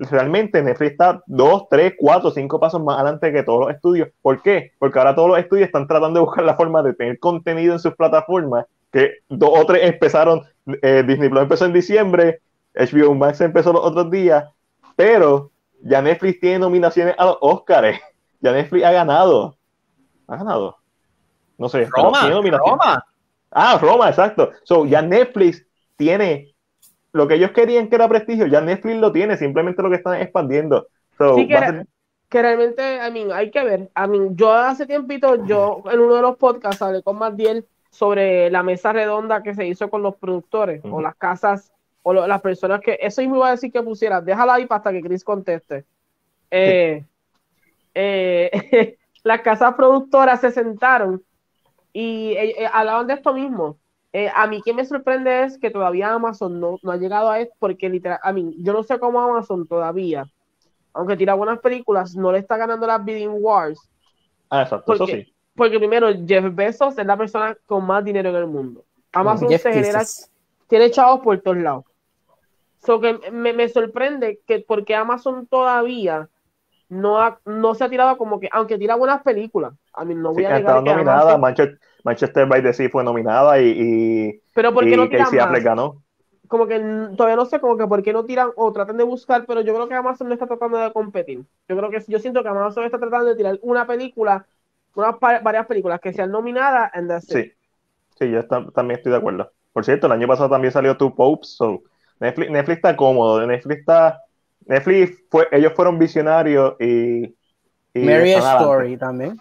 [0.10, 4.10] realmente Netflix está dos, tres, cuatro, cinco pasos más adelante que todos los estudios.
[4.22, 4.72] ¿Por qué?
[4.80, 7.80] Porque ahora todos los estudios están tratando de buscar la forma de tener contenido en
[7.80, 10.44] sus plataformas que dos o tres empezaron,
[10.82, 12.42] eh, Disney Plus empezó en diciembre,
[12.74, 14.46] HBO Max empezó los otros días,
[14.96, 18.00] pero ya Netflix tiene nominaciones a los Oscars.
[18.42, 19.56] Ya Netflix ha ganado.
[20.28, 20.78] Ha ganado.
[21.58, 21.88] No sé.
[21.92, 23.06] Roma, Roma.
[23.52, 24.52] Ah, Roma, exacto.
[24.64, 25.66] So, ya Netflix
[25.96, 26.54] tiene
[27.12, 30.22] lo que ellos querían que era prestigio, ya Netflix lo tiene, simplemente lo que están
[30.22, 30.88] expandiendo.
[31.36, 31.48] sí,
[32.30, 33.90] que, realmente, I mean, hay que ver.
[33.98, 38.52] I mean, yo hace tiempito, yo en uno de los podcasts hablé con Matiel sobre
[38.52, 41.72] la mesa redonda que se hizo con los productores o las casas
[42.04, 45.02] o las personas que, eso me iba a decir que pusiera, déjala ahí hasta que
[45.02, 45.86] Chris conteste.
[46.52, 47.04] Eh,
[47.96, 51.24] eh, las casas productoras se sentaron
[51.94, 53.78] y eh, hablaban de esto mismo.
[54.34, 57.90] a mí que me sorprende es que todavía Amazon no, ha llegado a esto, porque
[57.90, 60.26] literal, a mí, yo no sé cómo Amazon todavía,
[60.94, 63.90] aunque tira buenas películas, no le está ganando las bidding wars.
[64.50, 65.34] Ah, exacto, eso sí.
[65.56, 68.86] Porque primero, Jeff Bezos es la persona con más dinero en el mundo.
[69.12, 70.04] Amazon se genera,
[70.68, 71.86] tiene chavos por todos lados.
[72.86, 76.30] So que me, me, sorprende que porque Amazon todavía
[76.90, 80.34] no, ha, no se ha tirado como que, aunque tira buenas películas, a mí no
[80.34, 84.98] voy a negar que nominada, Manchester, by the Sea fue nominada y, y pero porque
[84.98, 86.02] no tiran ganó.
[86.48, 86.80] Como que
[87.16, 89.74] todavía no sé como que por qué no tiran o tratan de buscar, pero yo
[89.74, 91.46] creo que Amazon no está tratando de competir.
[91.68, 94.48] Yo creo que yo siento que Amazon está tratando de tirar una película,
[94.96, 97.52] unas varias películas que sean nominadas en Sí,
[98.18, 99.52] sí, yo también estoy de acuerdo.
[99.72, 101.84] Por cierto, el año pasado también salió Two Popes, so
[102.20, 104.20] Netflix, Netflix está cómodo, Netflix está.
[104.70, 107.36] Netflix fue, ellos fueron visionarios y.
[107.96, 109.38] Mary Story también.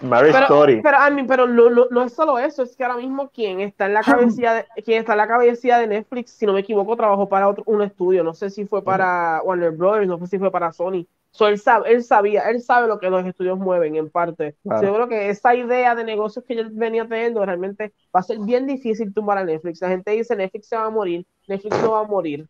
[0.00, 0.80] Mary pero, Story.
[0.80, 4.02] Pero, I pero no, es solo eso, es que ahora mismo quien está en la
[4.02, 7.48] cabecilla de, quien está en la cabecilla de Netflix, si no me equivoco, trabajó para
[7.48, 10.72] otro, un estudio, no sé si fue para Warner Brothers, no sé si fue para
[10.72, 11.04] Sony.
[11.32, 14.56] So, él, sabe, él sabía, él sabe lo que los estudios mueven en parte.
[14.64, 18.38] Yo creo que esa idea de negocios que yo venía teniendo realmente va a ser
[18.38, 19.80] bien difícil tumbar a Netflix.
[19.80, 22.48] La gente dice Netflix se va a morir, Netflix no va a morir.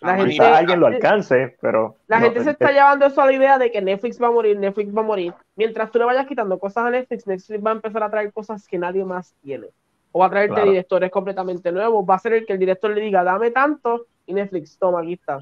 [0.00, 1.96] La gente, alguien lo alcance, pero.
[2.06, 4.58] La gente se está llevando eso a la idea de que Netflix va a morir,
[4.58, 5.34] Netflix va a morir.
[5.56, 8.66] Mientras tú le vayas quitando cosas a Netflix, Netflix va a empezar a traer cosas
[8.66, 9.66] que nadie más tiene.
[10.12, 12.04] O va a traerte directores completamente nuevos.
[12.08, 15.12] Va a ser el que el director le diga, dame tanto, y Netflix, toma, aquí
[15.12, 15.40] está.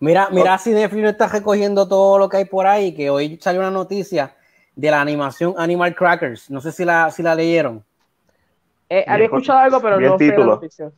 [0.00, 3.38] Mira, mira si Netflix no está recogiendo todo lo que hay por ahí, que hoy
[3.40, 4.34] salió una noticia
[4.74, 6.50] de la animación Animal Crackers.
[6.50, 7.84] No sé si la, si la leyeron.
[8.88, 10.90] Eh, había escuchado algo, pero no sé la noticia.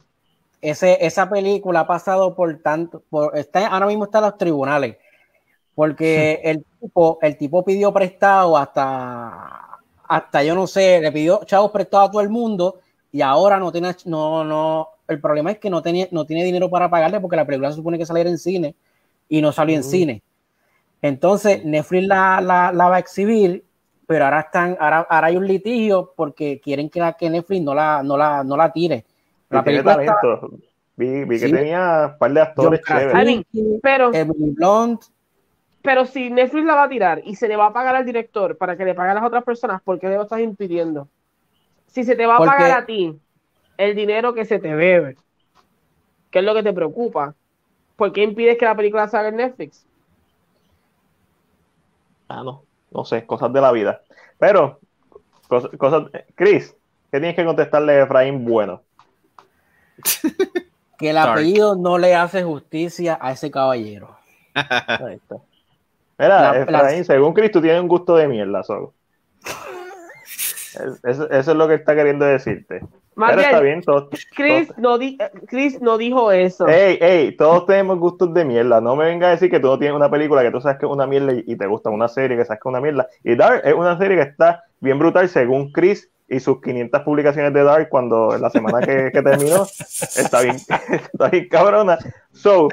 [0.60, 4.96] Ese, esa película ha pasado por tanto, por, está, ahora mismo está en los tribunales,
[5.74, 11.70] porque el tipo, el tipo pidió prestado hasta, hasta yo no sé, le pidió chavos
[11.70, 12.80] prestados a todo el mundo
[13.10, 16.68] y ahora no tiene, no, no, el problema es que no, tenía, no tiene dinero
[16.68, 18.74] para pagarle porque la película se supone que salir en cine
[19.28, 20.22] y no salió en cine.
[21.02, 23.64] Entonces, Netflix la, la, va a exhibir,
[24.06, 27.74] pero ahora están, ahora, ahora, hay un litigio porque quieren que, la, que Netflix no
[27.74, 29.06] la, no la, no la tire.
[29.50, 29.98] La película
[30.96, 33.44] vi, vi, que tenía un par de actores chéveres.
[33.82, 34.10] pero,
[35.82, 38.56] pero si Netflix la va a tirar y se le va a pagar al director
[38.56, 41.08] para que le pague a las otras personas, ¿por qué le estás impidiendo?
[41.86, 43.18] Si se te va a pagar a ti
[43.76, 45.16] el dinero que se te debe,
[46.30, 47.34] ¿qué es lo que te preocupa?
[48.00, 49.84] ¿por qué impides que la película salga en Netflix?
[52.28, 54.00] Ah, no, no sé, cosas de la vida.
[54.38, 54.80] Pero,
[55.48, 56.04] cosas,
[56.34, 56.74] Chris,
[57.12, 58.80] ¿qué tienes que contestarle a Efraín Bueno?
[60.98, 64.16] Que el apellido no le hace justicia a ese caballero.
[64.54, 65.36] Ahí está.
[66.18, 68.92] Mira, Efraín, según Chris, tú tienes un gusto de mierda solo.
[71.02, 72.82] eso es lo que está queriendo decirte.
[74.34, 74.98] Chris, No
[75.46, 76.66] Chris no dijo eso.
[76.68, 78.80] Ey, ey, todos tenemos gustos de mierda.
[78.80, 80.86] No me venga a decir que tú no tienes una película que tú sabes que
[80.86, 83.08] es una mierda y, te gusta una serie que sabes que es una mierda.
[83.24, 87.52] Y Dark es una serie que está bien brutal según Chris y sus 500 publicaciones
[87.52, 89.66] de Dark cuando la semana que, terminó
[90.16, 90.56] está bien,
[91.12, 91.98] está bien cabrona.
[92.32, 92.68] So,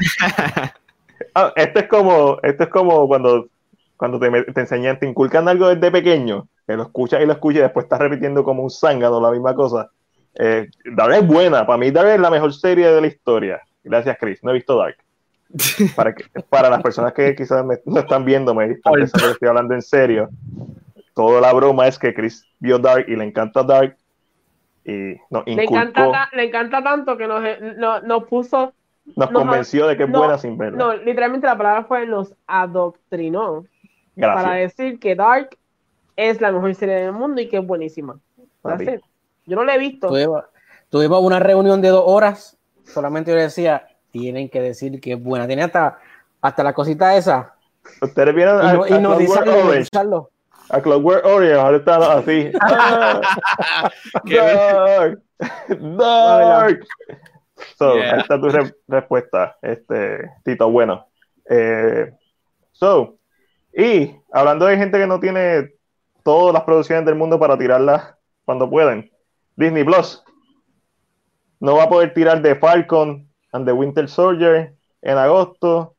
[1.34, 3.48] ah, esto es como, esto es como cuando,
[3.98, 7.60] cuando te, te enseñan, te inculcan algo desde pequeño, que lo escuchas y lo escuchas
[7.60, 9.90] y después estás repitiendo como un zángano la misma cosa.
[10.36, 13.60] Eh, Dark es buena, para mí Dark es la mejor serie de la historia.
[13.84, 14.44] Gracias, Chris.
[14.44, 14.98] No he visto Dark.
[15.96, 19.82] Para, que, para las personas que quizás me, no están viendo, me estoy hablando en
[19.82, 20.30] serio.
[21.18, 23.98] Toda la broma es que Chris vio Dark y le encanta Dark.
[24.86, 28.72] Y nos le, encanta, le encanta tanto que nos, nos puso.
[29.16, 30.78] Nos, convenció de que es buena sin verla.
[30.78, 33.66] No, literalmente la palabra fue nos adoctrinó.
[34.16, 35.58] Para decir que Dark
[36.16, 38.20] es la mejor serie del mundo y que es buenísima.
[39.48, 40.10] Yo no la he visto.
[40.90, 42.60] Tuvimos, una reunión de dos horas.
[42.84, 45.48] Solamente yo decía, tienen que decir que es buena.
[45.48, 45.98] Tiene hasta,
[46.42, 47.56] hasta la cosita esa.
[48.04, 50.30] Ustedes vieron y no, y no
[50.70, 52.52] a Clockwork Orange, ahora está así.
[54.26, 55.22] dark,
[55.80, 56.86] dark.
[57.78, 58.50] So, ahí está tu
[58.88, 60.70] respuesta, este, Tito.
[60.70, 61.08] Bueno,
[61.50, 62.12] eh,
[62.72, 63.18] so,
[63.76, 65.72] y hablando de gente que no tiene
[66.24, 68.16] todas las producciones del mundo para tirarlas
[68.46, 69.12] cuando pueden,
[69.56, 70.24] Disney Plus
[71.60, 75.96] no va a poder tirar de Falcon and the Winter Soldier en agosto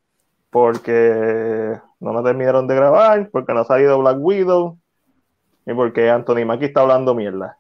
[0.50, 4.78] porque no nos terminaron de grabar, porque no ha salido Black Widow
[5.66, 7.58] y porque Anthony Mackie está hablando mierda.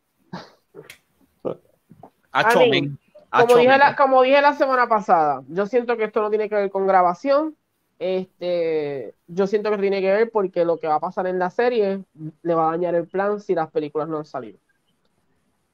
[3.30, 6.54] como, dije la, como dije la semana pasada, yo siento que esto no tiene que
[6.54, 7.56] ver con grabación.
[7.98, 11.50] Este, yo siento que tiene que ver porque lo que va a pasar en la
[11.50, 12.04] serie
[12.42, 14.58] le va a dañar el plan si las películas no han salido.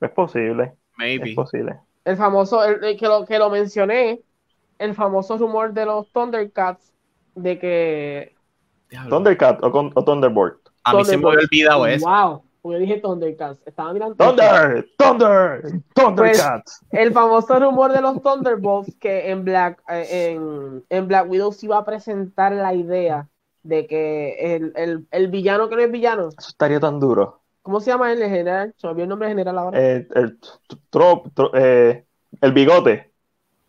[0.01, 0.75] Es posible.
[0.97, 1.31] Maybe.
[1.31, 1.79] Es posible.
[2.05, 4.21] El famoso, el, que, lo, que lo mencioné,
[4.79, 6.93] el famoso rumor de los Thundercats
[7.35, 8.35] de que.
[9.09, 10.57] Thundercat o, o Thunderbolt.
[10.85, 12.07] A mí se me había olvidado eso.
[12.07, 13.61] Wow, porque dije Thundercats.
[13.67, 14.17] Estaba mirando.
[14.17, 15.63] Thunder, Thunder,
[15.95, 16.81] Thundercats.
[16.91, 21.53] Pues, el famoso rumor de los Thunderbolts que en Black, eh, en, en, Black Widow
[21.53, 23.29] se iba a presentar la idea
[23.63, 26.29] de que el, el, el, villano que no es villano.
[26.29, 27.41] Eso estaría tan duro.
[27.63, 28.75] ¿Cómo se llama el general?
[28.77, 29.81] Se me olvidó el nombre general ahora.
[29.81, 30.39] Eh, el,
[31.55, 32.05] eh,
[32.43, 33.11] el bigote.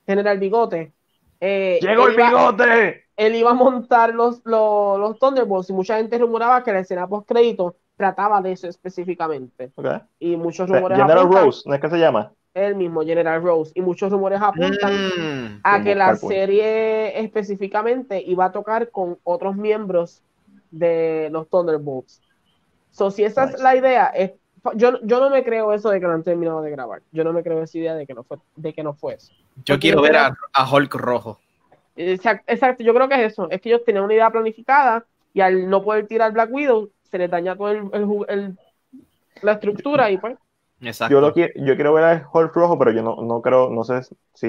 [0.06, 0.94] General Bigote.
[1.40, 3.05] Eh, ¡Llegó el bigote!
[3.18, 7.08] Él iba a montar los, los, los, Thunderbolts y mucha gente rumoraba que la escena
[7.08, 9.72] post crédito trataba de eso específicamente.
[10.20, 12.32] Y muchos rumores General Rose, ¿no es que se llama?
[12.54, 13.72] El mismo General Rose.
[13.76, 19.56] Y muchos rumores apuntan mm, a que la serie específicamente iba a tocar con otros
[19.56, 20.22] miembros
[20.72, 22.22] de los Thunderbolts.
[22.92, 24.32] So, si esa es la idea, es,
[24.76, 27.02] yo, yo no me creo eso de que no han terminado de grabar.
[27.12, 29.34] Yo no me creo esa idea de que no fue, de que no fue eso.
[29.66, 31.40] Yo quiero ver a, a Hulk rojo.
[31.96, 33.50] Exacto, yo creo que es eso.
[33.50, 37.18] Es que ellos tenían una idea planificada y al no poder tirar Black Widow, se
[37.18, 38.58] les daña todo el,
[39.42, 40.38] la estructura y pues.
[40.82, 41.14] Exacto.
[41.14, 43.84] Yo, lo quiero, yo quiero ver a Hulk rojo, pero yo no, no creo, no
[43.84, 44.02] sé
[44.34, 44.48] si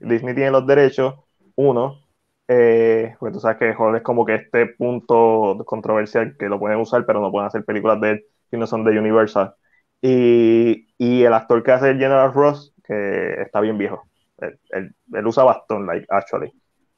[0.00, 1.14] Disney tiene los derechos.
[1.56, 2.00] Uno,
[2.46, 6.78] eh, porque tú sabes que Hulk es como que este punto controversial que lo pueden
[6.78, 9.54] usar, pero no pueden hacer películas de él si no son de Universal.
[10.00, 14.04] Y, y el actor que hace el General Ross, que está bien viejo.
[14.38, 16.52] Él, él usa bastón, like, actually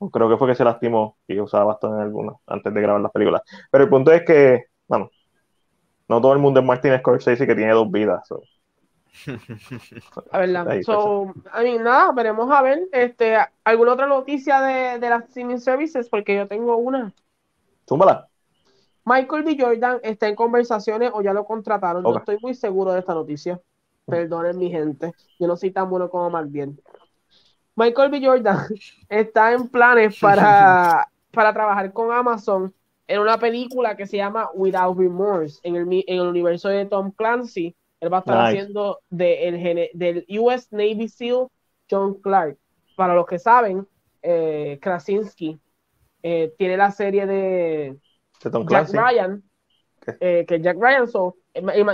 [0.09, 3.13] creo que fue que se lastimó y usaba bastante en algunos antes de grabar las
[3.13, 3.43] películas.
[3.71, 5.11] Pero el punto es que, bueno,
[6.09, 8.29] no todo el mundo es Martin Scorsese que tiene dos vidas.
[10.31, 12.89] A ver, so, a mí, nada, veremos a ver.
[12.93, 16.09] Este, ¿Alguna otra noticia de, de las streaming services?
[16.09, 17.13] Porque yo tengo una.
[17.85, 18.29] Túmbala.
[19.05, 19.57] Michael B.
[19.59, 22.03] Jordan está en conversaciones o ya lo contrataron.
[22.03, 23.61] No estoy muy seguro de esta noticia.
[24.07, 25.13] Perdonen mi gente.
[25.39, 26.81] Yo no soy tan bueno como más bien.
[27.81, 28.21] Michael B.
[28.23, 28.59] Jordan
[29.09, 32.75] está en planes para, para trabajar con Amazon
[33.07, 37.11] en una película que se llama Without Remorse, en el, en el universo de Tom
[37.11, 37.75] Clancy.
[37.99, 41.49] Él va a estar haciendo de, del US Navy SEAL
[41.91, 42.59] John Clark.
[42.97, 43.87] Para los que saben,
[44.23, 45.59] eh, Krasinski
[46.23, 47.97] eh, tiene la serie de,
[48.69, 49.43] Jack Ryan,
[50.21, 51.37] eh, que Jack Ryan, so,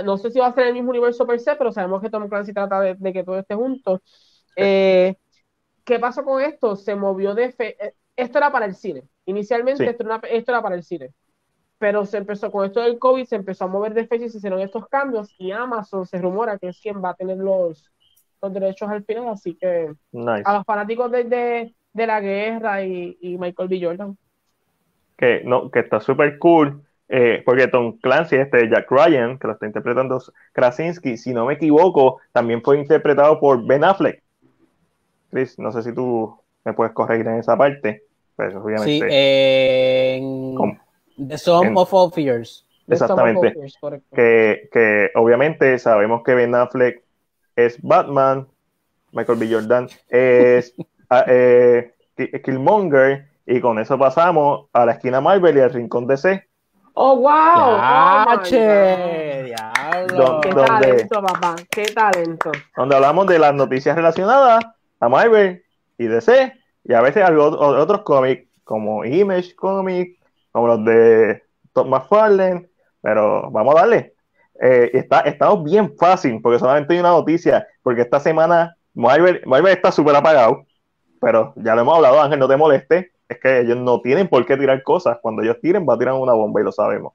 [0.03, 2.27] no sé si va a ser el mismo universo per se, pero sabemos que Tom
[2.27, 4.01] Clancy trata de, de que todo esté junto.
[4.57, 5.15] Eh,
[5.87, 6.75] ¿Qué pasó con esto?
[6.75, 7.77] Se movió de fe.
[7.79, 9.03] Eh, esto era para el cine.
[9.25, 11.13] Inicialmente esto, era, para el cine.
[11.77, 14.39] Pero se empezó con esto del COVID, se empezó a mover de fecha y se
[14.39, 15.33] hicieron estos cambios.
[15.37, 17.89] Y Amazon se rumora que es quien va a tener los,
[18.41, 19.29] los derechos al final.
[19.29, 19.93] Así que
[20.43, 23.79] a los fanáticos de, la guerra y, Michael B.
[23.81, 24.17] Jordan.
[25.15, 26.83] Que, no, que está súper cool.
[27.07, 31.53] Eh, porque Tom Clancy, este Jack Ryan, que lo está interpretando Krasinski, si no me
[31.53, 34.26] equivoco, también fue interpretado por Ben Affleck.
[35.37, 36.35] Chris, no sé si tú
[36.65, 38.05] me puedes corregir en esa parte.
[38.35, 40.79] Pues, obviamente, sí, en
[41.27, 42.65] The Song of All Fears.
[42.87, 43.53] Exactamente.
[44.15, 47.03] que, que, obviamente sabemos que Ben Affleck
[47.55, 48.47] es Batman,
[49.11, 49.47] Michael B.
[49.51, 50.73] Jordan es
[51.11, 51.93] ah, eh,
[52.43, 56.47] Killmonger, y con eso pasamos a la esquina Marvel y al rincón DC.
[56.93, 57.29] ¡Oh, wow!
[57.29, 58.41] oh,
[59.45, 60.41] ¡Diablo!
[60.41, 61.55] ¡Qué talento, papá!
[61.69, 62.51] ¡Qué talento!
[62.75, 64.65] Donde hablamos de las noticias relacionadas
[64.99, 65.63] a Marvel
[65.97, 66.53] y DC,
[66.83, 70.19] y a veces algo, otros cómics, como Image Comics,
[70.51, 71.43] como los de
[71.73, 72.67] Tom McFarlane,
[73.01, 74.13] pero vamos a darle.
[74.59, 79.73] Eh, está, estamos bien fácil, porque solamente hay una noticia, porque esta semana Marvel, Marvel
[79.73, 80.65] está súper apagado,
[81.21, 84.45] pero ya lo hemos hablado, Ángel, no te moleste, es que ellos no tienen por
[84.45, 87.13] qué tirar cosas, cuando ellos tiren va a tirar una bomba y lo sabemos.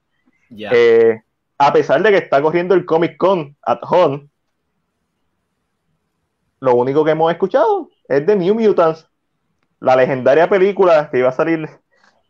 [0.49, 1.19] Eh,
[1.57, 4.29] a pesar de que está corriendo el Comic Con at home,
[6.63, 9.09] lo único que hemos escuchado es de New Mutants,
[9.81, 11.69] la legendaria película que iba a salir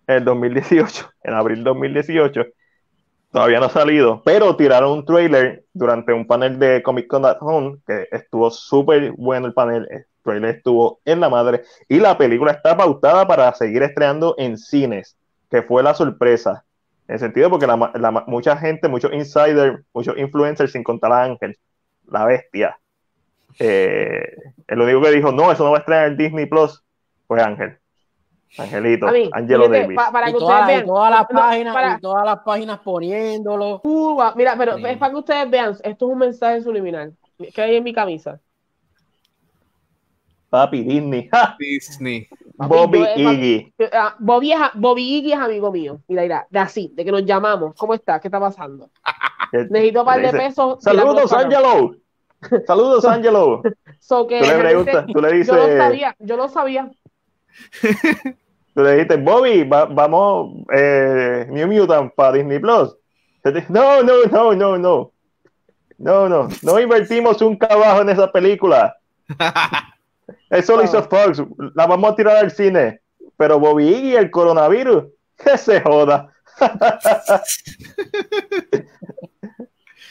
[0.07, 2.43] en el 2018, en abril 2018,
[3.31, 7.37] Todavía no ha salido, pero tiraron un trailer durante un panel de Comic Con at
[7.41, 12.15] Home, que estuvo súper bueno el panel, el trailer estuvo en la madre, y la
[12.15, 15.17] película está pautada para seguir estrenando en cines,
[15.49, 16.63] que fue la sorpresa.
[17.07, 17.75] En sentido porque la,
[18.27, 21.57] mucha gente, muchos insiders, muchos influencers, sin contar a Ángel,
[22.07, 22.77] la bestia,
[23.59, 24.35] eh,
[24.67, 26.83] el único que dijo, no, eso no va a estrenar en Disney Plus,
[27.27, 27.77] fue Ángel.
[28.57, 29.97] Angelito, Angelo Davis.
[30.11, 30.85] para que ustedes vean.
[30.85, 33.81] todas las páginas, todas las páginas poniéndolo.
[34.35, 37.15] mira, pero es para que ustedes vean, esto es un mensaje subliminal
[37.53, 38.39] que hay en mi camisa.
[40.49, 41.29] Papi, Disney.
[41.59, 42.27] Disney.
[42.55, 43.73] Bobby Iggy.
[43.91, 45.99] Ah, Bobby, es, Bobby Iggy es amigo mío.
[46.07, 47.73] Mira, mira, de así, de que nos llamamos.
[47.75, 48.19] ¿Cómo está?
[48.19, 48.91] ¿Qué está pasando?
[49.51, 50.77] Necesito un par de pesos.
[50.83, 51.95] Saludos, Angelo.
[52.67, 53.61] Saludos, Angelo.
[54.07, 55.47] tú le preguntas, tú le dices.
[55.47, 56.91] Yo lo sabía, yo lo sabía.
[58.73, 62.95] Tú le dijiste, Bobby, vamos, eh, New Mutant para Disney Plus.
[63.69, 65.11] No, no, no, no, no.
[65.97, 68.97] No, no, no invertimos un cabajo en esa película.
[70.49, 71.43] Eso lo hizo Fox.
[71.75, 73.01] La vamos a tirar al cine.
[73.37, 75.05] Pero Bobby y el coronavirus,
[75.37, 76.29] que se joda.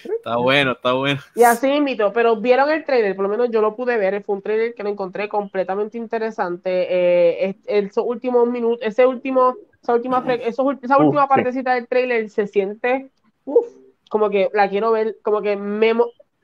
[0.05, 1.21] Está bueno, está bueno.
[1.35, 4.37] Y así invito, pero vieron el trailer, por lo menos yo lo pude ver, fue
[4.37, 6.87] un trailer que lo encontré completamente interesante.
[6.89, 10.63] Eh, esos últimos minutos, ese último, esa última, esa
[10.99, 13.11] última partecita del trailer se siente,
[13.45, 13.67] uff,
[14.09, 15.95] como que la quiero ver, como que me,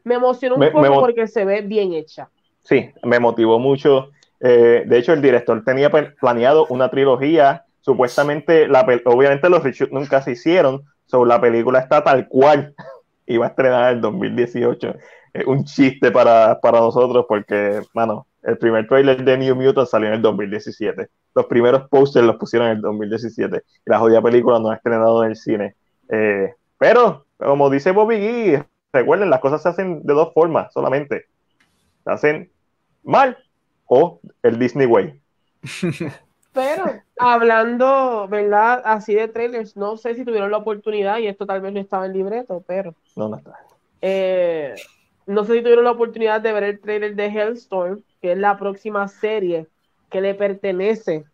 [0.04, 2.30] me emocionó un poco porque se ve bien hecha.
[2.62, 4.10] Sí, me motivó mucho.
[4.40, 7.64] Eh, de hecho, el director tenía planeado una trilogía.
[7.80, 12.74] Supuestamente, la, obviamente los reshoots nunca se hicieron, sobre la película está tal cual
[13.28, 14.94] iba a estrenar en 2018.
[15.32, 20.14] Es un chiste para, nosotros porque, mano, el primer trailer de New Mutant salió en
[20.14, 21.08] el 2017.
[21.34, 23.62] Los primeros posters los pusieron en el 2017.
[23.86, 25.74] Y la jodida película no ha estrenado en el cine.
[26.08, 31.26] Eh, pero, como dice Bobby Gee, recuerden, las cosas se hacen de dos formas solamente.
[32.04, 32.50] Se hacen
[33.02, 33.36] mal
[33.86, 35.20] o el Disney Way.
[36.58, 38.82] Pero hablando, ¿verdad?
[38.84, 42.06] Así de trailers, no sé si tuvieron la oportunidad, y esto tal vez no estaba
[42.06, 42.94] en libreto, pero.
[43.14, 43.60] No, no está.
[44.02, 44.74] Eh,
[45.26, 48.58] no sé si tuvieron la oportunidad de ver el trailer de Hellstorm, que es la
[48.58, 49.68] próxima serie
[50.10, 51.24] que le pertenece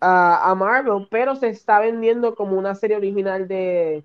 [0.00, 4.04] a, Marvel, pero se está vendiendo como una serie original de,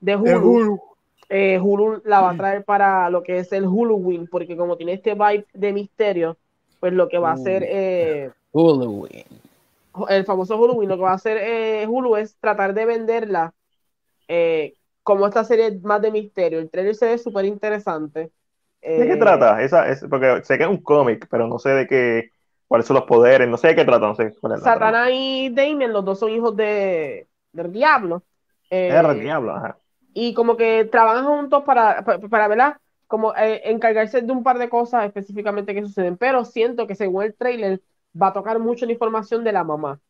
[0.00, 0.80] de Hulu.
[1.28, 2.02] Eh, Hulu.
[2.04, 5.14] la va a traer para lo que es el Hulu Win, porque como tiene este
[5.14, 6.36] vibe de misterio,
[6.80, 7.64] pues lo que va a hacer.
[7.66, 9.45] Eh, Hulu Win
[10.08, 13.54] el famoso Hulu, lo que va a hacer eh, Hulu es tratar de venderla
[14.28, 16.58] eh, como esta serie más de misterio.
[16.58, 18.32] El trailer se ve súper interesante.
[18.82, 19.62] ¿De qué eh, trata?
[19.62, 22.30] Esa, es, porque sé que es un cómic, pero no sé de qué,
[22.66, 24.06] cuáles son los poderes, no sé de qué trata.
[24.06, 24.32] No sé
[24.62, 28.22] Satanás y Damien, los dos son hijos de, del diablo.
[28.70, 29.78] el diablo, ajá.
[30.12, 32.76] Y como que trabajan juntos para, para, para ¿verdad?
[33.06, 36.16] Como encargarse de un par de cosas específicamente que suceden.
[36.16, 37.80] Pero siento que según el trailer
[38.20, 40.00] va a tocar mucho la información de la mamá.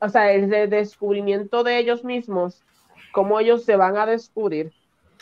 [0.00, 2.62] O sea, el descubrimiento de ellos mismos,
[3.12, 4.72] cómo ellos se van a descubrir.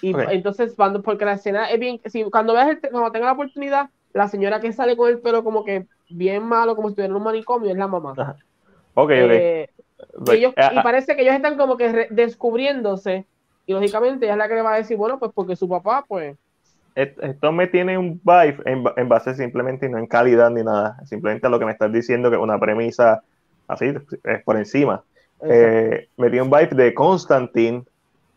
[0.02, 3.32] Y entonces, cuando, porque la escena es bien, si, cuando veas el, cuando tenga la
[3.32, 7.12] oportunidad, la señora que sale con el pelo como que bien malo, como si estuviera
[7.12, 8.14] en un manicomio, es la mamá.
[8.94, 9.68] Ok, eh,
[10.34, 10.82] y, eh, ah.
[10.82, 13.26] parece que ellos están como que descubriéndose,
[13.66, 16.04] y lógicamente ella es la que le va a decir, bueno, pues porque su papá,
[16.06, 16.36] pues,
[16.96, 21.50] esto me tiene un vibe en, base simplemente no en calidad ni nada, simplemente a
[21.50, 23.22] lo que me estás diciendo que es una premisa
[23.68, 23.92] así,
[24.24, 25.04] es por encima.
[25.42, 27.84] Eh, me tiene un vibe de Constantine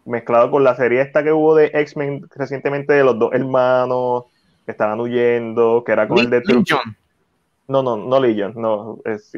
[0.03, 4.25] mezclado con la serie esta que hubo de X-Men recientemente de los dos hermanos
[4.65, 6.97] que estaban huyendo, que era con el de Legion.
[7.69, 9.31] No, no, no Legion, no, es,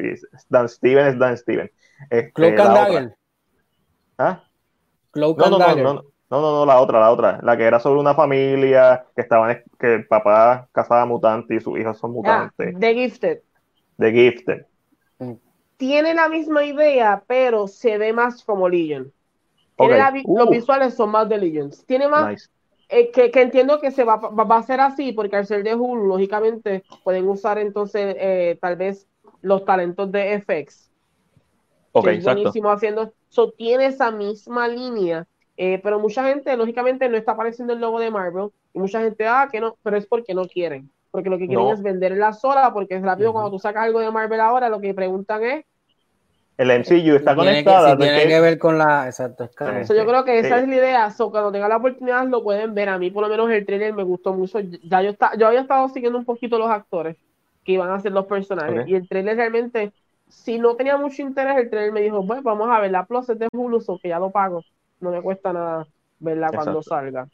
[0.48, 1.70] Dan Steven es Dan Steven.
[2.10, 3.16] Este, Cloak and Dagger.
[4.18, 4.42] ¿Ah?
[5.12, 5.84] Cloak and Dagger.
[5.84, 6.04] No, no,
[6.40, 7.40] no, la otra, la otra.
[7.42, 11.78] La que era sobre una familia que estaban, que el papá cazaba mutantes y sus
[11.78, 12.74] hijos son mutantes.
[12.78, 13.38] The Gifted.
[13.98, 14.66] The Gifted.
[15.76, 19.12] Tiene la misma idea, pero se ve más como Legion.
[19.78, 20.50] Los uh.
[20.50, 21.70] visuales son más de Legion.
[21.86, 22.50] Tiene más.
[22.88, 26.06] Eh, que, entiendo que se va, va, a ser así, porque al ser de Hulu,
[26.06, 29.08] lógicamente, pueden usar entonces eh, tal vez
[29.40, 30.90] los talentos de FX.
[31.92, 32.40] Ok, exacto.
[32.40, 33.12] buenísimo haciendo.
[33.28, 35.26] So, tiene esa misma línea
[35.64, 38.48] eh, pero mucha gente, lógicamente, no está apareciendo el logo de Marvel.
[38.74, 40.90] Y mucha gente, ah, que no, pero es porque no quieren.
[41.12, 44.10] Porque lo que quieren es venderla sola, porque es rápido cuando tú sacas algo de
[44.10, 45.64] Marvel ahora, lo que preguntan es.
[46.58, 47.96] El MCU está conectado.
[47.96, 49.06] Tiene, que, ver con la.
[49.06, 51.10] Exacto, yo creo que esa es la idea.
[51.12, 52.88] So, cuando tengan la oportunidad, lo pueden ver.
[52.88, 54.58] A mí, por lo menos, el trailer me gustó mucho.
[54.58, 57.16] Ya yo, está, yo había estado siguiendo un poquito los actores
[57.64, 58.88] que iban a ser los personajes.
[58.88, 59.92] Y el trailer realmente,
[60.26, 63.28] si no tenía mucho interés, el trailer me dijo, pues vamos a ver, la Plus
[63.28, 64.64] es de Hulu, so que ya lo pago
[65.02, 65.86] no me cuesta nada
[66.22, 66.50] ¿verdad?
[66.54, 67.28] Cuando salga.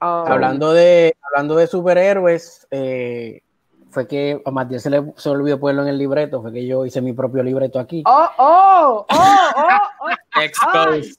[0.00, 3.42] Hablando, de, hablando de superhéroes, eh,
[3.90, 6.86] fue que a Matías se le se olvidó ponerlo en el libreto, fue que yo
[6.86, 8.02] hice mi propio libreto aquí.
[8.06, 9.78] ¡Oh, oh, oh, oh!
[10.00, 11.16] oh Exposed.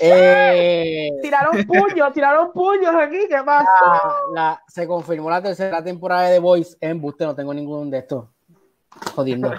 [0.00, 3.70] Eh, tiraron puños, tiraron puños aquí, ¿qué pasa?
[4.34, 7.98] La, se confirmó la tercera temporada de The Voice en Buste, no tengo ningún de
[7.98, 8.26] estos.
[9.14, 9.54] Jodiendo.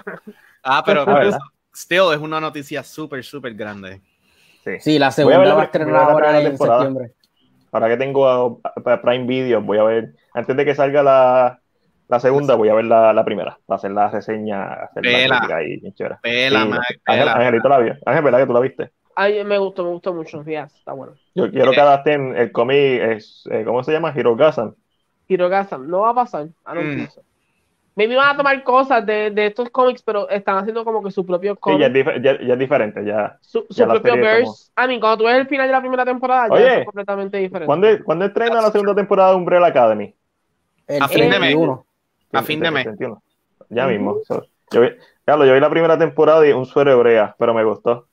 [0.62, 1.04] Ah, pero,
[1.74, 4.02] still es una noticia súper, súper grande.
[4.80, 4.98] Sí.
[4.98, 7.12] la segunda va a estrenar ahora en septiembre.
[7.72, 8.60] Ahora que tengo
[9.02, 11.60] Prime Video, voy a ver, antes de que salga la,
[12.08, 15.56] la segunda, voy a ver la, la primera, para hacer la reseña, hacer pela, la
[15.56, 17.96] ahí, pela, pela, Ángel, Angelito la vio.
[18.06, 18.90] Ángel, ¿verdad que tú la viste?
[19.14, 21.14] Ay, me gustó, me gustó mucho, días, está bueno.
[21.34, 24.12] Yo quiero que adapten el cómic, eh, ¿cómo se llama?
[24.14, 24.74] Hirogasan.
[25.28, 27.08] Hirogasan, no va a pasar, a no mm.
[27.96, 31.24] Maybe van a tomar cosas de, de, estos cómics, pero están haciendo como que su
[31.24, 31.78] propio cómic.
[31.78, 33.38] Sí, ya es, ya, ya es diferente, ya.
[33.40, 34.70] Su, su propio verse.
[34.76, 37.64] A mí, cuando tú ves el final de la primera temporada, ya es completamente diferente.
[37.66, 40.14] ¿cuándo, ¿cuándo estrena la segunda temporada de Umbrella Academy?
[40.86, 41.56] El, a fin de mes.
[42.32, 42.86] A fin de mes.
[43.70, 44.18] Ya mismo.
[44.70, 44.88] yo, vi,
[45.26, 48.08] yo vi la primera temporada y un suero hebrea, pero me gustó.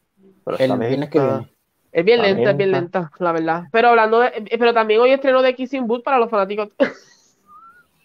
[0.45, 1.49] Pero el viernes que viene.
[1.91, 3.63] Es bien lenta, es bien lenta, la verdad.
[3.71, 6.69] Pero hablando de, eh, pero también hoy estreno de Kissing Booth para los fanáticos.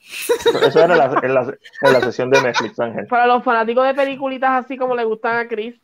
[0.08, 0.98] Eso era en,
[1.34, 3.06] la, en, la, sesión de Netflix, Ángel.
[3.06, 5.74] Para los fanáticos de peliculitas así como le gustan a Chris.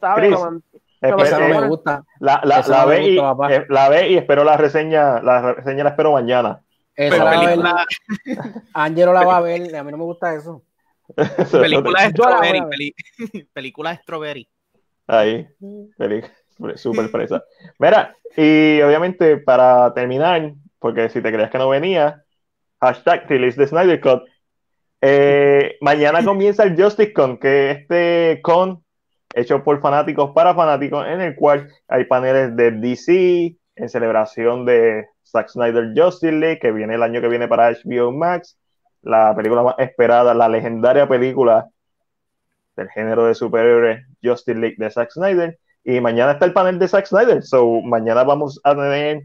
[0.00, 0.34] ¿Sabes?
[1.00, 2.04] Esa no me gusta.
[2.18, 5.90] La, la, la, ve y, eh, la ve y espero la reseña, la reseña la
[5.90, 6.60] espero mañana.
[6.94, 7.86] Esa la película...
[8.74, 10.62] Angelo la va a ver, a mí no me gusta eso.
[11.52, 12.94] película de Strawberry,
[13.52, 14.48] película de Strawberry.
[15.06, 15.48] Ahí,
[16.76, 17.42] súper fresa.
[17.78, 22.22] Mira, y obviamente para terminar, porque si te creías que no venía,
[22.80, 24.22] hashtag release the Snyder Cut.
[25.00, 28.84] Eh, mañana comienza el Justice Con, que este con
[29.34, 35.06] hecho por fanáticos para fanáticos, en el cual hay paneles de DC en celebración de
[35.24, 38.58] Zack Snyder Justice League, que viene el año que viene para HBO Max,
[39.02, 41.68] la película más esperada, la legendaria película
[42.76, 45.58] del género de superhéroes Justice League de Zack Snyder.
[45.84, 47.42] Y mañana está el panel de Zack Snyder.
[47.42, 49.22] So, mañana vamos a tener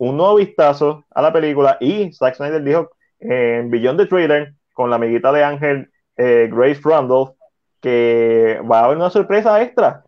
[0.00, 1.76] un nuevo vistazo a la película.
[1.78, 6.80] Y Zack Snyder dijo en Beyond the Trailer, con la amiguita de Ángel, eh, Grace
[6.82, 7.36] Randolph,
[7.80, 10.02] que va a haber una sorpresa extra.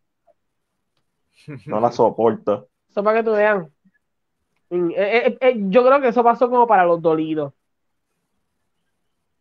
[1.66, 2.68] No la soporto.
[2.88, 3.70] Eso para que tú vean.
[4.70, 7.52] Eh, eh, yo creo que eso pasó como para los dolidos.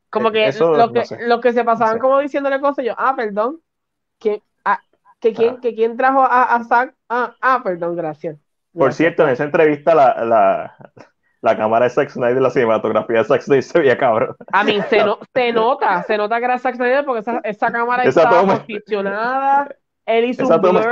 [0.10, 3.61] Como que, lo, que que se pasaban como diciéndole cosas, yo, ah, perdón,
[4.19, 4.82] que, ah,
[5.22, 5.60] que, quién, ah.
[5.61, 8.38] que quién trajo a, a Zack, ah, ah, perdón, gracias.
[8.73, 10.77] Por cierto, en esa entrevista la, la,
[11.41, 14.35] la cámara de Zack Snyder, la cinematografía de Zack Snyder se veía cabrón.
[14.52, 14.99] A mí se,
[15.34, 19.76] se nota, se nota que era Zack Snyder porque esa, esa cámara estaba posicionada.
[20.06, 20.89] Él hizo, un blur,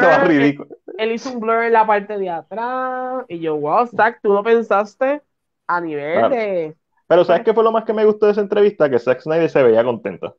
[0.97, 3.25] él hizo un blur en la parte de atrás.
[3.27, 5.21] Y yo, wow, Zack, tú no pensaste
[5.67, 6.75] a nivel de
[7.09, 8.87] pero ¿sabes qué fue lo más que me gustó de esa entrevista?
[8.87, 10.37] Que Zack Snyder se veía contento.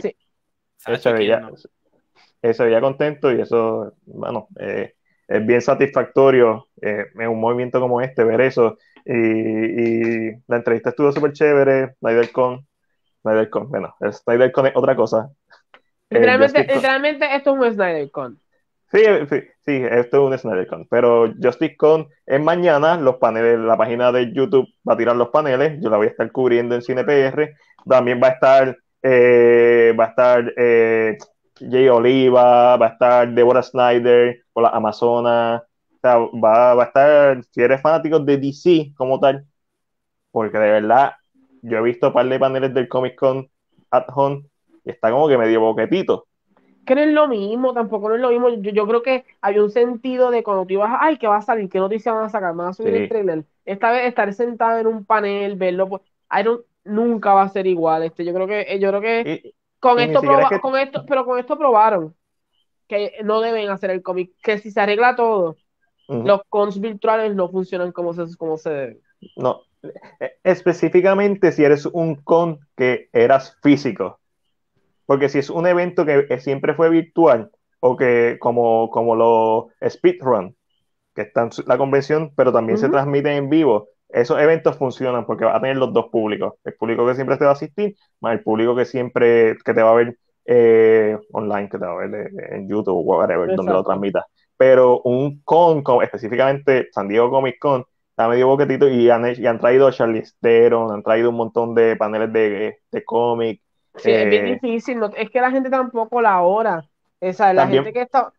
[0.00, 0.16] sí.
[0.76, 1.48] se, veía,
[2.42, 4.96] se veía contento y eso, bueno, eh,
[5.28, 8.78] es bien satisfactorio eh, en un movimiento como este ver eso.
[9.04, 11.94] Y, la entrevista estuvo súper chévere.
[12.00, 12.66] Snyder con,
[13.22, 15.30] Snyder con, bueno, Snyder con es otra cosa.
[16.10, 18.38] Literalmente, literalmente esto es un Snyder con.
[18.94, 20.86] Sí, sí, sí, esto es un SnyderCon.
[20.88, 25.30] Pero Justice Con es mañana, los paneles, la página de YouTube va a tirar los
[25.30, 27.56] paneles, yo la voy a estar cubriendo en CinePR.
[27.88, 31.18] También va a estar, eh, va a estar eh,
[31.58, 35.62] Jay Oliva, va a estar Deborah Snyder por la Amazonas.
[35.62, 39.46] O sea, va, va a estar, si eres fanático de DC como tal,
[40.30, 41.12] porque de verdad,
[41.62, 43.48] yo he visto un par de paneles del Comic Con
[43.90, 44.44] at home
[44.84, 46.26] y está como que medio boquetito
[46.84, 48.48] que no es lo mismo, tampoco no es lo mismo.
[48.50, 51.68] Yo, creo que hay un sentido de cuando tú ibas, ay, ¿qué va a salir?
[51.68, 52.54] ¿Qué noticias van a sacar?
[52.54, 53.44] Van a subir el trailer.
[53.64, 56.02] Esta vez estar sentado en un panel, verlo, pues,
[56.84, 58.02] nunca va a ser igual.
[58.02, 60.22] Este, yo creo que, eh, yo creo que con esto,
[60.62, 62.14] con esto, pero con esto probaron
[62.88, 65.56] que no deben hacer el cómic, que si se arregla todo,
[66.08, 69.00] los cons virtuales no funcionan como se, como se debe.
[69.36, 69.60] No,
[70.20, 74.20] e, específicamente si eres un con que eras físico.
[75.06, 77.50] Porque si es un evento que siempre fue virtual,
[77.80, 80.56] o que como, como los speedrun,
[81.14, 85.44] que están en la convención, pero también se transmiten en vivo, esos eventos funcionan porque
[85.44, 86.54] va a tener los dos públicos.
[86.64, 89.82] El público que siempre te va a asistir, más el público que siempre que te
[89.82, 93.72] va a ver eh, online, que te va a ver en YouTube o whatever, donde
[93.72, 94.24] lo transmitas.
[94.56, 99.58] Pero un con, específicamente San Diego Comic Con, está medio boquetito y han, y han
[99.58, 103.60] traído a Charlie Theron, han traído un montón de paneles de, de cómic,
[103.96, 106.84] Sí, es bien eh, difícil, es que la gente tampoco la hora.
[107.20, 108.32] Esa, la también, gente que está.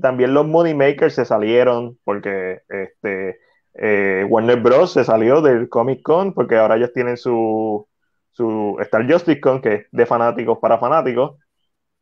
[0.00, 3.40] también los money makers se salieron porque este
[3.78, 4.92] eh, Warner Bros.
[4.92, 7.86] se salió del Comic Con porque ahora ellos tienen su,
[8.32, 11.38] su Star Justice Con, que es de fanáticos para fanáticos,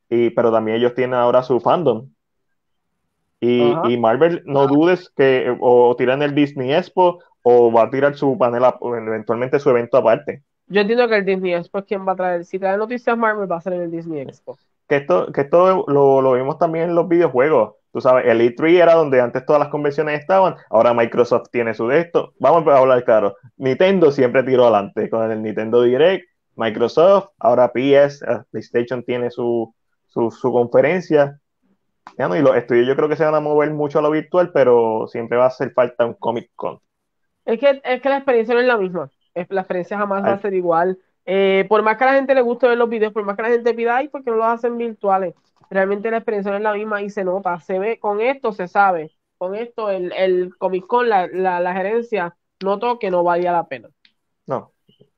[0.09, 2.09] y, pero también ellos tienen ahora su fandom.
[3.39, 8.16] Y, y Marvel, no dudes que o tiran el Disney Expo o va a tirar
[8.16, 10.43] su panel, eventualmente su evento aparte.
[10.69, 12.44] Yo entiendo que el Disney Expo es quien va a traer.
[12.44, 14.59] Si trae noticias Marvel, va a ser en el Disney Expo.
[14.89, 17.76] Que esto, que esto lo, lo vimos también en los videojuegos.
[17.97, 21.89] Tú sabes, el E3 era donde antes todas las convenciones estaban, ahora Microsoft tiene su
[21.89, 22.35] de esto.
[22.39, 23.36] Vamos a hablar claro.
[23.56, 29.74] Nintendo siempre tiró adelante con el Nintendo Direct, Microsoft, ahora PS, eh, PlayStation tiene su,
[30.06, 31.40] su, conferencia.
[32.18, 35.06] y los estudios yo creo que se van a mover mucho a lo virtual, pero
[35.09, 36.78] siempre va a hacer falta un Comic Con.
[37.47, 39.10] Es que, es que la experiencia no es la misma.
[39.48, 40.98] La experiencia jamás va a ser igual.
[41.24, 43.43] Eh, por más que a la gente le guste ver los videos, por más que
[43.43, 45.35] la gente pida, ay, porque no los hacen virtuales?
[45.70, 48.68] Realmente la experiencia no es la misma y se nota, se ve, con esto se
[48.68, 53.66] sabe, con esto el, el Comic Con, la, la, gerencia notó que no valía la
[53.66, 53.88] pena.
[54.47, 54.72] No,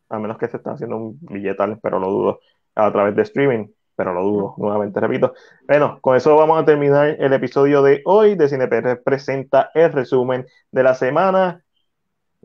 [0.09, 2.41] a menos que se estén haciendo un billetal, pero lo dudo,
[2.75, 5.35] a través de streaming, pero lo dudo, nuevamente repito.
[5.67, 10.47] Bueno, con eso vamos a terminar el episodio de hoy de CinePR presenta el resumen
[10.71, 11.65] de la semana.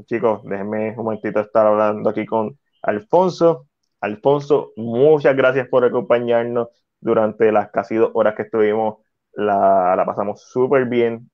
[0.05, 3.67] Chicos, déjenme un momentito estar hablando aquí con Alfonso.
[4.01, 6.69] Alfonso, muchas gracias por acompañarnos
[7.03, 8.97] durante las casi dos horas que estuvimos.
[9.33, 11.29] La, pasamos súper bien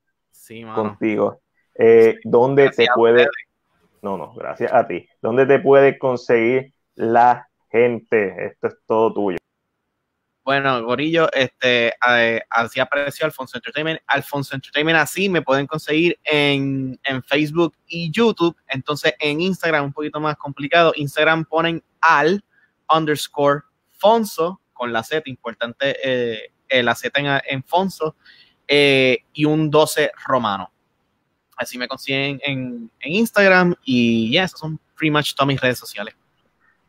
[0.74, 1.42] contigo.
[1.78, 3.28] Eh, ¿Dónde te puede...
[4.02, 5.08] No, no, gracias a ti.
[5.22, 8.46] ¿Dónde te puede conseguir la gente?
[8.46, 9.38] Esto es todo tuyo.
[10.44, 14.00] Bueno, Gorillo, este, eh, así apareció Alfonso Entertainment.
[14.08, 18.56] Alfonso Entertainment, así me pueden conseguir en, en, Facebook y YouTube.
[18.68, 20.94] Entonces, en Instagram, un poquito más complicado.
[20.96, 22.44] Instagram ponen al
[22.92, 23.62] underscore
[24.00, 28.16] Fonso con la Z, importante eh, eh, la Z en, en Fonso,
[28.66, 30.72] eh, y un 12 romano.
[31.58, 36.16] Así me consiguen en, Instagram y ya, esas son pretty much todas mis redes sociales.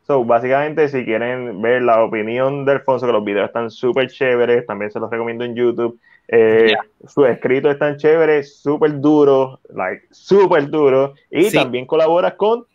[0.06, 4.66] So, básicamente, si quieren ver la opinión de Alfonso, que los videos están súper chéveres,
[4.66, 5.98] también se los recomiendo en YouTube.
[7.08, 11.14] Su escrito es tan chévere, súper duro, like, súper duro.
[11.28, 12.66] Y también colabora con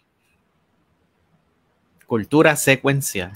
[2.06, 3.32] Cultura Secuencial.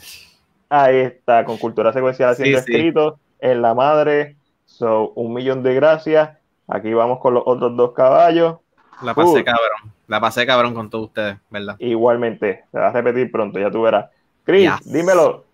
[0.69, 4.35] Ahí está, con cultura secuencial haciendo escrito en la madre.
[4.65, 6.37] So, un millón de gracias.
[6.67, 8.57] Aquí vamos con los otros dos caballos.
[9.01, 9.93] La pasé cabrón.
[10.07, 11.75] La pasé cabrón con todos ustedes, ¿verdad?
[11.79, 12.65] Igualmente.
[12.71, 14.09] Se va a repetir pronto, ya tú verás.
[14.43, 15.45] Chris, dímelo.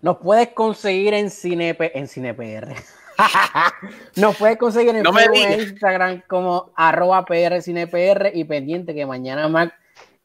[0.00, 2.74] Nos puedes conseguir en Cinepe, en CinePR.
[4.16, 9.74] Nos puedes conseguir en, Instagram como arroba PR Cinepr y pendiente que mañana Mac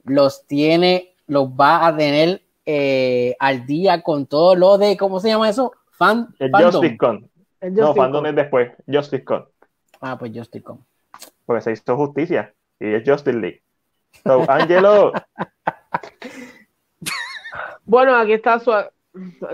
[0.04, 5.30] los tiene, los va a tener eh, al día con todo lo de, ¿cómo se
[5.30, 5.72] llama eso?
[5.92, 7.30] Fan, el Justice Con.
[7.62, 9.46] no, fandom es después, Justice Con.
[10.02, 10.86] Ah, pues Justice Con.
[11.46, 13.62] Porque se hizo justicia y es Justice League.
[14.26, 15.14] So, Angelo.
[17.86, 18.72] bueno, aquí está su.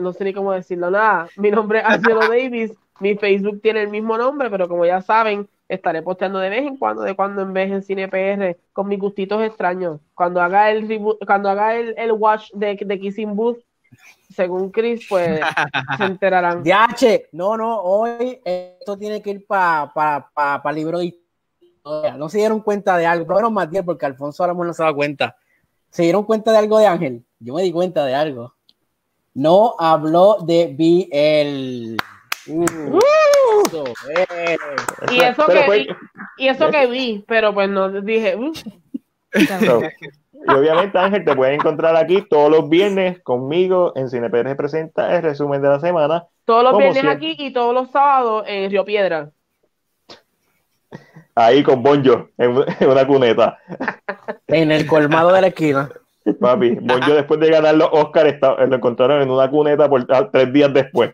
[0.01, 1.27] No sé ni cómo decirlo nada.
[1.37, 2.73] Mi nombre es Angelo Davis.
[2.99, 6.77] Mi Facebook tiene el mismo nombre, pero como ya saben, estaré posteando de vez en
[6.77, 9.99] cuando, de cuando en vez en CinePR, con mis gustitos extraños.
[10.13, 10.87] Cuando haga el
[11.25, 13.59] cuando haga el, el watch de, de Kissing Booth,
[14.33, 15.39] según Chris, pues
[15.97, 16.63] se enterarán.
[16.63, 22.17] DH, no, no, hoy esto tiene que ir para pa, pa, pa libro de historia.
[22.17, 24.93] No se dieron cuenta de algo, pero más bien porque Alfonso ahora no se da
[24.93, 25.35] cuenta.
[25.89, 27.25] ¿Se dieron cuenta de algo de Ángel?
[27.39, 28.55] Yo me di cuenta de algo.
[29.33, 31.97] No habló de BL.
[32.51, 32.65] Uh.
[35.11, 35.87] Y eso, que,
[36.37, 38.35] y eso que vi, pero pues no dije.
[38.35, 38.53] Uh.
[39.33, 45.23] y obviamente, Ángel, te puedes encontrar aquí todos los viernes conmigo en CinePR presenta el
[45.23, 46.25] resumen de la semana.
[46.45, 49.31] Todos los viernes aquí y todos los sábados en Río Piedra.
[51.35, 52.51] Ahí con Bonjo, en,
[52.87, 53.57] una cuneta.
[54.47, 55.89] En el colmado de la esquina.
[56.39, 60.53] Papi, Bonjo después de ganar los Oscars lo encontraron en una cuneta por ah, tres
[60.53, 61.13] días después.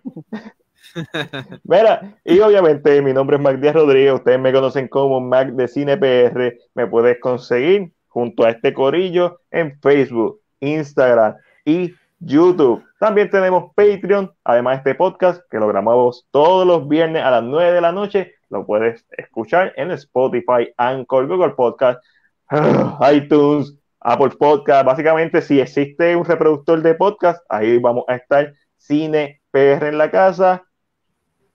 [1.63, 5.67] Mira, y obviamente mi nombre es Mac Díaz Rodríguez, ustedes me conocen como Mac de
[5.67, 11.35] Cine PR, me puedes conseguir junto a este corillo en Facebook, Instagram
[11.65, 12.83] y YouTube.
[12.99, 17.43] También tenemos Patreon, además de este podcast que lo grabamos todos los viernes a las
[17.43, 22.03] 9 de la noche, lo puedes escuchar en Spotify, Anchor, Google Podcast,
[23.13, 24.85] iTunes, Apple Podcast.
[24.85, 30.09] Básicamente, si existe un reproductor de podcast, ahí vamos a estar Cine PR en la
[30.09, 30.63] casa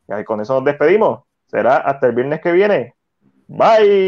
[0.09, 1.25] y con eso nos despedimos.
[1.47, 2.95] Será hasta el viernes que viene.
[3.49, 4.03] Bye.